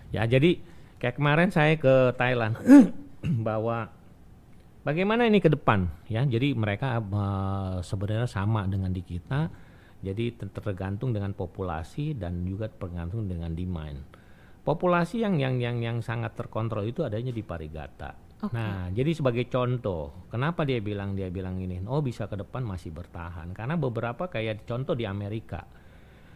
Ya, 0.09 0.25
jadi 0.25 0.61
kayak 0.97 1.17
kemarin 1.17 1.49
saya 1.49 1.77
ke 1.77 2.13
Thailand 2.17 2.57
bahwa 3.47 3.89
bagaimana 4.85 5.25
ini 5.25 5.41
ke 5.41 5.49
depan 5.49 6.05
ya. 6.07 6.21
Jadi 6.23 6.53
mereka 6.53 7.01
eh, 7.01 7.75
sebenarnya 7.81 8.29
sama 8.29 8.69
dengan 8.69 8.93
di 8.93 9.01
kita. 9.01 9.49
Jadi 10.05 10.37
ter- 10.37 10.53
tergantung 10.53 11.09
dengan 11.09 11.33
populasi 11.33 12.13
dan 12.13 12.45
juga 12.45 12.69
tergantung 12.69 13.25
dengan 13.25 13.49
demand. 13.57 13.97
Populasi 14.61 15.25
yang 15.25 15.41
yang 15.41 15.57
yang 15.57 15.81
yang 15.81 15.97
sangat 16.05 16.37
terkontrol 16.37 16.85
itu 16.85 17.01
adanya 17.01 17.33
di 17.33 17.41
Parigata. 17.41 18.13
Oke. 18.45 18.53
Nah, 18.53 18.91
jadi 18.93 19.15
sebagai 19.15 19.49
contoh, 19.49 20.29
kenapa 20.29 20.67
dia 20.67 20.77
bilang 20.77 21.17
dia 21.17 21.33
bilang 21.33 21.57
ini? 21.57 21.81
Oh, 21.89 22.05
bisa 22.05 22.29
ke 22.29 22.37
depan 22.37 22.61
masih 22.61 22.93
bertahan 22.93 23.55
karena 23.55 23.79
beberapa 23.79 24.29
kayak 24.29 24.69
contoh 24.69 24.93
di 24.93 25.09
Amerika. 25.09 25.65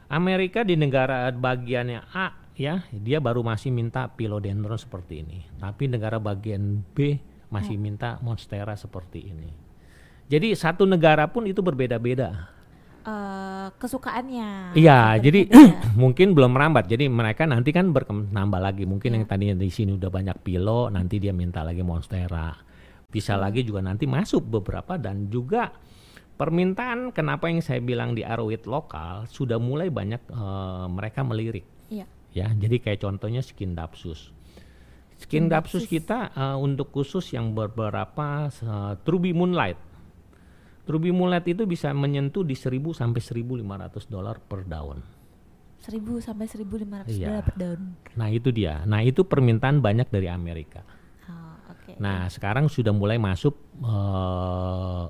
Amerika 0.09 0.65
di 0.65 0.73
negara 0.73 1.29
bagiannya 1.29 2.09
A 2.17 2.53
ya, 2.57 2.81
dia 2.89 3.21
baru 3.21 3.45
masih 3.45 3.69
minta 3.69 4.09
philodendron 4.09 4.79
seperti 4.79 5.21
ini. 5.21 5.45
Tapi 5.61 5.85
negara 5.85 6.17
bagian 6.17 6.81
B 6.95 7.19
masih 7.49 7.75
minta 7.81 8.21
monstera 8.21 8.77
seperti 8.77 9.29
ini. 9.29 9.49
Jadi 10.29 10.53
satu 10.53 10.85
negara 10.85 11.25
pun 11.29 11.49
itu 11.49 11.59
berbeda-beda. 11.65 12.59
Eh, 13.09 13.67
kesukaannya. 13.81 14.77
Iya, 14.77 15.17
jadi 15.17 15.49
mungkin 16.01 16.37
belum 16.37 16.53
merambat. 16.53 16.85
Jadi 16.85 17.09
mereka 17.09 17.49
nanti 17.49 17.73
kan 17.73 17.89
berkembang 17.89 18.53
lagi. 18.53 18.85
Mungkin 18.85 19.17
yang 19.17 19.25
tadinya 19.25 19.57
di 19.57 19.71
sini 19.73 19.97
udah 19.97 20.11
banyak 20.13 20.37
pilo, 20.45 20.93
nanti 20.93 21.17
dia 21.17 21.33
minta 21.33 21.65
lagi 21.65 21.81
monstera. 21.81 22.53
Bisa 23.09 23.33
lagi 23.33 23.65
juga 23.65 23.81
nanti 23.81 24.05
masuk 24.05 24.45
beberapa 24.45 25.01
dan 25.01 25.33
juga 25.33 25.73
permintaan 26.37 27.09
kenapa 27.09 27.49
yang 27.49 27.65
saya 27.65 27.81
bilang 27.81 28.13
di 28.13 28.21
aroid 28.21 28.69
lokal 28.69 29.25
sudah 29.25 29.57
mulai 29.57 29.89
banyak 29.89 30.21
eh, 30.29 30.85
mereka 30.93 31.25
melirik. 31.25 31.65
Iya. 31.89 32.05
Ya, 32.29 32.53
jadi 32.53 32.77
kayak 32.77 33.01
contohnya 33.01 33.41
skin 33.41 33.73
dapsus. 33.73 34.29
Skin 35.19 35.51
dapsus 35.51 35.83
kita 35.83 36.31
eh, 36.31 36.55
untuk 36.55 36.89
khusus 36.89 37.27
yang 37.31 37.51
beberapa 37.51 38.47
eh, 38.47 38.93
Truby 39.03 39.35
Moonlight. 39.35 39.75
Truby 40.87 41.11
Moonlight 41.11 41.45
itu 41.45 41.67
bisa 41.67 41.93
menyentuh 41.93 42.41
di 42.41 42.55
1000 42.55 42.81
sampai 42.95 43.21
1500 43.21 44.09
dolar 44.09 44.39
per 44.39 44.65
daun. 44.65 45.03
1000 45.79 45.95
sampai 46.19 46.45
1500 46.49 47.13
Iya. 47.13 47.27
dolar 47.29 47.43
per 47.45 47.55
daun. 47.55 47.81
Nah, 48.15 48.27
itu 48.31 48.49
dia. 48.49 48.81
Nah, 48.83 48.99
itu 48.99 49.21
permintaan 49.21 49.79
banyak 49.79 50.09
dari 50.09 50.27
Amerika. 50.27 50.81
Oh, 51.29 51.55
oke. 51.69 51.93
Nah, 52.01 52.25
sekarang 52.27 52.67
sudah 52.67 52.89
mulai 52.89 53.21
masuk 53.21 53.53
eh, 53.79 55.03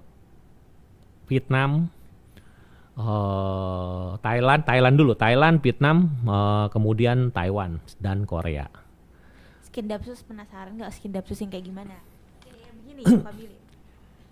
Vietnam, 1.26 1.88
eh, 2.98 4.10
Thailand, 4.20 4.62
Thailand 4.66 4.96
dulu, 4.98 5.14
Thailand, 5.16 5.62
Vietnam, 5.62 5.98
eh, 6.28 6.66
kemudian 6.74 7.30
Taiwan 7.32 7.80
dan 7.98 8.26
Korea. 8.26 8.68
Skin 9.70 9.86
dapsus 9.86 10.26
penasaran 10.26 10.74
nggak 10.76 10.92
skin 10.98 11.14
dapsus 11.14 11.38
yang 11.40 11.54
kayak 11.54 11.66
gimana? 11.70 11.96
Kayak 12.42 12.74
begini, 12.82 13.02
Pak 13.28 13.34
Billy. 13.38 13.58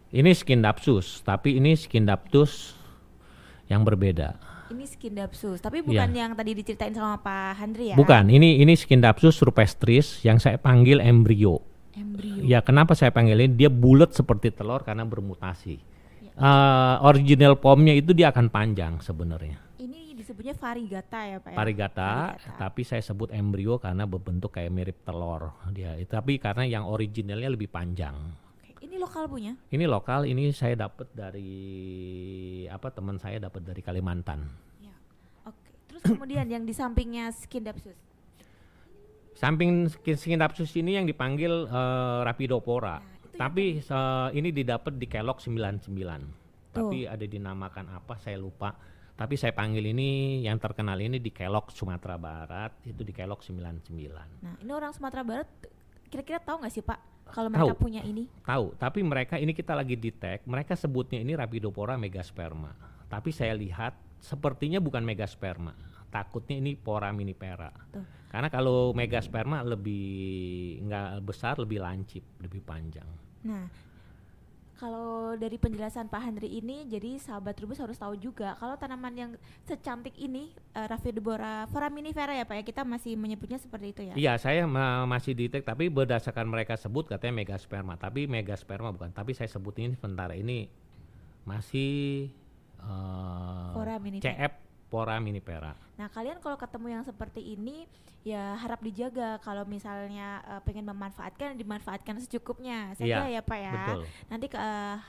Ini 0.07 0.31
skin 0.33 0.59
dapsus, 0.63 1.21
tapi 1.21 1.61
ini 1.61 1.77
skin 1.77 2.07
dapsus 2.07 2.73
yang 3.67 3.85
berbeda. 3.85 4.39
Ini 4.73 4.83
skin 4.83 5.13
dapsus, 5.13 5.61
tapi 5.61 5.79
bukan 5.85 6.09
Iya. 6.11 6.25
yang 6.25 6.31
tadi 6.33 6.51
diceritain 6.57 6.91
sama 6.91 7.19
Pak 7.21 7.53
Handri 7.59 7.91
ya? 7.91 7.95
Bukan, 7.95 8.27
ini 8.33 8.59
ini 8.59 8.73
skin 8.73 8.99
dapsus 8.99 9.37
rupestris 9.39 10.23
yang 10.25 10.39
saya 10.39 10.57
panggil 10.57 10.99
embrio. 10.99 11.61
Embrio. 11.93 12.41
Ya, 12.41 12.59
kenapa 12.65 12.97
saya 12.97 13.13
panggil 13.13 13.37
ini? 13.45 13.53
Dia 13.53 13.69
bulat 13.69 14.11
seperti 14.15 14.51
telur 14.51 14.81
karena 14.81 15.05
bermutasi. 15.05 15.75
Eh, 16.37 16.95
original 17.01 17.57
pomnya 17.57 17.93
itu 17.93 18.13
dia 18.13 18.29
akan 18.29 18.47
panjang 18.49 19.01
sebenarnya. 19.01 19.57
Disebutnya 20.27 20.59
varigata 20.59 21.23
ya, 21.23 21.39
Pak 21.39 21.55
ya? 21.55 21.55
Varigata. 21.55 22.11
tapi 22.59 22.83
saya 22.83 22.99
sebut 22.99 23.31
embrio 23.31 23.79
karena 23.79 24.03
berbentuk 24.03 24.59
kayak 24.59 24.75
mirip 24.75 24.99
telur 25.07 25.55
dia. 25.71 25.95
Tapi 26.03 26.35
karena 26.35 26.67
yang 26.67 26.83
originalnya 26.83 27.47
lebih 27.47 27.71
panjang. 27.71 28.35
Oke. 28.67 28.83
Ini 28.83 28.99
lokal 28.99 29.31
punya? 29.31 29.55
Ini 29.71 29.87
lokal, 29.87 30.27
ini 30.27 30.51
saya 30.51 30.75
dapat 30.75 31.07
dari 31.15 31.47
apa 32.67 32.91
teman 32.91 33.15
saya 33.23 33.39
dapat 33.39 33.71
dari 33.71 33.79
Kalimantan. 33.79 34.51
Ya. 34.83 34.91
Oke. 35.47 35.71
Terus 35.87 36.03
kemudian 36.03 36.43
yang 36.51 36.67
di 36.67 36.75
sampingnya 36.75 37.31
Skin 37.31 37.63
Dapsus. 37.63 37.95
Samping 39.31 39.87
skin, 39.87 40.43
Dapsus 40.43 40.75
ini 40.75 40.99
yang 40.99 41.07
dipanggil 41.07 41.71
uh, 41.71 42.19
Rapidopora. 42.27 42.99
Nah, 42.99 43.47
Tapi 43.47 43.79
uh, 43.79 44.27
ini 44.35 44.51
didapat 44.51 44.99
di 44.99 45.07
Kelok 45.07 45.39
99. 45.39 45.87
Tuh. 45.87 46.11
Tapi 46.75 47.07
ada 47.07 47.23
dinamakan 47.23 47.95
apa 47.95 48.19
saya 48.19 48.35
lupa. 48.35 48.75
Tapi 49.17 49.33
saya 49.33 49.49
panggil 49.49 49.81
ini 49.81 50.45
yang 50.45 50.61
terkenal 50.61 51.01
ini 51.01 51.17
di 51.17 51.33
Kelok 51.33 51.73
Sumatera 51.73 52.21
Barat 52.21 52.85
itu 52.85 53.01
di 53.01 53.09
Kelok 53.09 53.41
99. 53.41 53.89
Nah, 54.45 54.55
ini 54.61 54.71
orang 54.71 54.93
Sumatera 54.93 55.25
Barat 55.25 55.49
kira-kira 56.07 56.37
tahu 56.37 56.61
nggak 56.61 56.73
sih 56.73 56.85
Pak 56.85 56.99
kalau 57.33 57.49
mereka 57.51 57.73
Tahu. 57.75 57.81
punya 57.81 58.01
ini? 58.05 58.29
Tahu, 58.45 58.77
tapi 58.79 59.03
mereka 59.03 59.35
ini 59.35 59.51
kita 59.51 59.75
lagi 59.75 59.99
di 59.99 60.13
tag, 60.13 60.45
mereka 60.47 60.77
sebutnya 60.77 61.19
ini 61.19 61.35
Rapidopora 61.35 61.99
megasperma. 61.99 62.71
Tapi 63.09 63.33
saya 63.33 63.57
lihat 63.57 63.97
sepertinya 64.21 64.79
bukan 64.79 65.03
megasperma. 65.03 65.73
Takutnya 66.07 66.55
ini 66.61 66.79
pora 66.79 67.11
minipera. 67.11 67.73
Tuh. 67.91 68.05
Karena 68.31 68.47
kalau 68.47 68.95
megasperma 68.95 69.63
lebih 69.63 70.05
nggak 70.87 71.23
besar, 71.23 71.59
lebih 71.59 71.83
lancip, 71.83 72.23
lebih 72.39 72.63
panjang. 72.63 73.07
Nah, 73.47 73.67
kalau 74.77 75.33
dari 75.33 75.57
penjelasan 75.57 76.05
Pak 76.05 76.21
Handri 76.21 76.61
ini, 76.61 76.85
jadi 76.85 77.17
sahabat 77.17 77.57
rubus 77.57 77.81
harus 77.81 77.97
tahu 77.97 78.13
juga 78.13 78.53
kalau 78.61 78.77
tanaman 78.77 79.13
yang 79.17 79.31
secantik 79.65 80.13
ini, 80.21 80.53
uh, 80.77 80.85
Rapidopora 80.85 81.65
foraminifera 81.73 82.37
ya 82.37 82.45
Pak 82.45 82.61
ya, 82.61 82.63
kita 82.63 82.81
masih 82.85 83.17
menyebutnya 83.17 83.57
seperti 83.57 83.87
itu 83.91 84.01
ya. 84.05 84.13
Iya, 84.13 84.33
saya 84.37 84.69
ma- 84.69 85.09
masih 85.09 85.33
tag, 85.49 85.65
tapi 85.65 85.89
berdasarkan 85.89 86.45
mereka 86.45 86.77
sebut 86.77 87.09
katanya 87.09 87.41
megasperma, 87.41 87.97
tapi 87.97 88.29
megasperma 88.29 88.93
bukan. 88.93 89.09
Tapi 89.09 89.33
saya 89.33 89.49
sebut 89.49 89.73
ini 89.81 89.97
sementara 89.97 90.37
ini 90.37 90.69
masih 91.41 92.29
eh, 92.77 93.69
Foraminifera. 93.73 94.29
CF 94.29 94.66
pora 94.87 95.19
minipera. 95.19 95.75
Nah, 95.99 96.07
kalian 96.07 96.39
kalau 96.39 96.55
ketemu 96.55 96.99
yang 96.99 97.03
seperti 97.03 97.43
ini 97.43 97.87
ya 98.27 98.59
harap 98.59 98.83
dijaga 98.83 99.39
kalau 99.39 99.63
misalnya 99.63 100.43
uh, 100.43 100.61
pengen 100.63 100.83
memanfaatkan 100.83 101.55
dimanfaatkan 101.55 102.19
secukupnya 102.19 102.91
saja 102.99 103.23
Iya, 103.27 103.39
ya 103.39 103.41
Pak 103.43 103.59
ya. 103.59 103.73
Betul. 103.75 104.01
Nanti 104.27 104.45
ke 104.51 104.57
uh, 104.59 104.99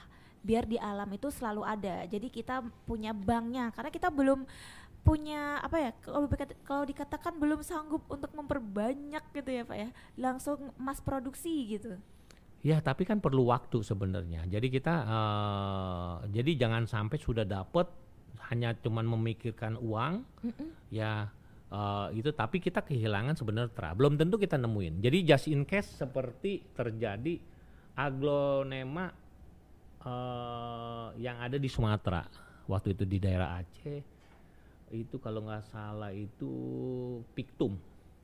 biar 0.42 0.64
di 0.66 0.78
alam 0.78 1.08
itu 1.10 1.28
selalu 1.30 1.62
ada. 1.66 2.06
Jadi 2.06 2.30
kita 2.30 2.62
punya 2.86 3.10
banknya 3.10 3.74
karena 3.74 3.90
kita 3.90 4.08
belum 4.10 4.46
punya 5.06 5.56
apa 5.64 5.76
ya 5.78 5.90
kalau 6.04 6.28
kalau 6.66 6.84
dikatakan 6.84 7.32
belum 7.40 7.64
sanggup 7.64 8.04
untuk 8.12 8.28
memperbanyak 8.34 9.24
gitu 9.34 9.50
ya 9.50 9.62
Pak 9.66 9.76
ya. 9.78 9.88
Langsung 10.14 10.70
mas 10.78 11.02
produksi 11.02 11.78
gitu. 11.78 11.98
Ya, 12.58 12.82
tapi 12.82 13.06
kan 13.06 13.22
perlu 13.22 13.46
waktu 13.54 13.86
sebenarnya. 13.86 14.42
Jadi 14.50 14.66
kita 14.66 14.94
eh, 15.06 16.14
jadi 16.34 16.66
jangan 16.66 16.90
sampai 16.90 17.18
sudah 17.18 17.46
dapat 17.46 17.86
hanya 18.48 18.72
cuman 18.76 19.04
memikirkan 19.04 19.76
uang, 19.76 20.24
Mm-mm. 20.44 20.68
ya 20.88 21.28
eh, 21.68 22.06
itu 22.16 22.32
tapi 22.32 22.60
kita 22.60 22.80
kehilangan 22.84 23.36
sebenarnya 23.36 23.72
tra. 23.72 23.92
Belum 23.92 24.16
tentu 24.16 24.40
kita 24.40 24.56
nemuin. 24.56 25.04
Jadi 25.04 25.18
just 25.24 25.46
in 25.52 25.68
case 25.68 25.88
seperti 25.88 26.64
terjadi 26.72 27.36
aglonema 27.96 29.12
eh, 30.04 31.06
yang 31.20 31.36
ada 31.44 31.60
di 31.60 31.68
Sumatera 31.68 32.24
waktu 32.68 32.92
itu 32.92 33.04
di 33.08 33.16
daerah 33.20 33.56
Aceh 33.60 34.18
itu 34.92 35.16
kalau 35.20 35.44
nggak 35.44 35.68
salah 35.68 36.12
itu 36.12 36.52
pictum. 37.36 37.76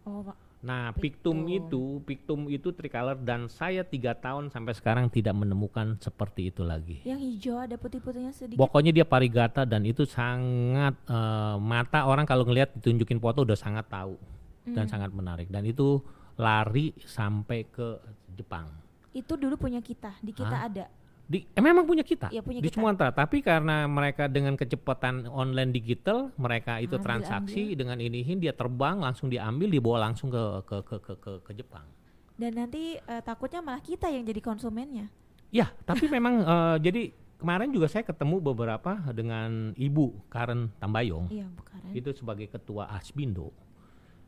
Oh, 0.04 0.24
Pak. 0.24 0.36
Nah, 0.64 0.96
pictum 0.96 1.44
Pictum. 1.44 1.60
itu, 1.60 1.82
pictum 2.08 2.40
itu 2.48 2.72
tricolor 2.72 3.20
dan 3.20 3.52
saya 3.52 3.84
tiga 3.84 4.16
tahun 4.16 4.48
sampai 4.48 4.72
sekarang 4.72 5.12
tidak 5.12 5.36
menemukan 5.36 6.00
seperti 6.00 6.48
itu 6.48 6.64
lagi. 6.64 7.04
Yang 7.04 7.20
hijau 7.20 7.56
ada 7.60 7.76
putih-putihnya 7.76 8.32
sedikit. 8.32 8.56
Pokoknya 8.56 8.96
dia 8.96 9.04
parigata 9.04 9.68
dan 9.68 9.84
itu 9.84 10.08
sangat 10.08 10.96
eh, 11.04 11.56
mata 11.60 12.08
orang 12.08 12.24
kalau 12.24 12.48
ngelihat 12.48 12.72
ditunjukin 12.80 13.20
foto 13.20 13.44
udah 13.44 13.58
sangat 13.60 13.84
tahu 13.92 14.16
dan 14.64 14.88
Hmm. 14.88 14.92
sangat 14.96 15.12
menarik 15.12 15.52
dan 15.52 15.68
itu 15.68 16.00
lari 16.40 16.96
sampai 17.04 17.68
ke 17.68 18.00
Jepang. 18.32 18.64
Itu 19.12 19.36
dulu 19.36 19.60
punya 19.60 19.84
kita, 19.84 20.16
di 20.24 20.32
kita 20.32 20.64
Hah? 20.64 20.66
ada. 20.72 20.86
Di 21.24 21.48
eh, 21.48 21.62
memang 21.64 21.88
punya 21.88 22.04
kita 22.04 22.28
Iya, 22.28 22.44
punya 22.44 22.60
di 22.60 22.68
kita. 22.68 22.76
Sumatera, 22.76 23.08
tapi 23.08 23.40
karena 23.40 23.88
mereka 23.88 24.28
dengan 24.28 24.60
kecepatan 24.60 25.24
online 25.32 25.72
digital, 25.72 26.28
mereka 26.36 26.76
itu 26.84 27.00
Ambil, 27.00 27.06
transaksi 27.08 27.72
dengan 27.72 27.96
inihin 27.96 28.44
dia 28.44 28.52
terbang 28.52 29.00
langsung 29.00 29.32
diambil 29.32 29.72
dibawa 29.72 30.10
langsung 30.10 30.28
ke 30.28 30.44
ke 30.68 30.76
ke 30.84 30.96
ke, 31.00 31.12
ke, 31.16 31.32
ke 31.40 31.52
Jepang. 31.56 31.88
Dan 32.36 32.60
nanti 32.60 33.00
eh, 33.00 33.22
takutnya 33.24 33.64
malah 33.64 33.80
kita 33.80 34.12
yang 34.12 34.26
jadi 34.28 34.40
konsumennya. 34.44 35.08
Ya, 35.48 35.72
tapi 35.88 36.12
memang 36.12 36.44
eh, 36.52 36.76
jadi 36.84 37.02
kemarin 37.40 37.72
juga 37.72 37.88
saya 37.88 38.04
ketemu 38.04 38.40
beberapa 38.40 39.00
dengan 39.12 39.76
Ibu 39.76 40.32
Karen 40.32 40.72
Tambayong 40.80 41.28
Iya, 41.28 41.48
itu 41.92 42.12
sebagai 42.16 42.48
ketua 42.52 42.88
Asbindo. 42.92 43.52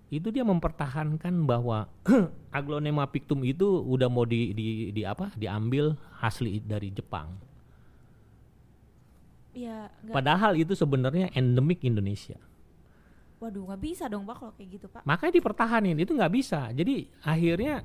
Itu 0.06 0.30
dia 0.30 0.46
mempertahankan 0.46 1.34
bahwa 1.44 1.90
aglonema 2.58 3.10
pictum 3.10 3.42
itu 3.42 3.82
udah 3.82 4.06
mau 4.06 4.22
di, 4.22 4.54
di, 4.54 4.94
di 4.94 5.02
apa? 5.02 5.34
diambil 5.34 5.98
asli 6.22 6.62
dari 6.62 6.94
Jepang. 6.94 7.34
Iya, 9.56 9.88
nggak. 9.88 10.14
Padahal 10.14 10.52
itu 10.60 10.76
sebenarnya 10.76 11.32
endemik 11.32 11.80
Indonesia. 11.82 12.36
Waduh, 13.40 13.68
nggak 13.68 13.82
bisa 13.82 14.04
dong 14.08 14.24
Pak 14.24 14.36
kalau 14.36 14.52
kayak 14.56 14.68
gitu 14.80 14.86
Pak. 14.88 15.02
Makanya 15.04 15.32
dipertahanin 15.40 15.96
itu 15.96 16.12
nggak 16.12 16.32
bisa. 16.32 16.72
Jadi 16.72 17.08
akhirnya 17.24 17.84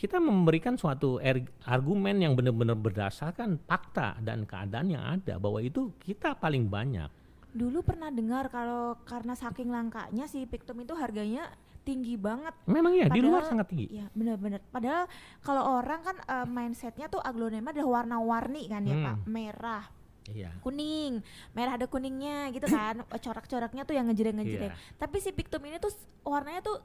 kita 0.00 0.16
memberikan 0.16 0.80
suatu 0.80 1.20
er- 1.20 1.44
argumen 1.68 2.16
yang 2.24 2.32
benar-benar 2.32 2.72
berdasarkan 2.72 3.60
fakta 3.68 4.16
dan 4.24 4.48
keadaan 4.48 4.88
yang 4.88 5.04
ada 5.04 5.36
bahwa 5.36 5.60
itu 5.60 5.92
kita 6.00 6.32
paling 6.40 6.72
banyak. 6.72 7.19
Dulu 7.50 7.82
pernah 7.82 8.08
dengar 8.08 8.46
kalau 8.46 8.94
karena 9.02 9.34
saking 9.34 9.68
langkanya 9.68 10.24
si 10.24 10.44
Pictum 10.44 10.78
itu 10.78 10.94
harganya 10.94 11.50
tinggi 11.80 12.14
banget. 12.14 12.54
Memang 12.64 12.92
ya 12.92 13.08
di 13.08 13.18
luar 13.18 13.40
Padahal- 13.40 13.50
sangat 13.50 13.66
tinggi. 13.68 13.86
Iya, 13.90 14.06
benar-benar. 14.12 14.60
Padahal 14.64 15.04
kalau 15.40 15.62
orang 15.74 16.00
kan 16.00 16.16
eh, 16.20 16.46
mindsetnya 16.46 17.06
tuh 17.06 17.18
aglonema 17.18 17.70
adalah 17.70 18.04
warna-warni 18.04 18.68
kan 18.68 18.84
ya 18.84 18.94
Hmm. 18.94 19.04
Pak, 19.04 19.16
merah, 19.26 19.84
Iya. 20.30 20.50
kuning, 20.60 21.18
merah 21.50 21.74
ada 21.74 21.86
kuningnya 21.86 22.52
gitu 22.52 22.68
kan, 22.68 23.02
corak-coraknya 23.24 23.82
tuh 23.82 23.96
yang 23.96 24.06
ngejreng-ngejreng. 24.06 24.70
Iya. 24.70 24.94
Tapi 24.94 25.16
si 25.18 25.32
Pictum 25.32 25.64
ini 25.64 25.76
tuh 25.76 25.90
warnanya 26.22 26.62
tuh 26.62 26.78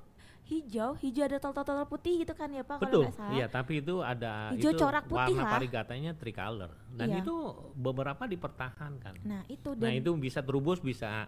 hijau, 0.46 0.94
hijau 0.96 1.26
ada 1.26 1.38
tol-tol 1.38 1.82
putih 1.86 2.22
gitu 2.22 2.34
kan 2.34 2.48
ya 2.48 2.62
Pak 2.62 2.78
kalau 2.78 2.86
Betul. 2.86 3.04
nggak 3.04 3.16
salah. 3.16 3.34
Iya, 3.34 3.46
tapi 3.50 3.74
itu 3.82 3.96
ada 4.00 4.32
Hijau 4.54 4.72
itu 4.72 4.78
corak 4.78 5.04
putih 5.06 5.34
warna 5.34 5.44
lah. 5.44 5.54
parigatanya 5.58 6.12
tricolor 6.14 6.72
dan 6.92 7.08
Iya. 7.10 7.20
itu 7.22 7.36
beberapa 7.74 8.24
dipertahankan. 8.24 9.16
Nah, 9.26 9.42
itu 9.48 9.74
Nah, 9.74 9.82
dan 9.82 9.92
itu 9.96 10.10
bisa 10.16 10.40
terubus 10.40 10.80
bisa 10.80 11.26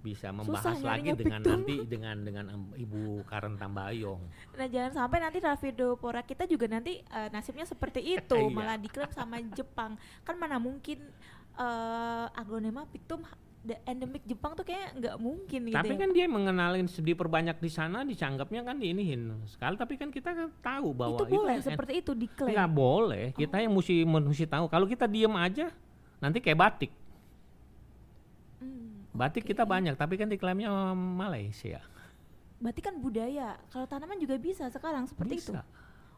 bisa 0.00 0.32
membahas 0.32 0.80
lagi 0.80 1.12
nyarinya 1.12 1.12
dengan 1.14 1.40
Pictum. 1.40 1.52
nanti 1.54 1.74
dengan 1.84 2.16
dengan 2.18 2.44
Ibu 2.72 3.20
Karen 3.22 3.56
Tambayong. 3.56 4.22
Nah 4.54 4.66
jangan 4.66 4.92
sampai 4.94 5.20
nanti 5.20 5.38
Ravidopora 5.38 6.20
kita 6.22 6.44
juga 6.44 6.64
nanti 6.66 7.00
eh, 7.00 7.28
nasibnya 7.28 7.64
seperti 7.64 8.00
itu 8.10 8.32
Iya. 8.40 8.48
malah 8.48 8.76
diklaim 8.76 9.12
sama 9.12 9.36
Jepang 9.50 9.96
kan 10.20 10.36
mana 10.36 10.56
mungkin 10.56 11.04
eh 11.52 12.26
aglonema 12.32 12.84
pictum 12.86 13.20
the 13.60 13.76
endemic 13.84 14.24
Jepang 14.24 14.56
tuh 14.56 14.64
kayak 14.64 14.96
nggak 14.96 15.16
mungkin 15.20 15.68
gitu 15.68 15.76
Tapi 15.76 15.92
ya. 15.92 15.98
kan 16.00 16.10
dia 16.16 16.24
mengenalin 16.24 16.88
sedih 16.88 17.12
perbanyak 17.12 17.60
di 17.60 17.68
sana 17.68 18.00
dicanggapnya 18.08 18.64
kan 18.64 18.80
diinihin 18.80 19.36
sekali. 19.44 19.76
Tapi 19.76 19.94
kan 20.00 20.08
kita 20.08 20.32
kan 20.32 20.48
tahu 20.64 20.96
bahwa 20.96 21.20
itu 21.20 21.28
boleh 21.28 21.56
en- 21.60 21.64
seperti 21.64 21.92
itu 22.00 22.12
diklaim. 22.16 22.56
Nggak 22.56 22.70
boleh. 22.72 23.24
Kita 23.36 23.60
yang 23.60 23.72
mesti 23.76 24.08
mesti 24.08 24.46
tahu. 24.48 24.64
Kalau 24.72 24.86
kita 24.88 25.04
diem 25.04 25.32
aja 25.36 25.68
nanti 26.24 26.40
kayak 26.40 26.56
batik. 26.56 26.92
Hmm, 28.64 29.04
batik 29.12 29.44
oke. 29.44 29.50
kita 29.52 29.64
banyak 29.68 29.94
tapi 29.96 30.16
kan 30.16 30.28
diklaimnya 30.32 30.72
Malaysia. 30.96 31.84
Berarti 32.60 32.80
kan 32.80 32.96
budaya. 32.96 33.60
Kalau 33.68 33.84
tanaman 33.84 34.16
juga 34.16 34.40
bisa 34.40 34.68
sekarang 34.72 35.04
seperti 35.04 35.36
itu. 35.36 35.52
Bisa. 35.52 35.64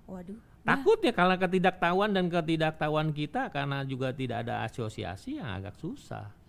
waduh. 0.03 0.35
Nah, 0.67 0.79
takutnya 0.79 1.15
kalau 1.15 1.35
ketidaktahuan 1.39 2.11
dan 2.11 2.27
ketidaktahuan 2.27 3.11
kita 3.15 3.51
karena 3.51 3.83
juga 3.87 4.11
tidak 4.11 4.47
ada 4.47 4.67
asosiasi 4.67 5.39
yang 5.39 5.47
agak 5.47 5.79
susah 5.79 6.42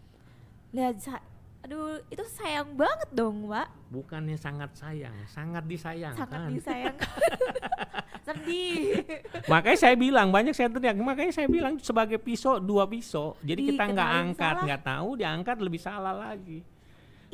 lihat 0.73 0.97
sa- 0.99 1.23
aduh 1.63 2.01
itu 2.11 2.23
sayang 2.27 2.75
banget 2.75 3.09
dong 3.15 3.47
pak 3.47 3.71
bukannya 3.87 4.35
sangat 4.35 4.75
sayang 4.75 5.15
sangat 5.31 5.63
disayangkan. 5.63 6.27
Sangat 6.27 6.51
disayangkan 6.51 7.09
sedih. 8.27 9.03
Makanya 9.51 9.77
saya 9.79 9.95
bilang 9.99 10.31
banyak 10.31 10.55
saya 10.55 10.71
teriak 10.71 10.95
makanya 10.95 11.35
saya 11.35 11.47
bilang 11.47 11.75
sebagai 11.83 12.15
pisau 12.19 12.55
dua 12.55 12.87
pisau. 12.87 13.35
Jadi 13.43 13.75
kita 13.75 13.83
nggak 13.91 14.09
angkat 14.23 14.55
nggak 14.63 14.81
tahu 14.83 15.09
diangkat 15.19 15.57
lebih 15.59 15.79
salah 15.79 16.15
lagi 16.15 16.63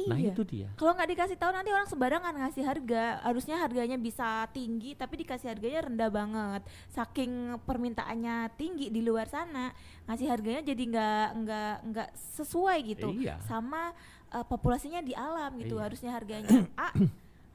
nah 0.08 0.16
iya 0.16 0.32
itu 0.32 0.44
dia 0.46 0.68
Kalau 0.78 0.96
nggak 0.96 1.10
dikasih 1.12 1.36
tahu 1.36 1.52
nanti 1.52 1.70
orang 1.74 1.90
sembarangan 1.90 2.34
ngasih 2.46 2.64
harga. 2.64 3.04
Harusnya 3.26 3.56
harganya 3.60 3.98
bisa 4.00 4.48
tinggi 4.54 4.96
tapi 4.96 5.26
dikasih 5.26 5.52
harganya 5.52 5.90
rendah 5.90 6.10
banget. 6.14 6.62
Saking 6.94 7.60
permintaannya 7.68 8.54
tinggi 8.56 8.88
di 8.94 9.02
luar 9.04 9.28
sana, 9.28 9.74
ngasih 10.08 10.28
harganya 10.30 10.62
jadi 10.64 10.84
nggak 10.88 11.28
nggak 11.44 11.74
nggak 11.92 12.10
sesuai 12.40 12.78
gitu. 12.96 13.10
Iya. 13.20 13.42
Sama 13.44 13.92
uh, 14.32 14.46
populasinya 14.46 15.04
di 15.04 15.18
alam 15.18 15.58
gitu. 15.60 15.82
Iya. 15.82 15.84
Harusnya 15.90 16.12
harganya 16.16 16.48
A, 16.88 16.96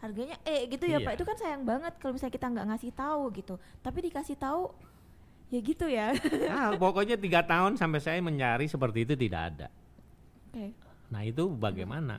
harganya 0.04 0.36
E 0.44 0.68
gitu 0.68 0.84
ya 0.84 1.00
Iya. 1.00 1.06
Pak. 1.06 1.12
Itu 1.16 1.24
kan 1.24 1.36
sayang 1.38 1.62
banget 1.64 1.96
kalau 2.02 2.12
misalnya 2.18 2.34
kita 2.34 2.46
nggak 2.50 2.66
ngasih 2.74 2.92
tahu 2.92 3.22
gitu. 3.32 3.54
Tapi 3.80 3.98
dikasih 4.10 4.36
tahu 4.36 4.74
Ya 5.52 5.60
gitu 5.60 5.86
ya. 5.86 6.10
Nah, 6.50 6.74
pokoknya 6.82 7.14
tiga 7.14 7.44
tahun 7.44 7.78
sampai 7.78 8.00
saya 8.02 8.18
mencari 8.18 8.66
seperti 8.66 9.06
itu 9.06 9.14
tidak 9.14 9.54
ada. 9.54 9.66
Oke. 10.50 10.74
Nah 11.14 11.22
itu 11.22 11.46
bagaimana? 11.46 12.18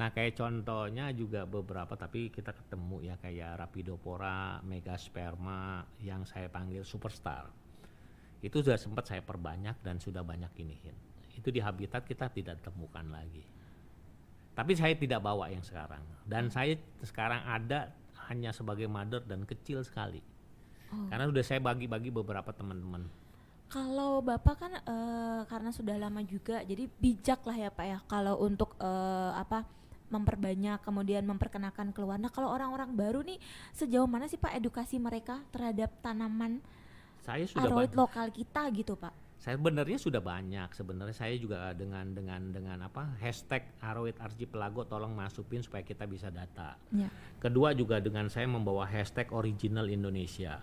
Nah 0.00 0.08
kayak 0.16 0.32
contohnya 0.32 1.12
juga 1.12 1.44
beberapa 1.44 1.92
tapi 1.92 2.32
kita 2.32 2.56
ketemu 2.56 3.04
ya 3.04 3.20
kayak 3.20 3.60
Rapidopora, 3.60 4.64
Megasperma 4.64 5.84
yang 6.00 6.24
saya 6.24 6.48
panggil 6.48 6.80
superstar. 6.88 7.52
Itu 8.40 8.64
sudah 8.64 8.80
sempat 8.80 9.12
saya 9.12 9.20
perbanyak 9.20 9.84
dan 9.84 10.00
sudah 10.00 10.24
banyak 10.24 10.48
iniin. 10.56 10.96
Itu 11.36 11.52
di 11.52 11.60
habitat 11.60 12.08
kita 12.08 12.32
tidak 12.32 12.64
temukan 12.64 13.04
lagi. 13.12 13.44
Tapi 14.56 14.72
saya 14.72 14.96
tidak 14.96 15.20
bawa 15.20 15.52
yang 15.52 15.60
sekarang. 15.60 16.00
Dan 16.24 16.48
saya 16.48 16.80
sekarang 17.04 17.44
ada 17.44 17.92
hanya 18.32 18.56
sebagai 18.56 18.88
mother 18.88 19.20
dan 19.28 19.44
kecil 19.44 19.84
sekali. 19.84 20.24
Oh. 20.96 21.12
Karena 21.12 21.28
sudah 21.28 21.44
saya 21.44 21.60
bagi-bagi 21.60 22.08
beberapa 22.08 22.48
teman-teman. 22.56 23.04
Kalau 23.68 24.24
Bapak 24.24 24.56
kan 24.56 24.72
eh, 24.80 25.40
karena 25.44 25.70
sudah 25.70 26.00
lama 26.00 26.24
juga, 26.24 26.64
jadi 26.64 26.88
bijak 26.88 27.44
lah 27.44 27.68
ya 27.68 27.70
Pak 27.70 27.86
ya 27.86 27.98
kalau 28.08 28.40
untuk 28.40 28.74
eh, 28.80 29.32
apa 29.36 29.79
memperbanyak 30.10 30.82
kemudian 30.82 31.24
memperkenalkan 31.24 31.94
keluar. 31.94 32.18
Nah 32.18 32.28
kalau 32.28 32.50
orang-orang 32.50 32.92
baru 32.92 33.22
nih 33.22 33.38
sejauh 33.72 34.10
mana 34.10 34.26
sih 34.26 34.36
Pak 34.36 34.58
edukasi 34.58 34.98
mereka 34.98 35.40
terhadap 35.54 35.94
tanaman 36.02 36.60
Saya 37.22 37.46
sudah 37.46 37.70
aroid 37.70 37.94
banyak. 37.94 38.00
lokal 38.00 38.26
kita 38.34 38.62
gitu 38.74 38.98
Pak? 38.98 39.14
Saya 39.40 39.56
sebenarnya 39.56 39.96
sudah 39.96 40.20
banyak. 40.20 40.68
Sebenarnya 40.76 41.16
saya 41.16 41.32
juga 41.40 41.72
dengan 41.72 42.12
dengan 42.12 42.52
dengan 42.52 42.76
apa 42.84 43.16
hashtag 43.24 43.64
Aroid 43.80 44.20
Archipelago 44.20 44.84
tolong 44.84 45.16
masukin 45.16 45.64
supaya 45.64 45.80
kita 45.80 46.04
bisa 46.04 46.28
data. 46.28 46.76
Ya. 46.92 47.08
Kedua 47.40 47.72
juga 47.72 48.04
dengan 48.04 48.28
saya 48.28 48.44
membawa 48.44 48.84
hashtag 48.84 49.32
original 49.32 49.88
Indonesia. 49.88 50.60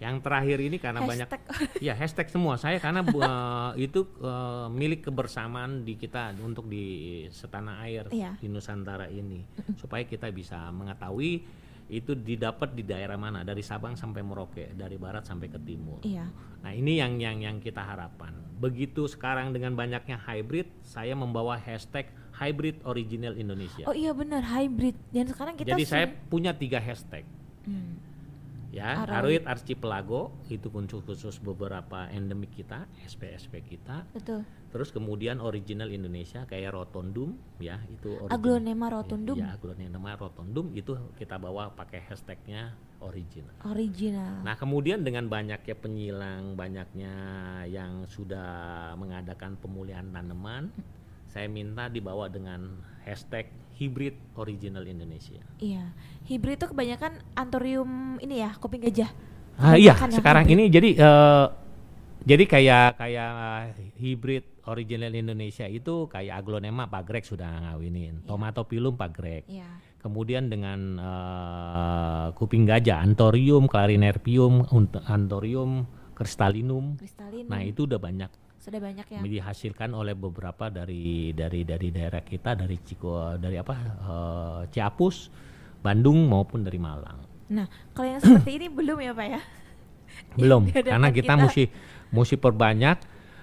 Yang 0.00 0.16
terakhir 0.24 0.58
ini 0.64 0.76
karena 0.80 1.04
banyak 1.04 1.28
Hashtag 1.28 1.42
ya 1.86 1.92
hashtag 1.92 2.28
semua 2.32 2.56
saya 2.56 2.80
karena 2.80 3.04
eh, 3.04 3.84
itu 3.84 4.08
eh, 4.24 4.66
milik 4.72 5.04
kebersamaan 5.12 5.84
di 5.84 6.00
kita 6.00 6.32
untuk 6.40 6.66
di 6.72 7.28
setanah 7.28 7.84
air 7.84 8.08
Iya. 8.08 8.40
di 8.40 8.48
Nusantara 8.48 9.12
ini 9.12 9.44
supaya 9.76 10.08
kita 10.08 10.32
bisa 10.32 10.72
mengetahui 10.72 11.44
itu 11.90 12.14
didapat 12.14 12.72
di 12.72 12.86
daerah 12.86 13.18
mana 13.18 13.42
dari 13.42 13.60
Sabang 13.66 13.98
sampai 13.98 14.22
Merauke 14.22 14.72
dari 14.78 14.94
barat 14.96 15.26
sampai 15.26 15.50
ke 15.50 15.58
timur. 15.60 16.00
iya. 16.06 16.24
Nah 16.62 16.72
ini 16.72 16.96
yang 17.02 17.18
yang 17.18 17.42
yang 17.42 17.56
kita 17.58 17.82
harapkan. 17.82 18.30
Begitu 18.62 19.10
sekarang 19.10 19.50
dengan 19.50 19.74
banyaknya 19.74 20.16
hybrid, 20.16 20.70
saya 20.86 21.18
membawa 21.18 21.58
hashtag 21.58 22.08
hybrid 22.36 22.78
original 22.86 23.34
Indonesia. 23.34 23.84
Oh 23.90 23.96
iya 23.96 24.14
benar 24.14 24.46
hybrid. 24.46 24.94
Dan 25.10 25.26
sekarang 25.28 25.58
kita 25.58 25.74
Jadi 25.74 25.84
saya 25.84 26.06
punya 26.08 26.54
tiga 26.54 26.78
hashtag. 26.78 27.26
Hmm. 27.66 27.98
Ya, 28.70 29.02
Aroid. 29.02 29.42
Aroid 29.42 29.44
Archipelago 29.50 30.30
itu 30.46 30.70
khusus 30.70 31.02
khusus 31.02 31.42
beberapa 31.42 32.06
endemik 32.14 32.54
kita, 32.54 32.86
SP-SP 33.02 33.66
kita. 33.66 34.06
betul. 34.14 34.46
Terus 34.70 34.94
kemudian 34.94 35.42
original 35.42 35.90
Indonesia 35.90 36.46
kayak 36.46 36.70
Rotondum, 36.70 37.34
ya 37.58 37.82
itu 37.90 38.14
original. 38.14 38.38
Aglonema 38.38 38.86
rotundum 38.86 39.34
Ya, 39.34 39.58
Aglonema 39.58 40.14
Rotondum 40.14 40.70
itu 40.78 40.94
kita 41.18 41.42
bawa 41.42 41.74
pakai 41.74 42.06
hashtagnya 42.06 42.78
original. 43.02 43.50
original. 43.66 44.46
Nah 44.46 44.54
kemudian 44.54 45.02
dengan 45.02 45.26
banyaknya 45.26 45.74
penyilang, 45.74 46.54
banyaknya 46.54 47.14
yang 47.66 48.06
sudah 48.06 48.94
mengadakan 48.94 49.58
pemulihan 49.58 50.06
tanaman, 50.14 50.70
saya 51.26 51.50
minta 51.50 51.90
dibawa 51.90 52.30
dengan 52.30 52.78
hashtag 53.02 53.50
hybrid 53.80 54.12
original 54.36 54.84
Indonesia. 54.84 55.40
Iya. 55.56 55.96
Hybrid 56.28 56.60
itu 56.60 56.66
kebanyakan 56.68 57.16
antorium 57.32 58.20
ini 58.20 58.44
ya, 58.44 58.52
kuping 58.60 58.84
gajah. 58.84 59.08
Ah, 59.56 59.80
iya, 59.80 59.96
sekarang 59.96 60.44
hybrid. 60.44 60.60
ini 60.60 60.64
jadi 60.68 60.90
eh, 61.00 61.46
jadi 62.28 62.44
kayak 62.44 63.00
kayak 63.00 63.32
hybrid 63.96 64.44
original 64.68 65.12
Indonesia 65.16 65.64
itu 65.64 66.04
kayak 66.12 66.44
aglonema 66.44 66.84
Pak 66.92 67.02
Greg 67.08 67.24
sudah 67.24 67.48
ngawinin, 67.72 68.28
tomatopilum 68.28 69.00
Pak 69.00 69.10
Greg. 69.16 69.44
Iya. 69.48 69.68
Kemudian 70.04 70.52
dengan 70.52 71.00
eh, 71.00 72.26
kuping 72.36 72.68
gajah, 72.68 73.00
antorium, 73.00 73.64
clarinerpium, 73.64 74.68
antorium, 75.08 75.88
crystallinum. 76.12 77.00
Kristalin. 77.00 77.48
Nah, 77.48 77.64
itu 77.64 77.88
udah 77.88 77.96
banyak 77.96 78.28
sudah 78.60 78.76
banyak 78.76 79.06
yang 79.08 79.24
dihasilkan 79.24 79.88
oleh 79.96 80.12
beberapa 80.12 80.68
dari 80.68 81.32
dari 81.32 81.64
dari 81.64 81.88
daerah 81.88 82.20
kita 82.20 82.52
dari 82.52 82.76
Ciko 82.76 83.40
dari 83.40 83.56
apa 83.56 83.74
eh, 83.80 84.60
Ciapus, 84.68 85.16
Bandung 85.80 86.28
maupun 86.28 86.60
dari 86.60 86.76
Malang. 86.76 87.24
Nah, 87.50 87.66
kalau 87.96 88.12
yang 88.12 88.20
seperti 88.20 88.60
ini 88.60 88.66
belum 88.78 89.00
ya, 89.00 89.12
Pak 89.16 89.26
ya? 89.26 89.40
Belum, 90.42 90.66
karena 90.68 91.08
kita, 91.14 91.32
kita. 91.32 91.34
mesti 91.40 91.64
mesti 92.12 92.36
perbanyak. 92.36 92.98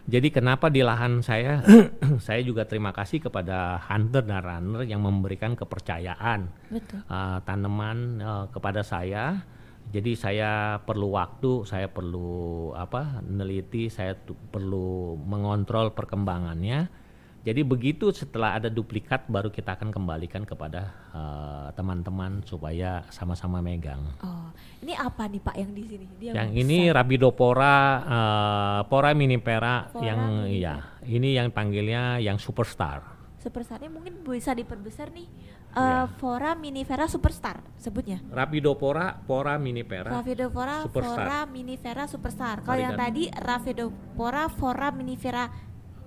Jadi 0.07 0.31
kenapa 0.31 0.71
di 0.71 0.85
lahan 0.85 1.19
saya 1.19 1.65
saya 2.25 2.39
juga 2.45 2.63
terima 2.63 2.95
kasih 2.95 3.19
kepada 3.27 3.81
hunter 3.91 4.23
dan 4.23 4.39
runner 4.39 4.87
yang 4.87 5.03
memberikan 5.03 5.57
kepercayaan 5.57 6.47
Betul. 6.71 7.03
uh, 7.09 7.43
tanaman 7.43 7.97
uh, 8.21 8.45
kepada 8.53 8.85
saya. 8.85 9.43
Jadi 9.87 10.19
saya 10.19 10.83
perlu 10.83 11.15
waktu, 11.15 11.63
saya 11.63 11.87
perlu 11.87 12.71
apa? 12.75 13.23
neliti, 13.23 13.87
saya 13.87 14.19
perlu 14.51 15.15
mengontrol 15.15 15.95
perkembangannya. 15.95 17.07
Jadi 17.47 17.63
begitu 17.63 18.11
setelah 18.11 18.59
ada 18.59 18.67
duplikat 18.67 19.23
baru 19.31 19.47
kita 19.47 19.79
akan 19.79 19.87
kembalikan 19.95 20.43
kepada 20.43 20.91
uh, 21.15 21.67
teman-teman 21.79 22.43
supaya 22.43 23.07
sama-sama 23.07 23.63
megang. 23.63 24.03
Oh, 24.19 24.51
ini 24.83 24.91
apa 24.91 25.31
nih 25.31 25.39
Pak 25.39 25.55
yang 25.55 25.71
di 25.71 25.83
sini? 25.87 26.05
Dia 26.19 26.35
Yang 26.35 26.49
besar. 26.51 26.61
ini 26.67 26.77
Rabidopora 26.91 27.75
uh, 28.03 28.79
Pora 28.91 29.15
minipera 29.15 29.87
Pora 29.87 30.03
yang 30.03 30.19
minipera. 30.43 30.59
ya, 30.59 30.75
ini 31.07 31.39
yang 31.39 31.47
panggilnya 31.55 32.19
yang 32.19 32.35
superstar. 32.35 33.16
Superstarnya 33.37 33.87
mungkin 33.87 34.21
bisa 34.21 34.51
diperbesar 34.51 35.09
nih. 35.09 35.27
Eh 35.67 35.77
Iya. 35.77 36.09
Fora 36.17 36.51
minifera 36.53 37.05
superstar 37.05 37.61
sebutnya. 37.75 38.17
Rapidopora 38.27 39.13
Pora 39.19 39.55
minipera. 39.57 40.09
Raphidopora 40.11 40.81
Superstar. 40.83 41.17
Fora 41.19 41.39
minifera 41.45 42.03
superstar. 42.05 42.55
Kalau 42.61 42.77
yang 42.77 42.93
Arigato. 42.93 43.05
tadi 43.05 43.23
Raphidopora 43.31 44.43
Fora 44.49 44.89
minifera 44.89 45.45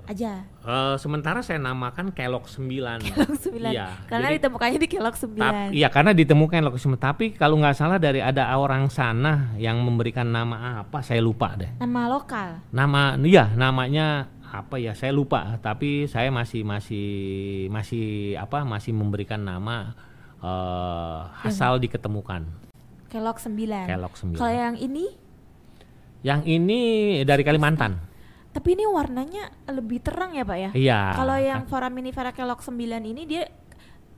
aja. 0.03 0.43
Eh, 0.61 0.97
sementara 0.99 1.39
saya 1.39 1.63
namakan 1.63 2.11
kelok 2.11 2.51
9. 2.51 2.99
Kelok 2.99 3.31
9. 3.39 3.71
Iya, 3.71 3.95
Karena 4.05 4.27
jadi- 4.27 4.37
ditemukannya 4.43 4.79
di 4.81 4.89
kelok 4.89 5.15
9. 5.15 5.39
Tap- 5.39 5.71
iya 5.71 5.89
karena 5.89 6.11
ditemukan 6.11 6.59
kelok 6.59 6.77
9. 6.77 6.99
Tapi 6.99 7.25
kalau 7.33 7.55
nggak 7.55 7.77
salah 7.79 7.95
dari 7.97 8.19
ada 8.19 8.51
orang 8.53 8.91
sana 8.91 9.55
yang 9.55 9.79
memberikan 9.79 10.27
nama 10.27 10.83
apa 10.83 10.99
saya 10.99 11.23
lupa 11.23 11.55
deh. 11.55 11.71
Nama 11.79 12.03
lokal. 12.11 12.59
Nama 12.75 13.15
iya 13.23 13.55
namanya 13.55 14.27
apa 14.51 14.83
ya 14.83 14.99
saya 14.99 15.15
lupa 15.15 15.59
tapi 15.63 16.11
saya 16.11 16.35
masih 16.35 16.67
masih 16.67 17.07
masih 17.71 18.35
apa 18.35 18.67
masih 18.67 18.91
memberikan 18.91 19.39
nama 19.39 19.95
eh, 20.43 21.47
asal 21.47 21.79
diketemukan 21.79 22.71
Kelok 23.11 23.43
9. 23.43 23.91
kelok 23.91 24.15
9. 24.15 24.39
Kalau 24.39 24.55
yang 24.55 24.79
ini 24.79 25.11
Yang 26.23 26.41
ini 26.47 26.81
dari 27.27 27.43
Kalimantan. 27.43 28.07
tapi 28.51 28.75
ini 28.75 28.83
warnanya 28.83 29.51
lebih 29.71 30.03
terang 30.03 30.35
ya, 30.35 30.43
Pak 30.43 30.59
ya? 30.59 30.71
Iya. 30.75 31.01
Kalau 31.15 31.39
yang 31.39 31.67
Foraminifera 31.71 32.35
kelok 32.35 32.63
9 32.63 32.75
ini 33.03 33.23
dia 33.27 33.47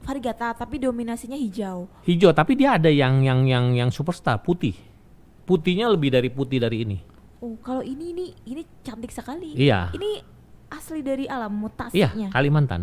variegata 0.03 0.53
tapi 0.57 0.80
dominasinya 0.83 1.37
hijau. 1.37 1.89
hijau 2.05 2.33
tapi 2.33 2.57
dia 2.59 2.74
ada 2.80 2.89
yang 2.91 3.22
yang 3.22 3.45
yang 3.45 3.72
yang 3.76 3.91
superstar 3.93 4.41
putih. 4.41 4.76
Putihnya 5.45 5.89
lebih 5.89 6.12
dari 6.12 6.28
putih 6.33 6.59
dari 6.61 6.85
ini. 6.85 7.11
Oh, 7.43 7.59
kalau 7.59 7.82
ini 7.82 8.14
ini 8.14 8.26
ini 8.47 8.62
cantik 8.86 9.11
sekali. 9.11 9.59
Iya. 9.59 9.90
Ini 9.90 10.22
asli 10.70 11.03
dari 11.03 11.26
alam 11.26 11.51
Iya, 11.51 11.59
mutasinya. 11.59 12.28
Kalimantan. 12.30 12.82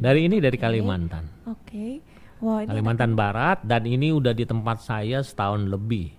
Dari 0.00 0.24
ini 0.24 0.40
dari 0.40 0.56
Oke. 0.56 0.64
Kalimantan. 0.64 1.24
Oke. 1.44 2.00
Wah, 2.40 2.64
ini 2.64 2.72
Kalimantan 2.72 3.12
Barat 3.12 3.60
dan 3.68 3.84
ini 3.84 4.08
udah 4.08 4.32
di 4.32 4.48
tempat 4.48 4.80
saya 4.80 5.20
setahun 5.20 5.68
lebih. 5.68 6.16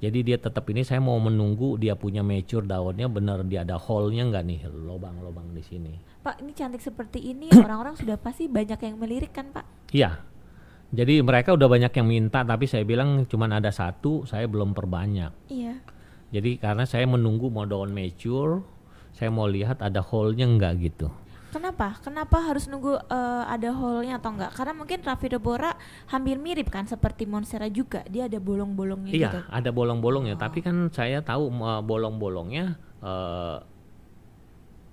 Jadi 0.00 0.24
dia 0.24 0.40
tetap 0.40 0.64
ini 0.72 0.80
saya 0.82 0.98
mau 0.98 1.20
menunggu 1.20 1.76
dia 1.76 1.92
punya 1.92 2.24
mature 2.24 2.64
daunnya 2.64 3.04
bener 3.06 3.44
dia 3.44 3.68
ada 3.68 3.76
hole-nya 3.76 4.32
nggak 4.32 4.44
nih 4.48 4.60
lobang-lobang 4.66 5.52
di 5.52 5.60
sini. 5.60 5.92
Pak, 6.24 6.40
ini 6.40 6.50
cantik 6.56 6.82
seperti 6.82 7.30
ini 7.30 7.52
orang-orang 7.64 7.94
sudah 7.94 8.16
pasti 8.16 8.48
banyak 8.50 8.80
yang 8.80 8.96
melirik 8.96 9.30
kan, 9.30 9.52
Pak? 9.52 9.94
Iya. 9.94 10.24
Jadi 10.90 11.22
mereka 11.22 11.54
udah 11.54 11.68
banyak 11.70 11.92
yang 11.94 12.08
minta 12.08 12.42
tapi 12.42 12.66
saya 12.66 12.82
bilang 12.82 13.22
cuman 13.28 13.62
ada 13.62 13.70
satu, 13.70 14.26
saya 14.26 14.50
belum 14.50 14.74
perbanyak. 14.74 15.30
Iya. 15.46 15.99
Jadi 16.30 16.62
karena 16.62 16.86
saya 16.86 17.06
menunggu 17.10 17.50
mau 17.50 17.66
daun 17.66 17.90
mature, 17.90 18.62
saya 19.14 19.28
mau 19.34 19.50
lihat 19.50 19.82
ada 19.82 19.98
hole-nya 19.98 20.46
nggak 20.46 20.72
gitu. 20.78 21.10
Kenapa? 21.50 21.98
Kenapa 22.06 22.38
harus 22.46 22.70
nunggu 22.70 22.94
eh, 23.10 23.44
ada 23.50 23.74
hole-nya 23.74 24.22
atau 24.22 24.30
enggak? 24.30 24.54
Karena 24.54 24.72
mungkin 24.78 25.02
Raphidopora 25.02 25.74
hampir 26.06 26.38
mirip 26.38 26.70
kan 26.70 26.86
seperti 26.86 27.26
Monstera 27.26 27.66
juga. 27.66 28.06
Dia 28.06 28.30
ada 28.30 28.38
bolong-bolongnya 28.38 29.10
Iya, 29.10 29.30
gitu. 29.34 29.38
ada 29.50 29.70
bolong-bolongnya. 29.74 30.38
Oh. 30.38 30.42
Tapi 30.46 30.62
kan 30.62 30.86
saya 30.94 31.18
tahu 31.26 31.50
uh, 31.50 31.82
bolong-bolongnya 31.82 32.78
uh, 33.02 33.66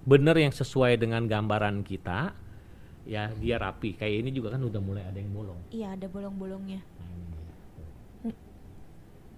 bener 0.10 0.36
yang 0.42 0.50
sesuai 0.50 0.98
dengan 0.98 1.30
gambaran 1.30 1.86
kita. 1.86 2.34
Ya 3.06 3.30
dia 3.38 3.62
rapi. 3.62 3.94
Kayak 3.94 4.26
ini 4.26 4.30
juga 4.34 4.58
kan 4.58 4.66
udah 4.66 4.82
mulai 4.82 5.06
ada 5.06 5.22
yang 5.22 5.30
bolong. 5.30 5.62
Iya, 5.70 5.94
ada 5.94 6.10
bolong-bolongnya. 6.10 6.82
Nah, 6.82 7.08
ini 7.14 7.26
dia. 7.30 7.54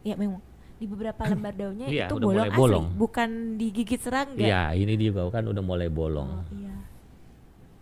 Iya, 0.08 0.16
memang. 0.16 0.49
Di 0.80 0.88
beberapa 0.88 1.28
lembar 1.28 1.52
daunnya 1.52 1.86
Iya, 1.86 2.08
itu 2.08 2.16
bolong 2.16 2.32
mulai 2.32 2.48
asli, 2.48 2.58
bolong. 2.58 2.86
bukan 2.96 3.30
digigit 3.56 4.00
serangga. 4.00 4.40
Iya, 4.40 4.64
ini 4.74 4.96
juga 4.96 5.28
kan 5.28 5.44
udah 5.44 5.60
mulai 5.60 5.92
bolong. 5.92 6.30
Oh 6.32 6.44
iya. 6.56 6.76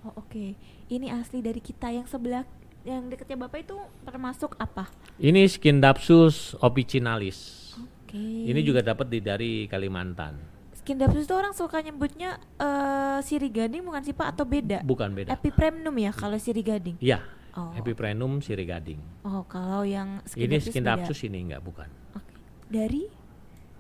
Oh 0.03 0.13
oke. 0.17 0.57
Ini 0.87 1.07
asli 1.13 1.39
dari 1.39 1.61
kita 1.61 1.93
yang 1.93 2.09
sebelah 2.09 2.41
yang 2.81 3.05
deketnya 3.05 3.37
bapak 3.37 3.63
itu 3.63 3.77
termasuk 4.01 4.57
apa? 4.57 4.89
Ini 5.15 5.45
Scindapsus 5.45 6.57
officinalis. 6.57 7.69
Oke. 7.77 8.17
Ini 8.49 8.59
juga 8.59 8.81
dapat 8.81 9.05
di 9.07 9.19
dari 9.19 9.51
Kalimantan. 9.67 10.39
Skindapsus 10.73 11.27
itu 11.27 11.35
orang 11.35 11.51
suka 11.51 11.83
nyebutnya 11.83 12.39
eh 12.57 13.19
sirih 13.21 13.51
gading 13.51 13.83
bukan 13.83 14.01
sih 14.01 14.15
pak 14.15 14.33
atau 14.33 14.47
beda? 14.47 14.81
Bukan 14.81 15.13
beda. 15.13 15.35
Epipremnum 15.35 15.93
ya 15.93 16.09
kalau 16.09 16.39
sirih 16.39 16.65
gading. 16.65 16.97
Iya, 16.97 17.21
Oh. 17.57 17.73
Epiprenum 17.73 18.37
sirigading. 18.37 19.01
Oh 19.25 19.41
kalau 19.43 19.81
yang 19.81 20.21
Ini 20.29 20.61
Skindapsus 20.61 20.69
beda. 20.69 20.73
Scindapsus 20.77 21.19
ini 21.25 21.37
enggak 21.41 21.65
bukan. 21.65 21.89
Oke. 22.13 22.26
Dari? 22.67 23.03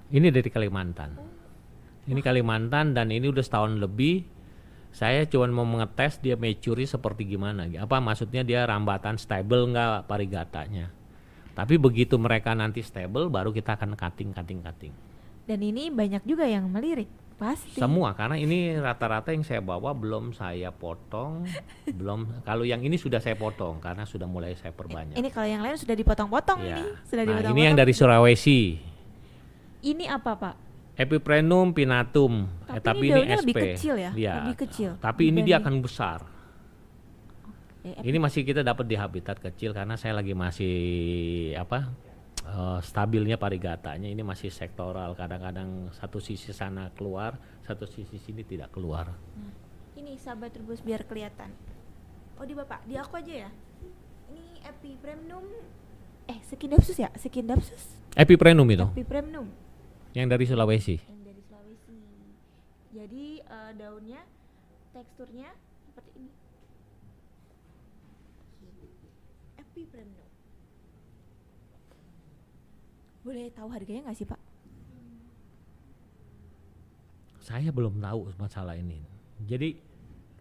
Ini 0.07 0.27
dari 0.31 0.47
Kalimantan. 0.47 1.11
Ini 2.07 2.19
Kalimantan 2.23 2.95
dan 2.95 3.11
ini 3.11 3.27
udah 3.27 3.43
setahun 3.43 3.75
lebih. 3.75 4.23
Saya 4.95 5.27
cuma 5.27 5.51
mau 5.51 5.67
mengetes 5.67 6.23
dia 6.23 6.39
maturity 6.39 6.87
seperti 6.87 7.27
gimana. 7.27 7.67
Apa 7.67 7.99
maksudnya 7.99 8.47
dia 8.47 8.63
rambatan 8.63 9.19
stable 9.19 9.67
nggak 9.75 10.07
parigatanya. 10.07 10.87
Tapi 11.51 11.75
begitu 11.75 12.15
mereka 12.15 12.55
nanti 12.55 12.79
stable 12.79 13.27
baru 13.27 13.51
kita 13.51 13.75
akan 13.75 13.99
cutting 13.99 14.31
cutting 14.31 14.63
cutting. 14.63 14.93
Dan 15.43 15.59
ini 15.59 15.91
banyak 15.91 16.23
juga 16.23 16.47
yang 16.47 16.71
melirik. 16.71 17.11
Pasti. 17.37 17.77
Semua 17.77 18.17
karena 18.17 18.33
ini 18.33 18.73
rata-rata 18.73 19.29
yang 19.29 19.45
saya 19.45 19.61
bawa 19.61 19.93
belum 19.93 20.33
saya 20.33 20.73
potong, 20.73 21.45
belum 22.01 22.41
kalau 22.41 22.65
yang 22.65 22.81
ini 22.81 22.97
sudah 22.97 23.21
saya 23.21 23.37
potong 23.37 23.77
karena 23.77 24.03
sudah 24.03 24.25
mulai 24.25 24.57
saya 24.57 24.73
perbanyak. 24.73 25.13
Ini 25.13 25.29
kalau 25.29 25.45
yang 25.45 25.61
lain 25.61 25.77
sudah 25.77 25.93
dipotong-potong 25.93 26.59
Ya. 26.59 26.81
ini, 26.81 26.89
sudah 27.05 27.21
Nah, 27.21 27.29
dipotong-potong. 27.31 27.53
ini 27.53 27.61
yang 27.63 27.75
dari 27.77 27.93
Sulawesi. 27.93 28.61
Ini 29.79 30.05
apa 30.09 30.31
pak? 30.33 30.55
Epiprenum 30.97 31.69
pinatum. 31.71 32.49
Eh, 32.67 32.81
Tapi 32.81 33.05
ini 33.05 33.13
daunnya 33.21 33.37
SP. 33.37 33.41
lebih 33.45 33.55
kecil 33.69 33.95
ya? 33.95 34.11
Iya. 34.11 34.33
Lebih 34.41 34.55
kecil 34.65 34.89
Tapi 34.97 35.23
ini 35.29 35.39
dia 35.45 35.61
akan 35.61 35.75
besar. 35.77 36.19
Ini 37.85 38.17
masih 38.17 38.43
kita 38.43 38.65
dapat 38.65 38.83
di 38.83 38.97
habitat 38.97 39.37
kecil 39.37 39.71
karena 39.71 39.93
saya 39.93 40.11
lagi 40.11 40.33
masih 40.33 40.75
apa? 41.55 41.87
Eh, 42.47 42.79
stabilnya 42.81 43.35
parigatanya 43.35 44.07
ini 44.07 44.23
masih 44.23 44.47
sektoral. 44.49 45.13
Kadang-kadang 45.13 45.91
satu 45.91 46.17
sisi 46.23 46.55
sana 46.55 46.89
keluar, 46.95 47.35
satu 47.67 47.83
sisi 47.83 48.15
sini 48.17 48.47
tidak 48.47 48.71
keluar. 48.71 49.11
Ini 49.97 50.15
sahabat 50.15 50.55
rebus 50.55 50.79
biar 50.79 51.03
kelihatan. 51.03 51.51
Oh 52.37 52.45
di 52.45 52.53
bapak, 52.55 52.85
di 52.87 52.95
aku 52.95 53.17
aja 53.19 53.49
ya. 53.49 53.51
Ini 54.31 54.61
epipremnum. 54.63 55.45
Eh 56.27 56.39
skindapsus 56.43 56.97
ya, 56.99 57.09
skindapsus. 57.15 57.97
Epiprenum 58.17 58.65
itu 58.65 58.87
Epipremnum 58.97 59.45
yang 60.17 60.25
dari 60.25 60.49
Sulawesi. 60.49 60.97
yang 61.05 61.21
dari 61.21 61.41
Sulawesi. 61.45 61.97
Jadi 62.89 63.25
eh, 63.45 63.71
daunnya 63.77 64.21
teksturnya 64.89 65.53
seperti 65.85 66.25
ini. 66.25 66.33
Epipremnum. 69.61 70.16
Boleh 73.27 73.51
tahu 73.51 73.67
harganya 73.67 74.07
nggak 74.07 74.15
sih 74.15 74.23
pak? 74.23 74.39
Saya 77.43 77.75
belum 77.75 77.99
tahu 77.99 78.31
masalah 78.39 78.79
ini. 78.79 79.03
Jadi 79.43 79.75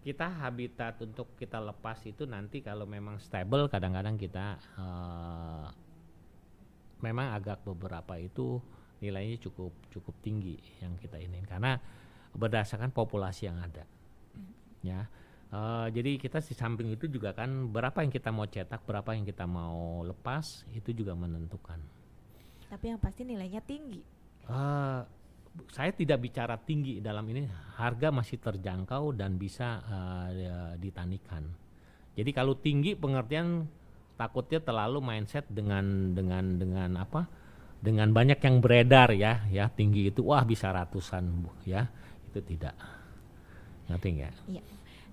kita 0.06 0.30
habitat 0.46 1.02
untuk 1.02 1.34
kita 1.34 1.58
lepas 1.58 1.98
itu 2.06 2.30
nanti 2.30 2.62
kalau 2.62 2.86
memang 2.86 3.18
stable 3.18 3.66
kadang-kadang 3.66 4.14
kita 4.14 4.54
eh, 4.78 5.66
memang 7.02 7.34
agak 7.34 7.66
beberapa 7.66 8.14
itu 8.14 8.62
nilainya 9.02 9.42
cukup 9.42 9.74
cukup 9.90 10.14
tinggi 10.22 10.54
yang 10.78 10.94
kita 10.94 11.18
ini 11.18 11.42
karena 11.42 11.74
berdasarkan 12.38 12.94
populasi 12.94 13.50
yang 13.50 13.58
ada 13.58 13.82
ya 14.86 15.10
Eh, 15.46 15.86
jadi 15.94 16.18
kita 16.18 16.42
di 16.42 16.54
samping 16.58 16.88
itu 16.90 17.06
juga 17.06 17.30
kan 17.30 17.70
berapa 17.70 18.02
yang 18.02 18.10
kita 18.10 18.34
mau 18.34 18.50
cetak 18.50 18.82
berapa 18.82 19.14
yang 19.14 19.22
kita 19.22 19.46
mau 19.46 20.02
lepas 20.02 20.66
itu 20.74 20.90
juga 20.90 21.14
menentukan 21.14 21.78
Tapi 22.76 22.92
yang 22.92 23.00
pasti 23.00 23.24
nilainya 23.24 23.64
tinggi. 23.64 24.04
Eh, 24.52 25.00
saya 25.72 25.90
tidak 25.96 26.28
bicara 26.28 26.60
tinggi 26.60 27.00
dalam 27.00 27.24
ini 27.32 27.48
harga 27.80 28.12
masih 28.12 28.36
terjangkau 28.36 29.16
dan 29.16 29.40
bisa 29.40 29.80
ya, 30.36 30.76
ditanikan. 30.76 31.48
Jadi 32.12 32.30
kalau 32.36 32.52
tinggi 32.52 32.92
pengertian 32.92 33.64
takutnya 34.20 34.60
terlalu 34.60 35.00
mindset 35.00 35.48
dengan 35.48 36.12
dengan 36.12 36.60
dengan 36.60 36.90
apa? 37.00 37.24
Dengan 37.80 38.12
banyak 38.12 38.44
yang 38.44 38.60
beredar 38.60 39.08
ya, 39.16 39.48
ya 39.48 39.72
tinggi 39.72 40.12
itu 40.12 40.28
wah 40.28 40.44
bisa 40.44 40.68
ratusan 40.68 41.24
Bu, 41.32 41.56
ya 41.64 41.88
itu 42.28 42.44
tidak. 42.44 42.76
Ngerti 43.88 44.08
nggak? 44.20 44.34
Iya. 44.52 44.62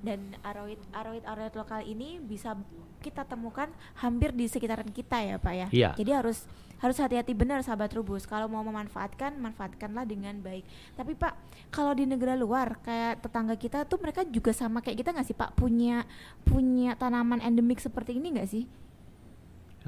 Dan 0.04 0.36
aroid 0.44 0.80
aroid 0.92 1.24
aroid 1.24 1.54
lokal 1.56 1.80
ini 1.88 2.20
bisa 2.20 2.60
kita 3.00 3.24
temukan 3.24 3.72
hampir 4.04 4.36
di 4.36 4.52
sekitaran 4.52 4.92
kita 4.92 5.24
ya 5.24 5.36
pak 5.40 5.54
ya. 5.56 5.68
Iya. 5.72 5.90
Jadi 5.96 6.12
harus 6.12 6.44
harus 6.84 7.00
hati-hati 7.00 7.32
benar 7.32 7.64
sahabat 7.64 7.96
rubus. 7.96 8.28
Kalau 8.28 8.52
mau 8.52 8.60
memanfaatkan, 8.68 9.40
manfaatkanlah 9.40 10.04
dengan 10.04 10.36
baik. 10.44 10.68
Tapi 11.00 11.16
pak, 11.16 11.32
kalau 11.72 11.96
di 11.96 12.04
negara 12.04 12.36
luar 12.36 12.76
kayak 12.84 13.24
tetangga 13.24 13.56
kita 13.56 13.88
tuh 13.88 14.04
mereka 14.04 14.28
juga 14.28 14.52
sama 14.52 14.84
kayak 14.84 15.00
kita 15.00 15.10
nggak 15.16 15.28
sih 15.32 15.38
pak? 15.40 15.56
Punya 15.56 16.04
punya 16.44 17.00
tanaman 17.00 17.40
endemik 17.40 17.80
seperti 17.80 18.20
ini 18.20 18.36
nggak 18.36 18.50
sih? 18.52 18.68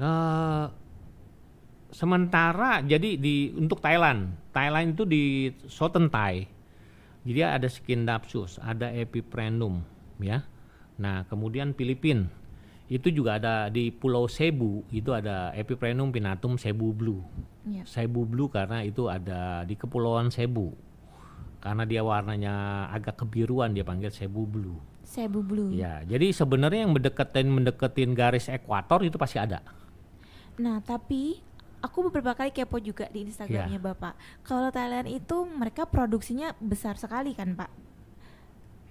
Eh, 0.00 0.66
sementara 1.92 2.80
jadi 2.80 3.20
di 3.20 3.52
untuk 3.52 3.84
Thailand, 3.84 4.32
Thailand 4.56 4.96
itu 4.96 5.04
di 5.04 5.52
Sotentai. 5.68 6.48
Jadi 7.26 7.40
ada 7.42 7.66
Skindapsus, 7.66 8.62
ada 8.62 8.86
Epiprenum, 8.94 9.82
ya. 10.20 10.44
Nah, 10.96 11.28
kemudian 11.28 11.76
Filipin 11.76 12.28
itu 12.86 13.10
juga 13.10 13.42
ada 13.42 13.66
di 13.66 13.90
Pulau 13.90 14.30
Cebu 14.30 14.86
itu 14.94 15.10
ada 15.10 15.50
Epiprenum 15.58 16.14
pinatum 16.14 16.54
Cebu 16.54 16.94
blue. 16.94 17.22
Iya. 17.66 17.82
Cebu 17.82 18.22
blue 18.22 18.46
karena 18.46 18.86
itu 18.86 19.10
ada 19.10 19.66
di 19.66 19.74
Kepulauan 19.74 20.30
Cebu. 20.30 20.70
Karena 21.58 21.82
dia 21.82 22.06
warnanya 22.06 22.86
agak 22.94 23.26
kebiruan 23.26 23.74
dia 23.74 23.82
panggil 23.82 24.14
Cebu 24.14 24.46
blue. 24.46 24.78
Cebu 25.02 25.42
blue. 25.42 25.74
Ya, 25.74 26.02
jadi 26.06 26.30
sebenarnya 26.30 26.86
yang 26.86 26.94
mendeketin 26.94 27.46
mendeketin 27.50 28.14
garis 28.14 28.46
ekuator 28.46 29.02
itu 29.02 29.18
pasti 29.18 29.42
ada. 29.42 29.62
Nah, 30.62 30.78
tapi 30.82 31.42
aku 31.82 32.10
beberapa 32.10 32.34
kali 32.34 32.50
kepo 32.50 32.78
juga 32.82 33.06
di 33.10 33.26
Instagramnya 33.26 33.78
Bapak. 33.78 34.14
Kalau 34.42 34.70
Thailand 34.74 35.06
itu 35.06 35.46
mereka 35.46 35.86
produksinya 35.86 36.54
besar 36.58 36.98
sekali 36.98 37.34
kan, 37.34 37.54
Pak? 37.54 37.85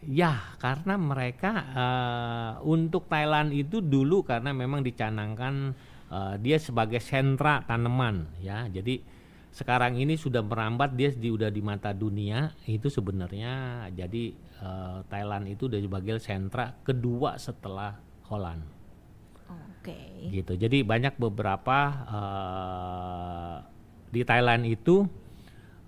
Ya, 0.05 0.53
karena 0.61 1.01
mereka 1.01 1.51
eh, 1.73 2.51
untuk 2.61 3.09
Thailand 3.09 3.49
itu 3.49 3.81
dulu 3.81 4.21
karena 4.21 4.53
memang 4.53 4.85
dicanangkan 4.85 5.73
eh, 6.13 6.35
dia 6.41 6.61
sebagai 6.61 7.01
sentra 7.01 7.65
tanaman, 7.65 8.29
ya. 8.37 8.69
Jadi 8.69 9.01
sekarang 9.49 9.95
ini 9.97 10.19
sudah 10.19 10.43
merambat 10.43 10.99
dia 10.99 11.09
di 11.15 11.31
udah 11.31 11.47
di 11.47 11.63
mata 11.63 11.95
dunia 11.95 12.51
itu 12.67 12.91
sebenarnya 12.91 13.87
jadi 13.95 14.23
eh, 14.61 14.97
Thailand 15.09 15.47
itu 15.49 15.71
udah 15.71 15.79
sebagai 15.81 16.21
sentra 16.21 16.75
kedua 16.85 17.39
setelah 17.41 17.97
Holland. 18.29 18.61
Oke. 19.85 20.33
gitu. 20.33 20.57
Jadi 20.57 20.81
banyak 20.81 21.13
beberapa 21.21 21.77
eh, 22.09 23.55
di 24.09 24.21
Thailand 24.25 24.65
itu 24.65 25.05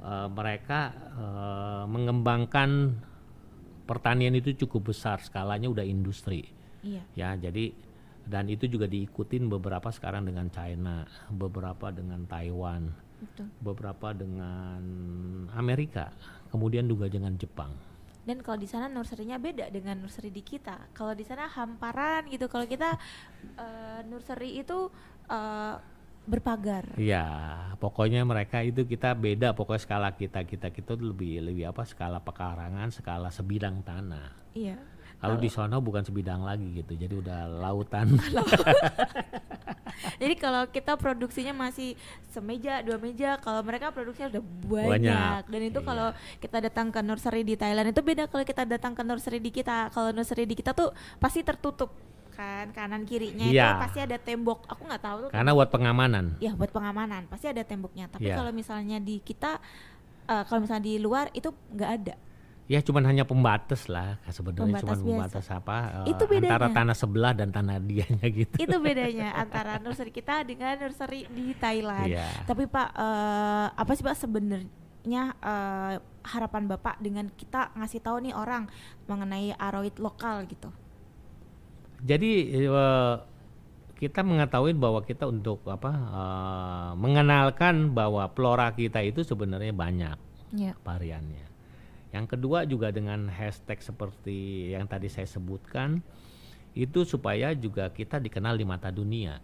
eh, 0.05 0.27
mereka 0.29 0.93
eh, 1.17 1.83
mengembangkan 1.89 2.69
pertanian 3.87 4.35
itu 4.35 4.53
cukup 4.67 4.91
besar 4.91 5.23
skalanya 5.23 5.71
udah 5.71 5.87
industri 5.87 6.51
Iya. 6.83 7.03
ya. 7.15 7.29
Jadi 7.39 7.73
dan 8.27 8.51
itu 8.51 8.67
juga 8.67 8.85
diikutin 8.91 9.47
beberapa 9.47 9.87
sekarang 9.87 10.27
dengan 10.27 10.51
China, 10.51 11.07
beberapa 11.31 11.95
dengan 11.95 12.27
Taiwan, 12.27 12.91
Betul. 13.23 13.47
beberapa 13.63 14.11
dengan 14.11 14.83
Amerika, 15.55 16.11
kemudian 16.51 16.83
juga 16.91 17.07
dengan 17.07 17.39
Jepang. 17.39 17.71
Dan 18.27 18.43
kalau 18.43 18.59
di 18.59 18.67
sana 18.67 18.91
nurserynya 18.91 19.39
beda 19.39 19.71
dengan 19.71 20.03
nursery 20.03 20.27
di 20.35 20.43
kita. 20.43 20.91
Kalau 20.91 21.15
di 21.15 21.23
sana 21.23 21.47
hamparan 21.47 22.27
gitu. 22.27 22.51
Kalau 22.51 22.67
kita 22.67 22.99
eh, 23.55 23.99
nursery 24.11 24.59
itu 24.59 24.91
eh, 25.31 25.75
berpagar. 26.27 26.83
Iya, 26.99 27.25
pokoknya 27.79 28.27
mereka 28.27 28.59
itu 28.61 28.83
kita 28.83 29.15
beda. 29.15 29.55
Pokoknya 29.55 29.81
skala 29.81 30.09
kita 30.11 30.43
kita 30.43 30.69
kita 30.69 30.99
tuh 30.99 31.15
lebih 31.15 31.39
lebih 31.39 31.71
apa 31.71 31.87
skala 31.87 32.19
pekarangan, 32.19 32.91
skala 32.91 33.31
sebidang 33.31 33.79
tanah. 33.81 34.51
Iya. 34.51 34.77
Kalau 35.17 35.41
di 35.41 35.49
sono 35.49 35.81
bukan 35.81 36.05
sebidang 36.05 36.45
lagi 36.45 36.77
gitu, 36.77 36.93
jadi 36.93 37.09
udah 37.17 37.39
lautan. 37.57 38.05
Jadi 40.21 40.33
kalau 40.37 40.69
kita 40.69 40.93
produksinya 40.97 41.53
masih 41.53 41.97
semeja, 42.29 42.85
dua 42.85 43.01
meja, 43.01 43.37
kalau 43.41 43.65
mereka 43.65 43.89
produksinya 43.89 44.37
udah 44.37 44.43
banyak. 44.69 44.89
Banyak, 45.01 45.41
Dan 45.49 45.61
itu 45.65 45.79
iya. 45.81 45.87
kalau 45.87 46.07
kita 46.37 46.57
datang 46.69 46.87
ke 46.93 46.99
nursery 47.01 47.41
di 47.41 47.55
Thailand 47.57 47.89
itu 47.89 48.01
beda 48.05 48.29
kalau 48.29 48.45
kita 48.45 48.63
datang 48.65 48.93
ke 48.93 49.01
nursery 49.01 49.39
di 49.41 49.51
kita. 49.53 49.89
Kalau 49.89 50.09
nursery 50.13 50.45
di 50.45 50.55
kita 50.57 50.77
tuh 50.77 50.93
pasti 51.17 51.41
tertutup 51.41 51.93
kan 52.37 52.69
kanan 52.69 53.01
kirinya 53.01 53.43
Iya. 53.43 53.65
itu 53.67 53.81
pasti 53.81 53.99
ada 53.99 54.17
tembok 54.17 54.63
aku 54.63 54.81
nggak 54.83 55.01
tahu 55.01 55.17
tuh 55.19 55.29
Karena 55.29 55.51
buat 55.51 55.67
pengamanan. 55.67 56.37
ya 56.37 56.53
buat 56.53 56.69
pengamanan 56.69 57.25
pasti 57.25 57.49
ada 57.49 57.61
temboknya 57.61 58.05
tapi 58.05 58.29
Iya. 58.29 58.37
kalau 58.37 58.51
misalnya 58.51 58.97
di 58.99 59.17
kita 59.19 59.57
eh, 60.23 60.43
kalau 60.45 60.61
misalnya 60.61 60.85
di 60.85 60.95
luar 60.97 61.33
itu 61.33 61.49
nggak 61.67 61.91
ada 61.95 62.15
Ya 62.67 62.83
cuman 62.83 62.99
hanya 63.05 63.23
pembatas 63.23 63.87
lah 63.87 64.19
sebenarnya 64.27 64.67
Pembatas 64.75 64.83
cuman 64.83 64.97
biasa. 64.99 65.07
pembatas 65.09 65.45
apa 65.49 65.77
eh, 66.03 66.11
Itu 66.11 66.23
bedanya. 66.27 66.51
antara 66.51 66.67
tanah 66.69 66.95
sebelah 66.95 67.31
dan 67.31 67.49
tanah 67.49 67.79
dianya 67.79 68.27
gitu. 68.37 68.55
itu 68.55 68.77
bedanya 68.77 69.27
antara 69.33 69.79
nursery 69.79 70.11
kita 70.11 70.43
dengan 70.43 70.75
nursery 70.77 71.25
di 71.27 71.55
Thailand 71.55 72.05
Iya. 72.05 72.27
tapi 72.43 72.67
pak 72.67 72.91
eh, 72.91 73.67
apa 73.71 73.91
sih 73.91 74.03
pak 74.03 74.19
sebenarnya 74.19 74.67
eh, 75.33 75.95
harapan 76.27 76.63
bapak 76.67 76.99
dengan 76.99 77.31
kita 77.31 77.71
ngasih 77.73 78.03
tahu 78.03 78.19
nih 78.21 78.35
orang 78.35 78.67
mengenai 79.05 79.55
aroid 79.55 79.95
lokal 79.97 80.43
gitu 80.43 80.67
Jadi 82.01 82.31
eh, 82.65 83.15
kita 83.97 84.21
mengetahui 84.21 84.77
bahwa 84.77 85.01
kita 85.01 85.25
untuk 85.25 85.65
apa 85.65 85.91
eh, 85.91 86.91
mengenalkan 86.97 87.93
bahwa 87.93 88.29
flora 88.33 88.73
kita 88.73 89.01
itu 89.01 89.25
sebenarnya 89.25 89.73
banyak 89.73 90.17
ya 90.53 90.73
variannya. 90.85 91.45
Yang 92.13 92.25
kedua 92.37 92.63
juga 92.63 92.93
dengan 92.93 93.27
hashtag 93.27 93.83
seperti 93.83 94.71
yang 94.73 94.87
tadi 94.87 95.11
saya 95.11 95.27
sebutkan 95.27 95.99
itu 96.77 97.01
supaya 97.03 97.57
juga 97.57 97.89
kita 97.89 98.21
dikenal 98.21 98.53
di 98.53 98.65
mata 98.65 98.93
dunia. 98.93 99.41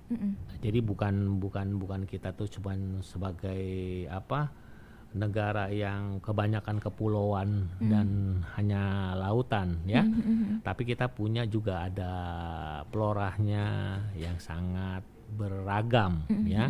Jadi 0.61 0.79
bukan 0.85 1.41
bukan 1.41 1.81
bukan 1.81 2.01
kita 2.05 2.31
tuh 2.37 2.45
cuman 2.45 3.01
sebagai 3.01 4.05
apa 4.07 4.53
negara 5.13 5.69
yang 5.69 6.17
kebanyakan 6.19 6.81
kepulauan 6.81 7.69
dan 7.77 8.41
hanya 8.57 9.13
lautan 9.17 9.81
ya. 9.85 10.05
Tapi 10.65 10.83
kita 10.83 11.13
punya 11.13 11.45
juga 11.45 11.87
ada 11.87 12.13
floranya 12.89 13.97
yang 14.17 14.37
sangat 14.41 15.05
beragam 15.33 16.25
ya. 16.45 16.69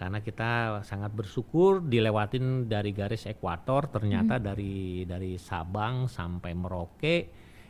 Karena 0.00 0.18
kita 0.24 0.80
sangat 0.84 1.12
bersyukur 1.12 1.84
dilewatin 1.84 2.68
dari 2.68 2.96
garis 2.96 3.28
ekuator 3.28 3.92
ternyata 3.92 4.40
dari 4.40 5.04
dari 5.04 5.36
Sabang 5.36 6.08
sampai 6.08 6.52
Merauke 6.56 7.16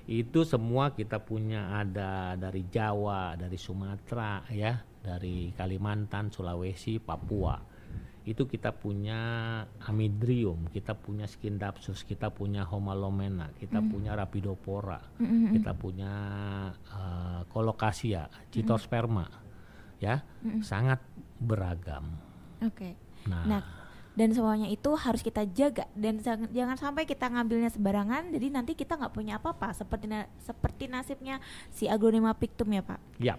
itu 0.08 0.40
semua 0.40 0.96
kita 0.96 1.20
punya 1.20 1.84
ada 1.84 2.32
dari 2.32 2.64
Jawa, 2.72 3.36
dari 3.36 3.60
Sumatera 3.60 4.40
ya, 4.48 4.72
dari 5.04 5.52
Kalimantan, 5.52 6.32
Sulawesi, 6.32 6.96
Papua. 6.96 7.67
Itu 8.28 8.44
kita 8.44 8.76
punya 8.76 9.20
Amidrium, 9.80 10.68
kita 10.68 10.92
punya 10.92 11.24
Skindapsus, 11.24 12.04
kita 12.04 12.28
punya 12.28 12.68
Homalomena, 12.68 13.48
kita 13.56 13.80
punya 13.80 14.12
Rapidopora, 14.12 15.00
kita 15.56 15.72
punya 15.72 16.12
eh, 16.92 17.40
Colocasia, 17.48 18.28
Citosperma. 18.52 19.24
Ya, 19.98 20.22
sangat 20.60 21.00
beragam. 21.40 22.04
oke. 22.60 22.92
Nah, 23.26 23.44
Nah, 23.48 23.62
dan 24.14 24.34
semuanya 24.34 24.66
itu 24.66 24.90
harus 24.98 25.22
kita 25.22 25.46
jaga 25.46 25.86
dan 25.94 26.18
jangan 26.50 26.74
sampai 26.74 27.06
kita 27.06 27.30
ngambilnya 27.30 27.70
sembarangan 27.70 28.34
jadi 28.34 28.50
nanti 28.50 28.74
kita 28.74 28.98
nggak 28.98 29.14
punya 29.14 29.38
apa-apa 29.38 29.70
seperti 29.70 30.10
na- 30.10 30.26
seperti 30.42 30.90
nasibnya 30.90 31.38
si 31.70 31.86
aglonema 31.86 32.34
pictum 32.34 32.66
ya 32.74 32.82
pak? 32.82 32.98
Ya, 33.22 33.38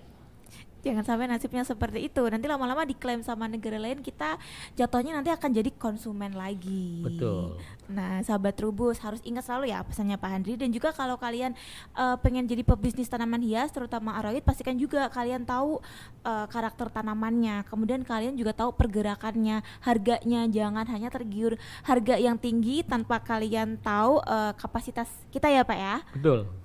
jangan 0.82 1.04
sampai 1.04 1.26
nasibnya 1.28 1.64
seperti 1.68 2.08
itu 2.08 2.24
nanti 2.28 2.46
lama-lama 2.48 2.88
diklaim 2.88 3.22
sama 3.22 3.46
negara 3.46 3.78
lain 3.80 4.00
kita 4.00 4.40
jatuhnya 4.76 5.16
nanti 5.16 5.30
akan 5.32 5.50
jadi 5.52 5.72
konsumen 5.76 6.36
lagi 6.36 7.04
betul. 7.04 7.60
Nah, 7.90 8.22
sahabat 8.22 8.54
Trubus 8.54 9.02
harus 9.02 9.18
ingat 9.26 9.50
selalu 9.50 9.74
ya 9.74 9.82
pesannya 9.82 10.14
Pak 10.22 10.30
Handri 10.30 10.54
dan 10.54 10.70
juga 10.70 10.94
kalau 10.94 11.18
kalian 11.18 11.58
eh, 11.98 12.16
pengen 12.22 12.46
jadi 12.46 12.62
pebisnis 12.62 13.10
tanaman 13.10 13.42
hias 13.42 13.74
terutama 13.74 14.14
aroid 14.22 14.46
pastikan 14.46 14.78
juga 14.78 15.10
kalian 15.10 15.42
tahu 15.42 15.82
eh, 16.22 16.46
karakter 16.54 16.94
tanamannya. 16.94 17.66
Kemudian 17.66 18.06
kalian 18.06 18.38
juga 18.38 18.54
tahu 18.54 18.78
pergerakannya, 18.78 19.66
harganya. 19.82 20.46
Jangan 20.50 20.86
hanya 20.86 21.10
tergiur 21.10 21.58
harga 21.82 22.16
yang 22.22 22.38
tinggi 22.38 22.86
tanpa 22.86 23.18
kalian 23.26 23.82
tahu 23.82 24.22
eh, 24.22 24.54
kapasitas 24.54 25.10
kita 25.34 25.50
ya, 25.50 25.66
Pak 25.66 25.78
ya. 25.78 25.96
Betul. 26.14 26.59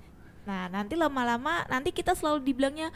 Nah, 0.45 0.69
nanti 0.69 0.93
lama-lama 0.93 1.65
nanti 1.67 1.89
kita 1.89 2.13
selalu 2.13 2.45
dibilangnya 2.45 2.93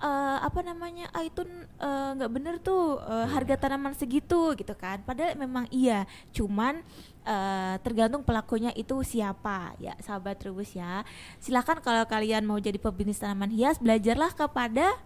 eh, 0.00 0.38
apa 0.40 0.60
namanya? 0.64 1.12
Ah 1.12 1.22
itu 1.22 1.44
eh, 1.80 2.10
nggak 2.16 2.32
bener 2.32 2.54
tuh 2.60 3.00
eh, 3.04 3.26
harga 3.30 3.68
tanaman 3.68 3.92
segitu 3.92 4.56
gitu 4.56 4.72
kan. 4.76 5.04
Padahal 5.04 5.36
memang 5.36 5.68
iya, 5.68 6.08
cuman 6.32 6.80
eh, 7.24 7.74
tergantung 7.84 8.24
pelakunya 8.24 8.72
itu 8.72 8.96
siapa 9.04 9.76
ya, 9.76 9.92
sahabat 10.00 10.40
Trubus 10.40 10.72
ya. 10.72 11.04
Silakan 11.38 11.84
kalau 11.84 12.04
kalian 12.08 12.48
mau 12.48 12.56
jadi 12.56 12.80
pebisnis 12.80 13.20
tanaman 13.20 13.52
hias, 13.52 13.76
belajarlah 13.76 14.32
kepada 14.32 14.96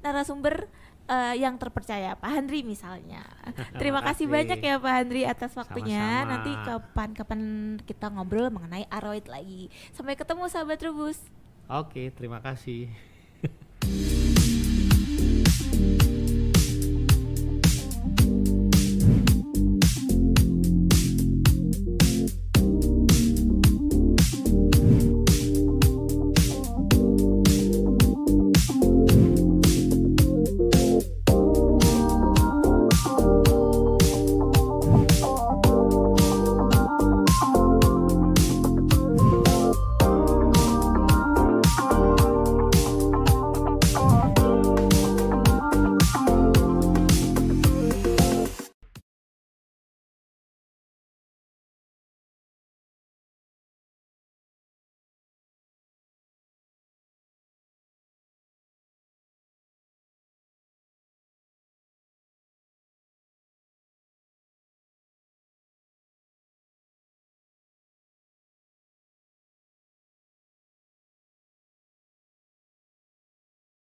narasumber 0.00 0.68
eh, 1.10 1.34
yang 1.42 1.58
terpercaya, 1.58 2.14
Pak 2.14 2.30
Handri 2.30 2.62
misalnya. 2.62 3.26
Terima 3.80 4.00
kasih 4.04 4.30
banyak 4.30 4.60
ya 4.62 4.78
Pak 4.78 4.92
Handri 4.92 5.22
atas 5.26 5.52
waktunya. 5.58 5.98
Sama-sama. 5.98 6.30
Nanti 6.30 6.50
kapan-kapan 6.62 7.40
kita 7.84 8.06
ngobrol 8.12 8.48
mengenai 8.52 8.86
aroid 8.88 9.26
lagi. 9.26 9.66
Sampai 9.90 10.14
ketemu 10.14 10.46
sahabat 10.46 10.78
Trubus. 10.78 11.18
Oke, 11.70 12.10
terima 12.10 12.42
kasih. 12.42 12.90